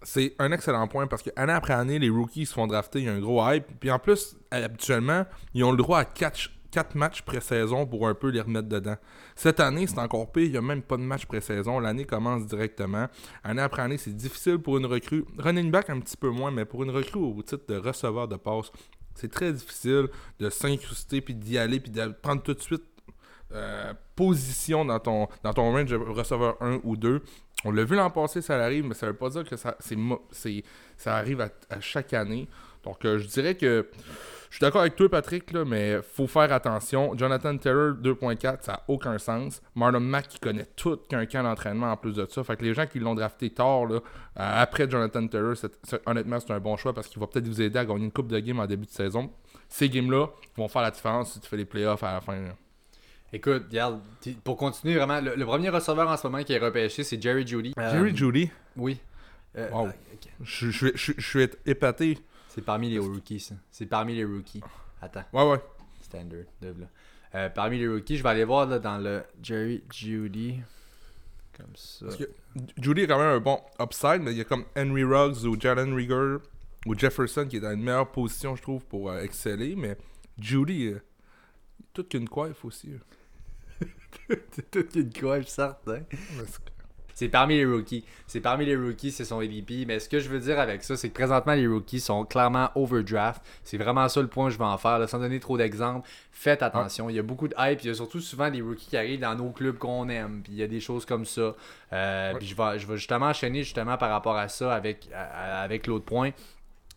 c'est 0.03 0.35
un 0.39 0.53
excellent 0.53 0.87
point 0.87 1.07
parce 1.07 1.23
que 1.23 1.31
année 1.37 1.53
après 1.53 1.75
année, 1.75 1.99
les 1.99 2.09
rookies 2.09 2.47
se 2.47 2.55
font 2.55 2.67
drafter, 2.67 3.01
il 3.01 3.05
y 3.07 3.09
a 3.09 3.13
un 3.13 3.19
gros 3.21 3.45
hype. 3.51 3.67
Puis 3.81 3.91
en 3.91 3.99
plus, 3.99 4.37
habituellement, 4.51 5.27
ils 5.55 5.65
ont 5.65 5.73
le 5.73 5.77
droit 5.77 5.99
à 5.99 6.05
4, 6.05 6.51
4 6.71 6.95
matchs 6.95 7.23
pré-saison 7.23 7.87
pour 7.87 8.09
un 8.09 8.15
peu 8.15 8.29
les 8.29 8.41
remettre 8.41 8.69
dedans. 8.69 8.97
Cette 9.35 9.61
année, 9.61 9.87
c'est 9.87 9.99
encore 9.99 10.31
pire, 10.31 10.45
il 10.45 10.51
n'y 10.51 10.57
a 10.57 10.63
même 10.63 10.83
pas 10.83 10.97
de 10.97 11.03
match 11.03 11.27
pré-saison. 11.27 11.79
L'année 11.79 12.05
commence 12.05 12.47
directement. 12.47 13.09
Année 13.43 13.63
après 13.63 13.83
année, 13.83 13.99
c'est 13.99 14.15
difficile 14.15 14.59
pour 14.59 14.79
une 14.79 14.87
recrue. 14.87 15.25
Running 15.39 15.71
back 15.71 15.91
un 15.91 16.01
petit 16.01 16.17
peu 16.17 16.31
moins, 16.31 16.51
mais 16.51 16.65
pour 16.65 16.85
une 16.85 16.91
recrue 16.91 17.21
au 17.21 17.43
titre 17.43 17.65
de 17.69 17.77
receveur 17.77 18.29
de 18.29 18.37
passe, 18.37 18.71
c'est 19.15 19.31
très 19.31 19.53
difficile 19.53 20.09
de 20.39 20.51
s'incruster, 20.51 21.21
puis 21.21 21.35
d'y 21.35 21.59
aller, 21.59 21.81
puis 21.81 21.91
de 21.91 22.07
prendre 22.23 22.43
tout 22.43 22.55
de 22.55 22.61
suite 22.61 22.85
euh, 23.53 23.95
position 24.15 24.85
dans 24.85 25.01
ton, 25.01 25.27
dans 25.43 25.53
range 25.53 25.87
de 25.87 25.97
receveur 25.97 26.57
1 26.61 26.81
ou 26.85 26.97
2. 26.97 27.23
On 27.65 27.73
l'a 27.73 27.85
vu 27.85 27.97
l'an 27.97 28.11
passé, 28.11 28.43
ça 28.43 28.63
arrive, 28.63 28.85
mais 28.85 28.95
ça 28.95 29.07
veut 29.07 29.17
pas 29.17 29.31
dire 29.31 29.45
que 29.45 29.57
ça, 29.57 29.77
c'est, 29.81 30.65
ça 30.97 31.17
arrive 31.17 31.41
à, 31.41 31.49
à 31.71 31.81
chaque 31.81 32.13
année. 32.13 32.47
Donc, 32.85 33.05
euh, 33.05 33.19
je 33.19 33.27
dirais 33.27 33.57
que 33.57 33.89
je 34.51 34.57
suis 34.57 34.61
d'accord 34.63 34.81
avec 34.81 34.97
toi, 34.97 35.09
Patrick, 35.11 35.53
là, 35.53 35.65
mais 35.65 36.01
faut 36.03 36.27
faire 36.27 36.51
attention. 36.53 37.17
Jonathan 37.17 37.57
Taylor 37.59 37.95
2.4, 37.95 38.63
ça 38.63 38.73
n'a 38.73 38.83
aucun 38.89 39.19
sens. 39.19 39.61
Marlon 39.75 40.01
Mack, 40.01 40.29
qui 40.29 40.39
connaît 40.39 40.67
tout 40.77 40.97
qu'un 41.09 41.27
camp 41.27 41.43
d'entraînement 41.43 41.93
en 41.93 41.97
plus 41.97 42.15
de 42.15 42.27
ça. 42.31 42.43
Fait 42.45 42.57
que 42.57 42.65
les 42.65 42.73
gens 42.75 42.87
qui 42.87 42.99
l'ont 42.99 43.15
drafté 43.15 43.51
tard, 43.51 43.87
là, 43.87 43.97
euh, 43.97 44.01
après 44.37 44.89
Jonathan 44.89 45.27
c'est- 45.55 46.01
honnêtement, 46.07 46.41
c'est 46.41 46.53
un 46.53 46.61
bon 46.61 46.77
choix 46.77 46.93
parce 46.95 47.09
qu'il 47.09 47.21
va 47.21 47.27
peut-être 47.27 47.47
vous 47.47 47.61
aider 47.61 47.79
à 47.79 47.85
gagner 47.85 48.05
une 48.05 48.13
coupe 48.13 48.29
de 48.29 48.39
game 48.39 48.59
en 48.61 48.67
début 48.67 48.87
de 48.87 48.91
saison. 48.91 49.31
Ces 49.69 49.89
games-là 49.91 50.27
vont 50.57 50.69
faire 50.69 50.83
la 50.83 50.91
différence 50.91 51.33
si 51.35 51.41
tu 51.41 51.49
fais 51.49 51.57
les 51.59 51.65
playoffs 51.67 52.03
à 52.03 52.15
la 52.15 52.21
fin. 52.21 52.41
là. 52.41 52.55
Écoute, 53.31 53.65
regarde, 53.69 54.01
pour 54.43 54.57
continuer 54.57 54.95
vraiment, 54.97 55.21
le, 55.21 55.35
le 55.35 55.45
premier 55.45 55.69
receveur 55.69 56.09
en 56.09 56.17
ce 56.17 56.27
moment 56.27 56.43
qui 56.43 56.55
est 56.55 56.59
repêché, 56.59 57.05
c'est 57.05 57.21
Jerry 57.21 57.47
Judy. 57.47 57.75
Euh, 57.79 57.91
Jerry 57.93 58.17
Judy, 58.17 58.51
Oui. 58.77 58.99
Euh, 59.59 59.69
Wow. 59.71 59.89
ok. 59.89 59.93
je, 60.43 60.71
je, 60.71 60.87
je, 60.95 61.13
je 61.17 61.27
suis 61.29 61.49
épaté. 61.67 62.19
C'est 62.49 62.65
parmi 62.65 62.91
les 62.91 62.99
rookies, 62.99 63.41
ça. 63.41 63.55
C'est 63.71 63.87
parmi 63.87 64.15
les 64.15 64.25
rookies. 64.25 64.63
Attends, 65.01 65.25
Ouais, 65.33 65.51
ouais. 65.51 65.61
standard, 66.01 66.45
là. 66.63 66.87
Euh, 67.35 67.49
parmi 67.51 67.79
les 67.79 67.87
rookies, 67.89 68.17
je 68.17 68.23
vais 68.23 68.31
aller 68.31 68.45
voir 68.45 68.67
là, 68.67 68.79
dans 68.79 68.99
le 68.99 69.23
Jerry 69.43 69.85
Judy. 69.93 70.61
Comme 71.57 71.75
ça. 71.75 72.07
Parce 72.07 72.17
que 72.17 72.25
Judy 72.81 73.03
est 73.03 73.07
quand 73.07 73.19
même 73.19 73.35
un 73.37 73.41
bon 73.41 73.61
upside, 73.81 74.23
mais 74.23 74.33
il 74.33 74.39
y 74.39 74.41
a 74.41 74.45
comme 74.45 74.65
Henry 74.77 75.05
Ruggs 75.05 75.45
ou 75.45 75.61
Jalen 75.61 75.93
Rieger 75.95 76.37
ou 76.87 76.97
Jefferson 76.97 77.47
qui 77.49 77.57
est 77.57 77.61
dans 77.61 77.73
une 77.73 77.83
meilleure 77.83 78.11
position, 78.11 78.57
je 78.57 78.63
trouve, 78.63 78.85
pour 78.87 79.11
euh, 79.11 79.21
exceller. 79.23 79.75
Mais 79.77 79.97
Judy, 80.39 80.87
euh, 80.87 81.03
toute 81.93 82.09
qu'une 82.09 82.29
coiffe 82.29 82.65
aussi. 82.65 82.93
toute 84.71 84.95
une 84.95 85.13
coiffe, 85.13 85.49
certain. 85.49 86.01
C'est 87.19 87.29
parmi 87.29 87.57
les 87.57 87.67
rookies. 87.67 88.05
C'est 88.29 88.41
parmi 88.41 88.65
les 88.65 88.77
rookies, 88.77 89.11
c'est 89.11 89.25
son 89.25 89.41
ADP. 89.41 89.85
Mais 89.89 89.99
ce 89.99 90.09
que 90.09 90.21
je 90.21 90.29
veux 90.29 90.39
dire 90.39 90.61
avec 90.61 90.85
ça, 90.85 90.97
c'est 90.97 91.09
que 91.09 91.15
présentement, 91.15 91.55
les 91.55 91.67
rookies 91.67 91.99
sont 91.99 92.25
clairement 92.25 92.71
overdraft. 92.77 93.43
C'est 93.65 93.77
vraiment 93.77 94.09
ça 94.09 94.21
le 94.23 94.29
point 94.29 94.47
que 94.47 94.53
je 94.53 94.59
vais 94.59 94.65
en 94.65 94.79
faire. 94.79 95.01
là. 95.01 95.09
Sans 95.09 95.19
donner 95.19 95.41
trop 95.41 95.59
d'exemples, 95.59 96.09
faites 96.31 96.63
attention. 96.63 97.11
Il 97.11 97.17
y 97.17 97.19
a 97.19 97.23
beaucoup 97.25 97.49
de 97.49 97.57
hype. 97.59 97.81
Il 97.83 97.89
y 97.89 97.91
a 97.91 97.95
surtout 97.95 98.21
souvent 98.21 98.53
des 98.53 98.61
rookies 98.63 98.87
qui 98.91 98.97
arrivent 98.97 99.19
dans 99.19 99.35
nos 99.35 99.51
clubs 99.51 99.79
qu'on 99.79 100.09
aime. 100.09 100.43
Puis 100.45 100.53
il 100.53 100.59
y 100.59 100.63
a 100.63 100.69
des 100.69 100.79
choses 100.79 101.05
comme 101.05 101.25
ça. 101.25 101.57
Euh, 101.93 102.33
Ouais. 102.35 102.39
Puis 102.39 102.47
je 102.47 102.55
vais, 102.57 102.79
je 102.79 102.87
vais 102.87 102.97
justement 102.97 103.27
enchaîner 103.27 103.65
justement 103.65 103.97
par 103.97 104.11
rapport 104.11 104.37
à 104.37 104.47
ça 104.47 104.73
avec, 104.73 105.09
avec 105.13 105.89
l'autre 105.89 106.05
point. 106.05 106.31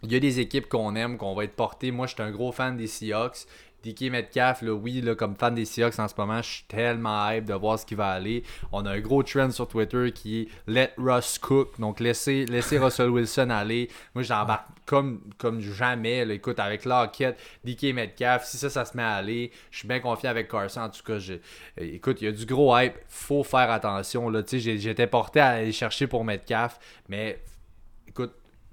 Il 0.03 0.11
y 0.11 0.15
a 0.15 0.19
des 0.19 0.39
équipes 0.39 0.67
qu'on 0.67 0.95
aime, 0.95 1.17
qu'on 1.17 1.33
va 1.35 1.45
être 1.45 1.55
portées. 1.55 1.89
Moi, 1.91 2.05
je 2.07 2.13
suis 2.13 2.23
un 2.23 2.31
gros 2.31 2.51
fan 2.51 2.75
des 2.77 2.87
Seahawks. 2.87 3.45
DK 3.83 4.11
Metcalf, 4.11 4.61
là, 4.61 4.73
oui, 4.73 5.01
là, 5.01 5.15
comme 5.15 5.35
fan 5.35 5.55
des 5.55 5.65
Seahawks 5.65 5.99
en 5.99 6.07
ce 6.07 6.13
moment, 6.17 6.41
je 6.41 6.49
suis 6.49 6.63
tellement 6.67 7.29
hype 7.29 7.45
de 7.45 7.53
voir 7.53 7.79
ce 7.79 7.85
qui 7.85 7.95
va 7.95 8.09
aller. 8.09 8.43
On 8.71 8.85
a 8.85 8.91
un 8.91 8.99
gros 8.99 9.23
trend 9.23 9.51
sur 9.51 9.67
Twitter 9.67 10.11
qui 10.11 10.41
est 10.41 10.47
Let 10.67 10.91
Russ 10.97 11.37
cook. 11.39 11.79
Donc, 11.79 11.99
laissez, 11.99 12.45
laissez 12.45 12.77
Russell 12.79 13.09
Wilson 13.09 13.49
aller. 13.49 13.89
Moi, 14.13 14.23
j'embarque 14.23 14.67
comme, 14.85 15.21
comme 15.37 15.61
jamais. 15.61 16.25
là. 16.25 16.33
Écoute, 16.33 16.59
avec 16.59 16.85
Lockett, 16.85 17.39
DK 17.63 17.93
Metcalf, 17.93 18.45
si 18.45 18.57
ça, 18.57 18.69
ça 18.69 18.85
se 18.85 18.95
met 18.95 19.03
à 19.03 19.13
aller, 19.13 19.51
je 19.71 19.79
suis 19.79 19.87
bien 19.87 19.99
confiant 19.99 20.29
avec 20.29 20.49
Carson. 20.49 20.81
En 20.81 20.89
tout 20.89 21.03
cas, 21.03 21.17
écoute, 21.77 22.21
il 22.21 22.25
y 22.25 22.27
a 22.27 22.31
du 22.31 22.45
gros 22.45 22.77
hype. 22.77 22.95
faut 23.07 23.43
faire 23.43 23.71
attention. 23.71 24.31
J'étais 24.51 25.07
porté 25.07 25.39
à 25.39 25.47
aller 25.49 25.71
chercher 25.71 26.07
pour 26.07 26.23
Metcalf, 26.23 26.77
mais 27.09 27.41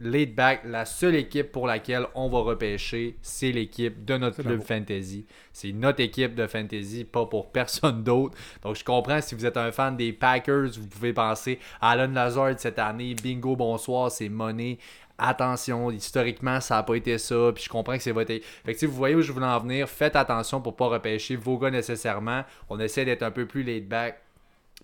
laid 0.01 0.27
back, 0.35 0.63
la 0.65 0.85
seule 0.85 1.17
équipe 1.17 1.51
pour 1.51 1.67
laquelle 1.67 2.07
on 2.15 2.29
va 2.29 2.39
repêcher, 2.41 3.17
c'est 3.21 3.51
l'équipe 3.53 4.05
de 4.05 4.17
notre 4.17 4.43
club 4.43 4.63
fantasy. 4.63 5.27
C'est 5.53 5.73
notre 5.73 6.01
équipe 6.01 6.35
de 6.35 6.47
fantasy, 6.47 7.05
pas 7.05 7.27
pour 7.27 7.51
personne 7.53 8.03
d'autre. 8.05 8.37
Donc 8.63 8.77
je 8.77 8.85
comprends 8.85 9.21
si 9.21 9.35
vous 9.35 9.45
êtes 9.47 9.57
un 9.57 9.73
fan 9.73 9.97
des 9.97 10.13
Packers, 10.13 10.71
vous 10.79 10.87
pouvez 10.87 11.13
penser 11.13 11.59
à 11.81 11.91
Alan 11.91 12.13
Lazard 12.13 12.55
cette 12.59 12.79
année, 12.79 13.15
bingo, 13.15 13.57
bonsoir, 13.57 14.11
c'est 14.11 14.29
money. 14.29 14.79
Attention, 15.21 15.91
historiquement, 15.91 16.61
ça 16.61 16.77
n'a 16.77 16.85
pas 16.85 16.95
été 16.95 17.19
ça. 17.19 17.51
Puis 17.53 17.65
je 17.65 17.69
comprends 17.69 17.97
que 17.97 18.03
c'est 18.05 18.13
votre. 18.13 18.33
Fait 18.65 18.73
que 18.73 18.79
si 18.79 18.87
vous 18.87 18.93
voyez 18.95 19.17
où 19.17 19.21
je 19.21 19.33
voulais 19.33 19.47
en 19.47 19.59
venir, 19.59 19.89
faites 19.89 20.15
attention 20.15 20.61
pour 20.61 20.77
pas 20.77 20.87
repêcher 20.87 21.35
vos 21.35 21.59
gars 21.59 21.71
nécessairement. 21.73 22.45
On 22.69 22.79
essaie 22.79 23.05
d'être 23.05 23.25
un 23.25 23.33
peu 23.33 23.45
plus 23.45 23.65
laid 23.65 23.81
back 23.81 24.23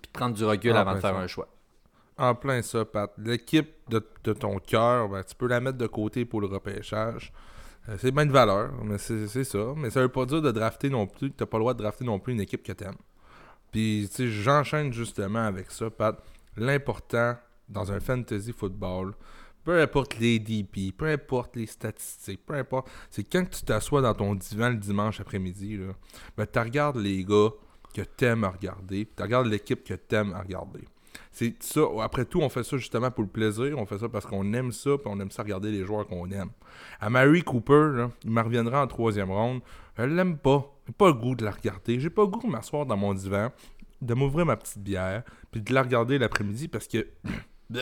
puis 0.02 0.10
de 0.12 0.18
prendre 0.18 0.34
du 0.34 0.44
recul 0.44 0.72
Ah, 0.74 0.80
avant 0.80 0.94
de 0.96 0.98
faire 1.00 1.14
ça. 1.14 1.20
un 1.20 1.26
choix. 1.28 1.46
En 2.16 2.34
plein 2.34 2.62
ça, 2.62 2.84
Pat. 2.84 3.12
L'équipe 3.18 3.70
de, 3.88 4.04
de 4.22 4.32
ton 4.32 4.58
cœur, 4.58 5.08
ben, 5.08 5.22
tu 5.24 5.34
peux 5.34 5.48
la 5.48 5.60
mettre 5.60 5.78
de 5.78 5.86
côté 5.86 6.24
pour 6.24 6.40
le 6.40 6.46
repêchage. 6.46 7.32
Euh, 7.88 7.96
c'est 7.98 8.12
bien 8.12 8.26
de 8.26 8.32
valeur, 8.32 8.72
mais 8.84 8.98
c'est 8.98 9.44
ça. 9.44 9.74
Mais 9.76 9.90
ça 9.90 10.00
veut 10.00 10.08
pas 10.08 10.24
dire 10.24 10.40
de 10.40 10.52
drafter 10.52 10.90
non 10.90 11.06
plus, 11.06 11.30
que 11.30 11.36
t'as 11.36 11.46
pas 11.46 11.58
le 11.58 11.62
droit 11.62 11.74
de 11.74 11.78
drafter 11.82 12.04
non 12.04 12.18
plus 12.18 12.32
une 12.32 12.40
équipe 12.40 12.62
que 12.62 12.72
t'aimes. 12.72 12.94
Puis, 13.72 14.08
tu 14.08 14.16
sais, 14.16 14.28
j'enchaîne 14.28 14.92
justement 14.92 15.44
avec 15.44 15.70
ça, 15.70 15.90
Pat. 15.90 16.16
L'important 16.56 17.36
dans 17.68 17.90
un 17.90 17.98
fantasy 17.98 18.52
football, 18.52 19.14
peu 19.64 19.80
importe 19.80 20.18
les 20.18 20.38
DP, 20.38 20.96
peu 20.96 21.06
importe 21.06 21.56
les 21.56 21.66
statistiques, 21.66 22.44
peu 22.46 22.54
importe, 22.54 22.88
c'est 23.10 23.24
quand 23.24 23.44
tu 23.50 23.64
t'assois 23.64 24.02
dans 24.02 24.14
ton 24.14 24.34
divan 24.34 24.68
le 24.68 24.76
dimanche 24.76 25.20
après-midi, 25.20 25.80
ben, 26.36 26.46
tu 26.46 26.58
regardes 26.58 26.98
les 26.98 27.24
gars 27.24 27.50
que 27.94 28.02
t'aimes 28.02 28.44
à 28.44 28.50
regarder, 28.50 29.08
tu 29.16 29.22
regardes 29.22 29.46
l'équipe 29.46 29.82
que 29.82 29.94
t'aimes 29.94 30.32
à 30.34 30.42
regarder. 30.42 30.84
C'est 31.32 31.62
ça. 31.62 31.82
Après 32.02 32.24
tout, 32.24 32.40
on 32.40 32.48
fait 32.48 32.62
ça 32.62 32.76
justement 32.76 33.10
pour 33.10 33.24
le 33.24 33.28
plaisir. 33.28 33.76
On 33.78 33.86
fait 33.86 33.98
ça 33.98 34.08
parce 34.08 34.26
qu'on 34.26 34.52
aime 34.52 34.72
ça, 34.72 34.90
puis 34.98 35.06
on 35.06 35.18
aime 35.20 35.30
ça 35.30 35.42
regarder 35.42 35.70
les 35.70 35.84
joueurs 35.84 36.06
qu'on 36.06 36.30
aime. 36.30 36.50
À 37.00 37.10
Mary 37.10 37.42
Cooper, 37.42 37.90
là, 37.94 38.10
il 38.24 38.30
me 38.30 38.40
reviendra 38.40 38.82
en 38.82 38.86
troisième 38.86 39.30
ronde. 39.30 39.60
Je 39.96 40.04
l'aime 40.04 40.38
pas. 40.38 40.70
J'ai 40.86 40.92
pas 40.92 41.08
le 41.08 41.14
goût 41.14 41.34
de 41.34 41.44
la 41.44 41.50
regarder. 41.50 41.98
J'ai 42.00 42.10
pas 42.10 42.22
le 42.22 42.28
goût 42.28 42.42
de 42.42 42.50
m'asseoir 42.50 42.86
dans 42.86 42.96
mon 42.96 43.14
divan, 43.14 43.50
de 44.00 44.14
m'ouvrir 44.14 44.46
ma 44.46 44.56
petite 44.56 44.82
bière, 44.82 45.22
puis 45.50 45.60
de 45.60 45.72
la 45.72 45.82
regarder 45.82 46.18
l'après-midi 46.18 46.68
parce 46.68 46.88
que. 46.88 47.06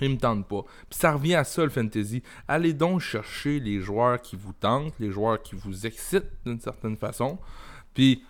Il 0.00 0.10
me 0.10 0.16
tente 0.16 0.46
pas. 0.46 0.62
Puis 0.88 0.98
ça 0.98 1.12
revient 1.12 1.34
à 1.34 1.44
ça 1.44 1.64
le 1.64 1.70
fantasy. 1.70 2.22
Allez 2.46 2.72
donc 2.72 3.00
chercher 3.00 3.58
les 3.58 3.80
joueurs 3.80 4.20
qui 4.20 4.36
vous 4.36 4.52
tentent, 4.52 4.94
les 5.00 5.10
joueurs 5.10 5.42
qui 5.42 5.56
vous 5.56 5.86
excitent 5.86 6.30
d'une 6.46 6.60
certaine 6.60 6.96
façon. 6.96 7.38
Puis 7.94 8.22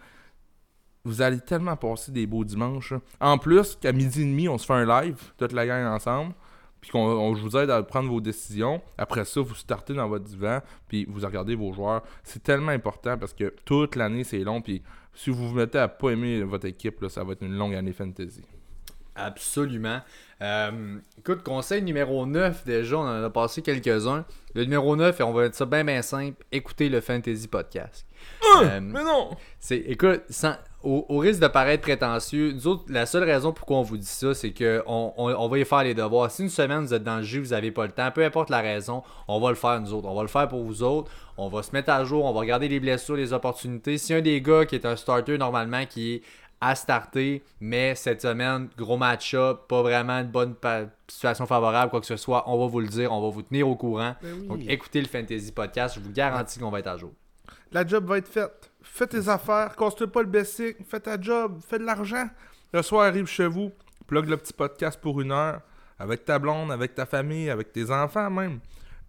vous 1.05 1.23
allez 1.23 1.41
tellement 1.41 1.77
passer 1.77 2.13
des 2.13 2.27
beaux 2.27 2.45
dimanches. 2.45 2.93
là. 2.93 3.01
En 3.21 3.39
plus, 3.39 3.77
qu'à 3.81 3.93
midi 3.93 4.23
et 4.23 4.25
demi, 4.25 4.49
on 4.49 4.59
se 4.59 4.67
fait 4.67 4.75
un 4.75 5.03
live, 5.03 5.17
toute 5.37 5.53
la 5.53 5.67
gang 5.67 5.87
ensemble. 5.87 6.35
Puis 6.81 6.91
qu'on 6.93 7.35
je 7.35 7.43
vous 7.43 7.57
aide 7.57 7.71
à 7.71 7.83
prendre 7.83 8.09
vos 8.09 8.21
décisions. 8.21 8.81
Après 8.97 9.25
ça, 9.25 9.41
vous 9.41 9.55
startez 9.57 9.95
dans 9.95 10.07
votre 10.09 10.25
divan, 10.27 10.61
puis 10.87 11.07
vous 11.09 11.27
regardez 11.27 11.57
vos 11.57 11.73
joueurs. 11.73 12.03
C'est 12.23 12.41
tellement 12.43 12.71
important 12.71 13.19
parce 13.19 13.33
que 13.35 13.53
toute 13.65 13.97
l'année, 13.97 14.23
c'est 14.23 14.39
long. 14.45 14.61
Puis 14.63 14.83
si 15.13 15.31
vous 15.31 15.49
vous 15.49 15.55
mettez 15.57 15.79
à 15.79 15.89
pas 15.89 16.11
aimer 16.11 16.41
votre 16.45 16.67
équipe, 16.67 17.01
là, 17.01 17.09
ça 17.09 17.25
va 17.25 17.33
être 17.33 17.43
une 17.43 17.57
longue 17.57 17.75
année 17.75 17.93
fantasy. 17.93 18.43
Absolument. 19.17 20.01
Euh, 20.41 20.99
écoute, 21.19 21.43
conseil 21.43 21.83
numéro 21.83 22.25
9, 22.25 22.65
déjà, 22.65 22.97
on 22.99 23.01
en 23.01 23.25
a 23.25 23.31
passé 23.31 23.63
quelques-uns. 23.63 24.25
Le 24.55 24.63
numéro 24.63 24.95
9, 24.95 25.19
et 25.19 25.23
on 25.25 25.33
va 25.33 25.47
être 25.47 25.57
ça 25.57 25.67
bien 25.67 25.83
bien 25.85 26.03
simple, 26.03 26.45
écoutez 26.53 26.89
le 26.89 27.01
Fantasy 27.01 27.49
Podcast. 27.49 28.07
Euh, 28.63 28.81
Mais 28.81 29.03
non! 29.03 29.31
c'est, 29.59 29.79
écoute, 29.79 30.23
sans- 30.31 30.55
au, 30.83 31.05
au 31.09 31.19
risque 31.19 31.41
de 31.41 31.49
paraître 31.49 31.83
prétentieux, 31.83 32.53
nous 32.53 32.67
autres, 32.67 32.85
la 32.88 33.05
seule 33.07 33.25
raison 33.25 33.53
pourquoi 33.53 33.79
on 33.79 33.83
vous 33.83 33.97
dit 33.97 34.07
ça, 34.07 34.33
c'est 34.35 34.53
qu'on 34.53 35.12
on, 35.17 35.35
on 35.35 35.49
va 35.49 35.59
y 35.59 35.64
faire 35.64 35.83
les 35.83 35.95
devoirs. 35.95 36.31
Si 36.31 36.43
une 36.43 36.49
semaine 36.49 36.81
vous 36.85 36.95
êtes 36.95 37.03
dans 37.03 37.17
le 37.17 37.23
jus, 37.23 37.41
vous 37.41 37.51
n'avez 37.51 37.71
pas 37.71 37.87
le 37.87 37.93
temps, 37.93 38.11
peu 38.12 38.25
importe 38.25 38.51
la 38.51 38.61
raison, 38.61 39.03
on 39.27 39.41
va 39.41 39.49
le 39.51 39.57
faire 39.57 39.81
nous 39.81 39.93
autres. 39.93 40.07
On 40.09 40.14
va 40.14 40.23
le 40.23 40.29
faire 40.29 40.49
pour 40.49 40.62
vous 40.62 40.83
autres. 40.83 41.11
On 41.37 41.49
va 41.49 41.62
se 41.62 41.73
mettre 41.73 41.91
à 41.91 42.05
jour, 42.05 42.25
on 42.25 42.33
va 42.33 42.41
regarder 42.41 42.69
les 42.69 42.81
blessures, 42.81 43.17
les 43.17 43.33
opportunités. 43.33 43.99
Si 43.99 44.14
un 44.14 44.21
des 44.21 44.41
gars 44.41 44.67
qui 44.67 44.75
est 44.77 44.87
un 44.87 44.97
starter 44.97 45.38
normalement 45.38 45.85
qui 45.87 46.14
est 46.14 46.23
à 46.61 46.75
starter, 46.75 47.45
mais 47.61 47.95
cette 47.95 48.23
semaine, 48.23 48.69
gros 48.77 48.97
match-up, 48.97 49.69
pas 49.69 49.83
vraiment 49.83 50.19
une 50.19 50.27
bonne 50.27 50.55
situation 51.07 51.47
favorable, 51.47 51.91
quoi 51.91 52.01
que 52.01 52.07
ce 52.07 52.17
soit, 52.17 52.43
on 52.49 52.59
va 52.59 52.67
vous 52.67 52.81
le 52.81 52.88
dire, 52.88 53.12
on 53.12 53.21
va 53.21 53.29
vous 53.29 53.43
tenir 53.43 53.69
au 53.69 53.77
courant. 53.77 54.17
Donc 54.49 54.61
écoutez 54.69 55.01
le 55.01 55.07
Fantasy 55.07 55.53
Podcast, 55.53 55.95
je 55.95 56.01
vous 56.01 56.11
garantis 56.11 56.59
qu'on 56.59 56.71
va 56.71 56.81
être 56.81 56.88
à 56.88 56.97
jour. 56.97 57.12
La 57.71 57.87
job 57.87 58.07
va 58.07 58.19
être 58.19 58.27
faite. 58.29 58.67
Fais 58.83 59.07
tes 59.07 59.29
affaires, 59.29 59.75
casse-toi 59.77 60.07
pas 60.07 60.23
le 60.23 60.29
basic, 60.29 60.77
fais 60.88 61.01
ta 61.01 61.21
job, 61.21 61.61
fais 61.67 61.79
de 61.79 61.85
l'argent. 61.85 62.29
Le 62.73 62.83
soir 62.83 63.07
arrive 63.07 63.27
chez 63.27 63.47
vous, 63.47 63.73
plug 64.07 64.29
le 64.29 64.37
petit 64.37 64.53
podcast 64.53 65.01
pour 65.01 65.21
une 65.21 65.33
heure, 65.33 65.61
avec 65.99 66.25
ta 66.25 66.38
blonde, 66.38 66.71
avec 66.71 66.95
ta 66.95 67.07
famille, 67.07 67.51
avec 67.51 67.73
tes 67.73 67.91
enfants 67.91 68.31
même. 68.31 68.61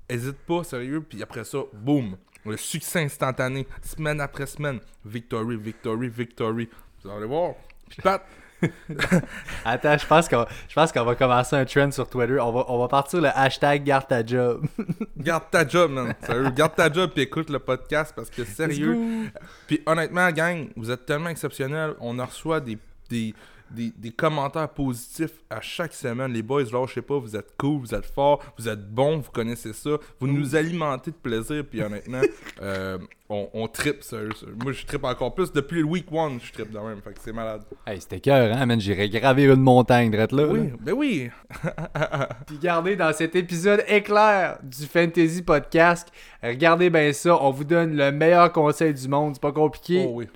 Hésite 0.08 0.38
pas, 0.39 0.63
sérieux, 0.63 1.01
puis 1.01 1.21
après 1.21 1.43
ça, 1.43 1.60
boum, 1.73 2.17
le 2.45 2.58
succès 2.58 3.03
instantané, 3.03 3.67
semaine 3.84 4.21
après 4.21 4.47
semaine, 4.47 4.79
victory, 5.05 5.55
victory, 5.58 6.10
victory. 6.10 6.69
Vous 7.03 7.10
allez 7.10 7.27
voir. 7.27 7.53
Puis 7.89 8.02
Pat, 8.02 8.23
Attends, 9.65 9.97
je 9.97 10.06
pense 10.06 10.28
qu'on 10.28 10.45
je 10.67 10.73
pense 10.73 10.91
qu'on 10.91 11.04
va 11.04 11.15
commencer 11.15 11.56
un 11.56 11.65
trend 11.65 11.91
sur 11.91 12.10
Twitter. 12.10 12.39
On 12.39 12.52
va, 12.52 12.65
on 12.67 12.80
va 12.80 12.88
partir 12.88 13.21
le 13.21 13.30
hashtag 13.34 13.84
garde 13.84 14.08
ta 14.08 14.25
job. 14.25 14.65
garde 15.17 15.45
ta 15.49 15.67
job, 15.67 15.91
man. 15.91 16.13
Sérieux, 16.21 16.49
garde 16.49 16.75
ta 16.75 16.91
job 16.91 17.12
puis 17.13 17.23
écoute 17.23 17.50
le 17.50 17.60
podcast 17.60 18.13
parce 18.15 18.29
que 18.29 18.44
sérieux. 18.44 19.29
Puis 19.67 19.81
honnêtement, 19.85 20.29
gang, 20.31 20.67
vous 20.75 20.92
êtes 20.92 21.06
tellement 21.06 21.29
exceptionnels. 21.29 21.96
On 22.00 22.19
en 22.19 22.25
reçoit 22.25 22.60
des, 22.60 22.77
des, 23.10 23.33
des, 23.71 23.91
des 23.95 24.11
commentaires 24.11 24.69
positifs 24.69 25.43
à 25.49 25.61
chaque 25.61 25.93
semaine. 25.93 26.31
Les 26.31 26.41
boys, 26.41 26.63
je 26.65 26.93
sais 26.93 27.01
pas, 27.01 27.17
vous 27.17 27.35
êtes 27.35 27.55
cool, 27.57 27.79
vous 27.79 27.95
êtes 27.95 28.05
forts, 28.05 28.41
vous 28.57 28.67
êtes 28.67 28.89
bons, 28.89 29.17
vous 29.19 29.31
connaissez 29.31 29.73
ça. 29.73 29.91
Vous 30.19 30.27
nous 30.27 30.55
alimentez 30.55 31.11
de 31.11 31.15
plaisir, 31.15 31.63
puis 31.69 31.81
honnêtement, 31.81 32.21
euh, 32.61 32.97
on, 33.29 33.47
on 33.53 33.67
tripe, 33.67 34.03
sérieux. 34.03 34.31
Moi, 34.63 34.71
je 34.71 34.85
tripe 34.85 35.03
encore 35.03 35.35
plus. 35.35 35.51
Depuis 35.51 35.79
le 35.79 35.85
week 35.85 36.11
one, 36.11 36.39
je 36.43 36.51
tripe 36.51 36.71
de 36.71 36.79
même, 36.79 37.01
fait 37.01 37.13
que 37.13 37.19
c'est 37.21 37.33
malade. 37.33 37.61
Hey, 37.85 38.01
c'était 38.01 38.19
cœur, 38.19 38.55
hein, 38.55 38.65
man. 38.65 38.79
J'irais 38.79 39.09
gravir 39.09 39.53
une 39.53 39.61
montagne, 39.61 40.09
drette 40.09 40.31
là. 40.31 40.47
Oui, 40.47 40.71
ben 40.79 40.93
oui. 40.93 41.29
Puis 42.47 42.57
regardez 42.57 42.95
dans 42.95 43.13
cet 43.13 43.35
épisode 43.35 43.83
éclair 43.87 44.57
du 44.63 44.85
Fantasy 44.85 45.41
Podcast, 45.41 46.09
regardez 46.41 46.89
bien 46.89 47.13
ça, 47.13 47.41
on 47.41 47.51
vous 47.51 47.63
donne 47.63 47.95
le 47.95 48.11
meilleur 48.11 48.51
conseil 48.51 48.93
du 48.93 49.07
monde, 49.07 49.35
c'est 49.35 49.41
pas 49.41 49.51
compliqué. 49.51 50.05
Oh 50.07 50.13
oui. 50.15 50.27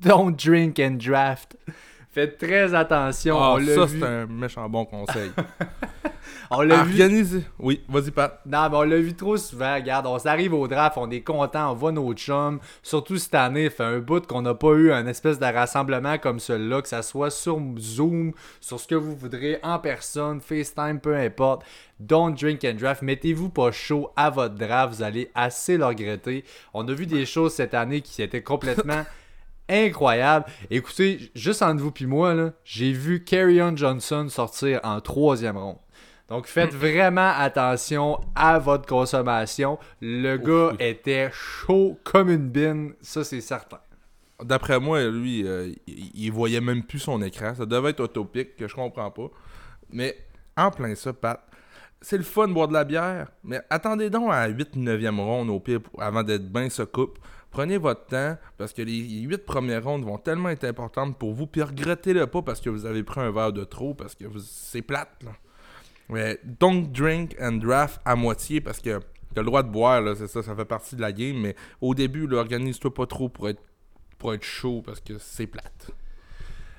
Don't 0.00 0.34
drink 0.34 0.78
and 0.78 0.98
draft. 0.98 1.56
Faites 2.12 2.38
très 2.38 2.74
attention. 2.74 3.38
Ah, 3.40 3.54
on 3.54 3.64
ça, 3.64 3.84
vu. 3.84 4.00
c'est 4.00 4.06
un 4.06 4.26
méchant 4.26 4.68
bon 4.68 4.84
conseil. 4.84 5.30
On 6.50 6.62
l'a 6.62 6.82
vu. 6.82 7.00
Organisez. 7.00 7.44
Oui, 7.60 7.82
vas-y, 7.88 8.10
Pat. 8.10 8.40
Non, 8.44 8.68
mais 8.68 8.76
on 8.76 8.82
l'a 8.82 8.96
vu 8.96 9.14
trop 9.14 9.36
souvent. 9.36 9.74
Regarde, 9.74 10.06
on 10.06 10.18
s'arrive 10.18 10.52
au 10.52 10.66
draft, 10.66 10.96
on 10.96 11.08
est 11.10 11.20
content, 11.20 11.70
on 11.70 11.74
voit 11.74 11.92
nos 11.92 12.12
chums. 12.14 12.58
Surtout 12.82 13.18
cette 13.18 13.36
année, 13.36 13.70
fait 13.70 13.84
un 13.84 13.98
bout 14.00 14.26
qu'on 14.26 14.42
n'a 14.42 14.54
pas 14.54 14.72
eu 14.72 14.90
un 14.92 15.06
espèce 15.06 15.38
de 15.38 15.44
rassemblement 15.44 16.18
comme 16.18 16.40
celui-là, 16.40 16.82
que 16.82 16.88
ça 16.88 17.02
soit 17.02 17.30
sur 17.30 17.60
Zoom, 17.78 18.32
sur 18.60 18.80
ce 18.80 18.88
que 18.88 18.96
vous 18.96 19.14
voudrez, 19.14 19.60
en 19.62 19.78
personne, 19.78 20.40
FaceTime, 20.40 20.98
peu 21.00 21.14
importe. 21.14 21.62
Don't 22.00 22.34
drink 22.34 22.64
and 22.64 22.74
draft. 22.74 23.02
Mettez-vous 23.02 23.50
pas 23.50 23.70
chaud 23.70 24.10
à 24.16 24.30
votre 24.30 24.56
draft, 24.56 24.94
vous 24.94 25.02
allez 25.04 25.30
assez 25.36 25.76
le 25.76 25.86
regretter. 25.86 26.44
On 26.74 26.86
a 26.88 26.92
vu 26.92 27.06
des 27.06 27.26
choses 27.26 27.54
cette 27.54 27.74
année 27.74 28.00
qui 28.00 28.22
étaient 28.22 28.42
complètement 28.42 29.04
incroyables. 29.70 30.46
Écoutez, 30.70 31.30
juste 31.34 31.62
entre 31.62 31.80
vous 31.80 31.90
puis 31.90 32.06
moi, 32.06 32.52
j'ai 32.64 32.92
vu 32.92 33.24
Carrion 33.24 33.76
Johnson 33.76 34.28
sortir 34.28 34.80
en 34.82 35.00
troisième 35.00 35.56
ronde. 35.56 35.78
Donc 36.28 36.46
faites 36.46 36.74
vraiment 36.74 37.32
attention 37.36 38.20
à 38.34 38.58
votre 38.58 38.86
consommation. 38.86 39.78
Le 40.00 40.36
gars 40.36 40.74
était 40.78 41.30
chaud 41.32 41.98
comme 42.04 42.30
une 42.30 42.48
bine, 42.48 42.94
ça 43.00 43.24
c'est 43.24 43.40
certain. 43.40 43.80
D'après 44.42 44.80
moi, 44.80 45.06
lui, 45.06 45.46
euh, 45.46 45.72
il, 45.86 46.10
il 46.14 46.32
voyait 46.32 46.62
même 46.62 46.82
plus 46.82 46.98
son 46.98 47.20
écran. 47.20 47.54
Ça 47.54 47.66
devait 47.66 47.90
être 47.90 48.02
utopique, 48.02 48.56
que 48.56 48.66
je 48.66 48.74
comprends 48.74 49.10
pas. 49.10 49.28
Mais 49.92 50.16
en 50.56 50.70
plein 50.70 50.94
ça, 50.94 51.12
Pat, 51.12 51.44
c'est 52.00 52.16
le 52.16 52.22
fun 52.22 52.48
de 52.48 52.54
boire 52.54 52.68
de 52.68 52.72
la 52.72 52.84
bière, 52.84 53.28
mais 53.44 53.60
attendez 53.68 54.08
donc 54.08 54.32
à 54.32 54.48
la 54.48 54.54
8-9e 54.54 55.16
ronde 55.16 55.50
au 55.50 55.60
pire 55.60 55.80
avant 55.98 56.22
d'être 56.22 56.50
bien 56.50 56.70
se 56.70 56.82
coupe. 56.82 57.18
Prenez 57.50 57.78
votre 57.78 58.06
temps 58.06 58.36
parce 58.58 58.72
que 58.72 58.82
les 58.82 59.00
8 59.00 59.38
premières 59.44 59.84
rondes 59.84 60.04
vont 60.04 60.18
tellement 60.18 60.50
être 60.50 60.64
importantes 60.64 61.18
pour 61.18 61.34
vous. 61.34 61.46
Puis 61.46 61.62
regrettez-le 61.62 62.26
pas 62.26 62.42
parce 62.42 62.60
que 62.60 62.70
vous 62.70 62.86
avez 62.86 63.02
pris 63.02 63.20
un 63.20 63.32
verre 63.32 63.52
de 63.52 63.64
trop 63.64 63.94
parce 63.94 64.14
que 64.14 64.24
c'est 64.38 64.82
plate. 64.82 65.24
Mais 66.08 66.38
don't 66.44 66.86
drink 66.92 67.36
and 67.40 67.54
draft 67.54 68.00
à 68.04 68.16
moitié 68.16 68.60
parce 68.60 68.80
que 68.80 69.00
t'as 69.34 69.42
le 69.42 69.46
droit 69.46 69.62
de 69.62 69.70
boire, 69.70 70.16
c'est 70.16 70.26
ça, 70.26 70.42
ça 70.42 70.54
fait 70.54 70.64
partie 70.64 70.96
de 70.96 71.00
la 71.00 71.12
game. 71.12 71.38
Mais 71.40 71.56
au 71.80 71.94
début, 71.94 72.32
organise-toi 72.32 72.94
pas 72.94 73.06
trop 73.06 73.28
pour 73.28 73.48
être, 73.48 73.62
pour 74.18 74.32
être 74.34 74.44
chaud 74.44 74.82
parce 74.84 75.00
que 75.00 75.18
c'est 75.18 75.46
plate. 75.46 75.90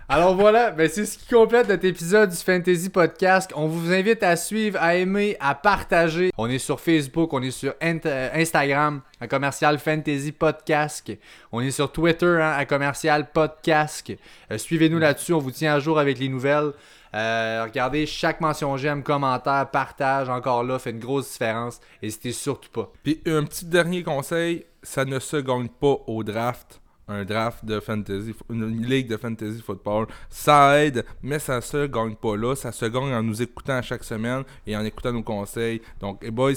Alors 0.10 0.36
voilà, 0.36 0.72
ben 0.72 0.90
c'est 0.90 1.06
ce 1.06 1.18
qui 1.18 1.26
complète 1.34 1.70
notre 1.70 1.86
épisode 1.86 2.30
du 2.30 2.36
Fantasy 2.36 2.90
Podcast. 2.90 3.50
On 3.56 3.68
vous 3.68 3.94
invite 3.94 4.24
à 4.24 4.36
suivre, 4.36 4.78
à 4.82 4.96
aimer, 4.96 5.38
à 5.40 5.56
partager. 5.56 6.32
On 6.38 6.50
est 6.50 6.58
sur 6.58 6.82
Facebook, 6.82 7.32
on 7.32 7.42
est 7.42 7.52
sur 7.52 7.74
euh, 7.82 8.30
Instagram, 8.34 9.02
à 9.22 9.28
commercial 9.28 9.80
Fantasy 9.80 10.34
Podcast. 10.34 11.10
On 11.54 11.62
est 11.62 11.72
sur 11.72 11.90
Twitter, 11.92 12.26
hein, 12.42 12.56
à 12.58 12.66
commercial 12.66 13.32
Podcast. 13.32 14.12
Euh, 14.52 14.58
Suivez-nous 14.58 15.00
là-dessus, 15.00 15.32
on 15.32 15.40
vous 15.40 15.52
tient 15.52 15.76
à 15.76 15.80
jour 15.80 15.98
avec 15.98 16.20
les 16.20 16.28
nouvelles. 16.28 16.74
Euh, 17.14 17.64
regardez, 17.64 18.06
chaque 18.06 18.42
mention 18.42 18.76
j'aime, 18.76 19.04
commentaire, 19.04 19.70
partage, 19.72 20.28
encore 20.28 20.64
là, 20.64 20.78
fait 20.78 20.92
une 20.92 21.00
grosse 21.00 21.32
différence. 21.32 21.80
N'hésitez 22.04 22.34
surtout 22.34 22.70
pas. 22.72 22.92
Puis 23.04 23.22
un 23.26 23.44
petit 23.46 23.66
dernier 23.66 24.04
conseil, 24.04 24.66
ça 24.84 25.06
ne 25.06 25.20
se 25.20 25.38
gagne 25.38 25.70
pas 25.70 25.98
au 26.08 26.24
draft. 26.24 26.81
Un 27.12 27.26
draft 27.26 27.66
de 27.66 27.80
fantasy, 27.82 28.34
une 28.50 28.84
ligue 28.84 29.10
de 29.10 29.18
fantasy 29.18 29.62
football, 29.62 30.08
ça 30.30 30.82
aide, 30.82 31.06
mais 31.22 31.40
ça 31.40 31.60
se 31.60 31.86
gagne 31.88 32.16
pas 32.16 32.38
là. 32.38 32.56
Ça 32.56 32.72
se 32.72 32.86
gagne 32.86 33.14
en 33.14 33.22
nous 33.22 33.42
écoutant 33.42 33.74
à 33.74 33.82
chaque 33.82 34.06
semaine 34.06 34.44
et 34.66 34.78
en 34.78 34.86
écoutant 34.86 35.12
nos 35.12 35.22
conseils. 35.22 35.82
Donc, 36.00 36.24
les 36.24 36.32
boys 36.32 36.54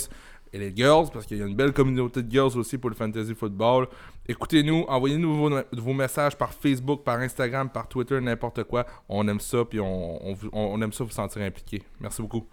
et 0.52 0.58
les 0.58 0.72
girls, 0.74 1.08
parce 1.12 1.26
qu'il 1.26 1.38
y 1.38 1.42
a 1.42 1.46
une 1.46 1.56
belle 1.56 1.72
communauté 1.72 2.22
de 2.22 2.30
girls 2.30 2.56
aussi 2.56 2.78
pour 2.78 2.88
le 2.88 2.94
fantasy 2.94 3.34
football. 3.34 3.88
Écoutez-nous, 4.28 4.84
envoyez-nous 4.86 5.50
vos, 5.72 5.92
messages 5.92 6.36
par 6.36 6.54
Facebook, 6.54 7.02
par 7.02 7.18
Instagram, 7.18 7.68
par 7.68 7.88
Twitter, 7.88 8.20
n'importe 8.20 8.62
quoi. 8.62 8.86
On 9.08 9.26
aime 9.26 9.40
ça, 9.40 9.64
puis 9.64 9.80
on, 9.80 10.36
on 10.52 10.80
aime 10.80 10.92
ça 10.92 11.02
vous 11.02 11.10
sentir 11.10 11.42
impliqué. 11.42 11.82
Merci 12.00 12.22
beaucoup. 12.22 12.46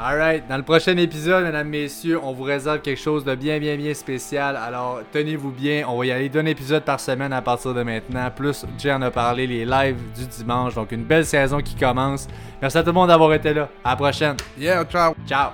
Alright, 0.00 0.46
dans 0.46 0.56
le 0.56 0.62
prochain 0.62 0.96
épisode, 0.96 1.42
mesdames, 1.42 1.68
messieurs, 1.68 2.20
on 2.22 2.32
vous 2.32 2.44
réserve 2.44 2.80
quelque 2.82 3.00
chose 3.00 3.24
de 3.24 3.34
bien, 3.34 3.58
bien, 3.58 3.76
bien 3.76 3.92
spécial. 3.94 4.54
Alors, 4.54 5.00
tenez-vous 5.10 5.50
bien, 5.50 5.86
on 5.88 5.98
va 5.98 6.06
y 6.06 6.12
aller 6.12 6.28
d'un 6.28 6.46
épisode 6.46 6.84
par 6.84 7.00
semaine 7.00 7.32
à 7.32 7.42
partir 7.42 7.74
de 7.74 7.82
maintenant. 7.82 8.30
Plus, 8.30 8.64
Jay 8.78 8.92
en 8.92 9.02
a 9.02 9.10
parlé, 9.10 9.48
les 9.48 9.64
lives 9.64 9.98
du 10.16 10.24
dimanche. 10.24 10.76
Donc, 10.76 10.92
une 10.92 11.02
belle 11.02 11.26
saison 11.26 11.58
qui 11.58 11.74
commence. 11.74 12.28
Merci 12.62 12.78
à 12.78 12.82
tout 12.82 12.90
le 12.90 12.92
monde 12.92 13.08
d'avoir 13.08 13.34
été 13.34 13.52
là. 13.52 13.68
À 13.82 13.90
la 13.90 13.96
prochaine. 13.96 14.36
Yeah, 14.56 14.84
ciao! 14.84 15.16
Ciao! 15.26 15.50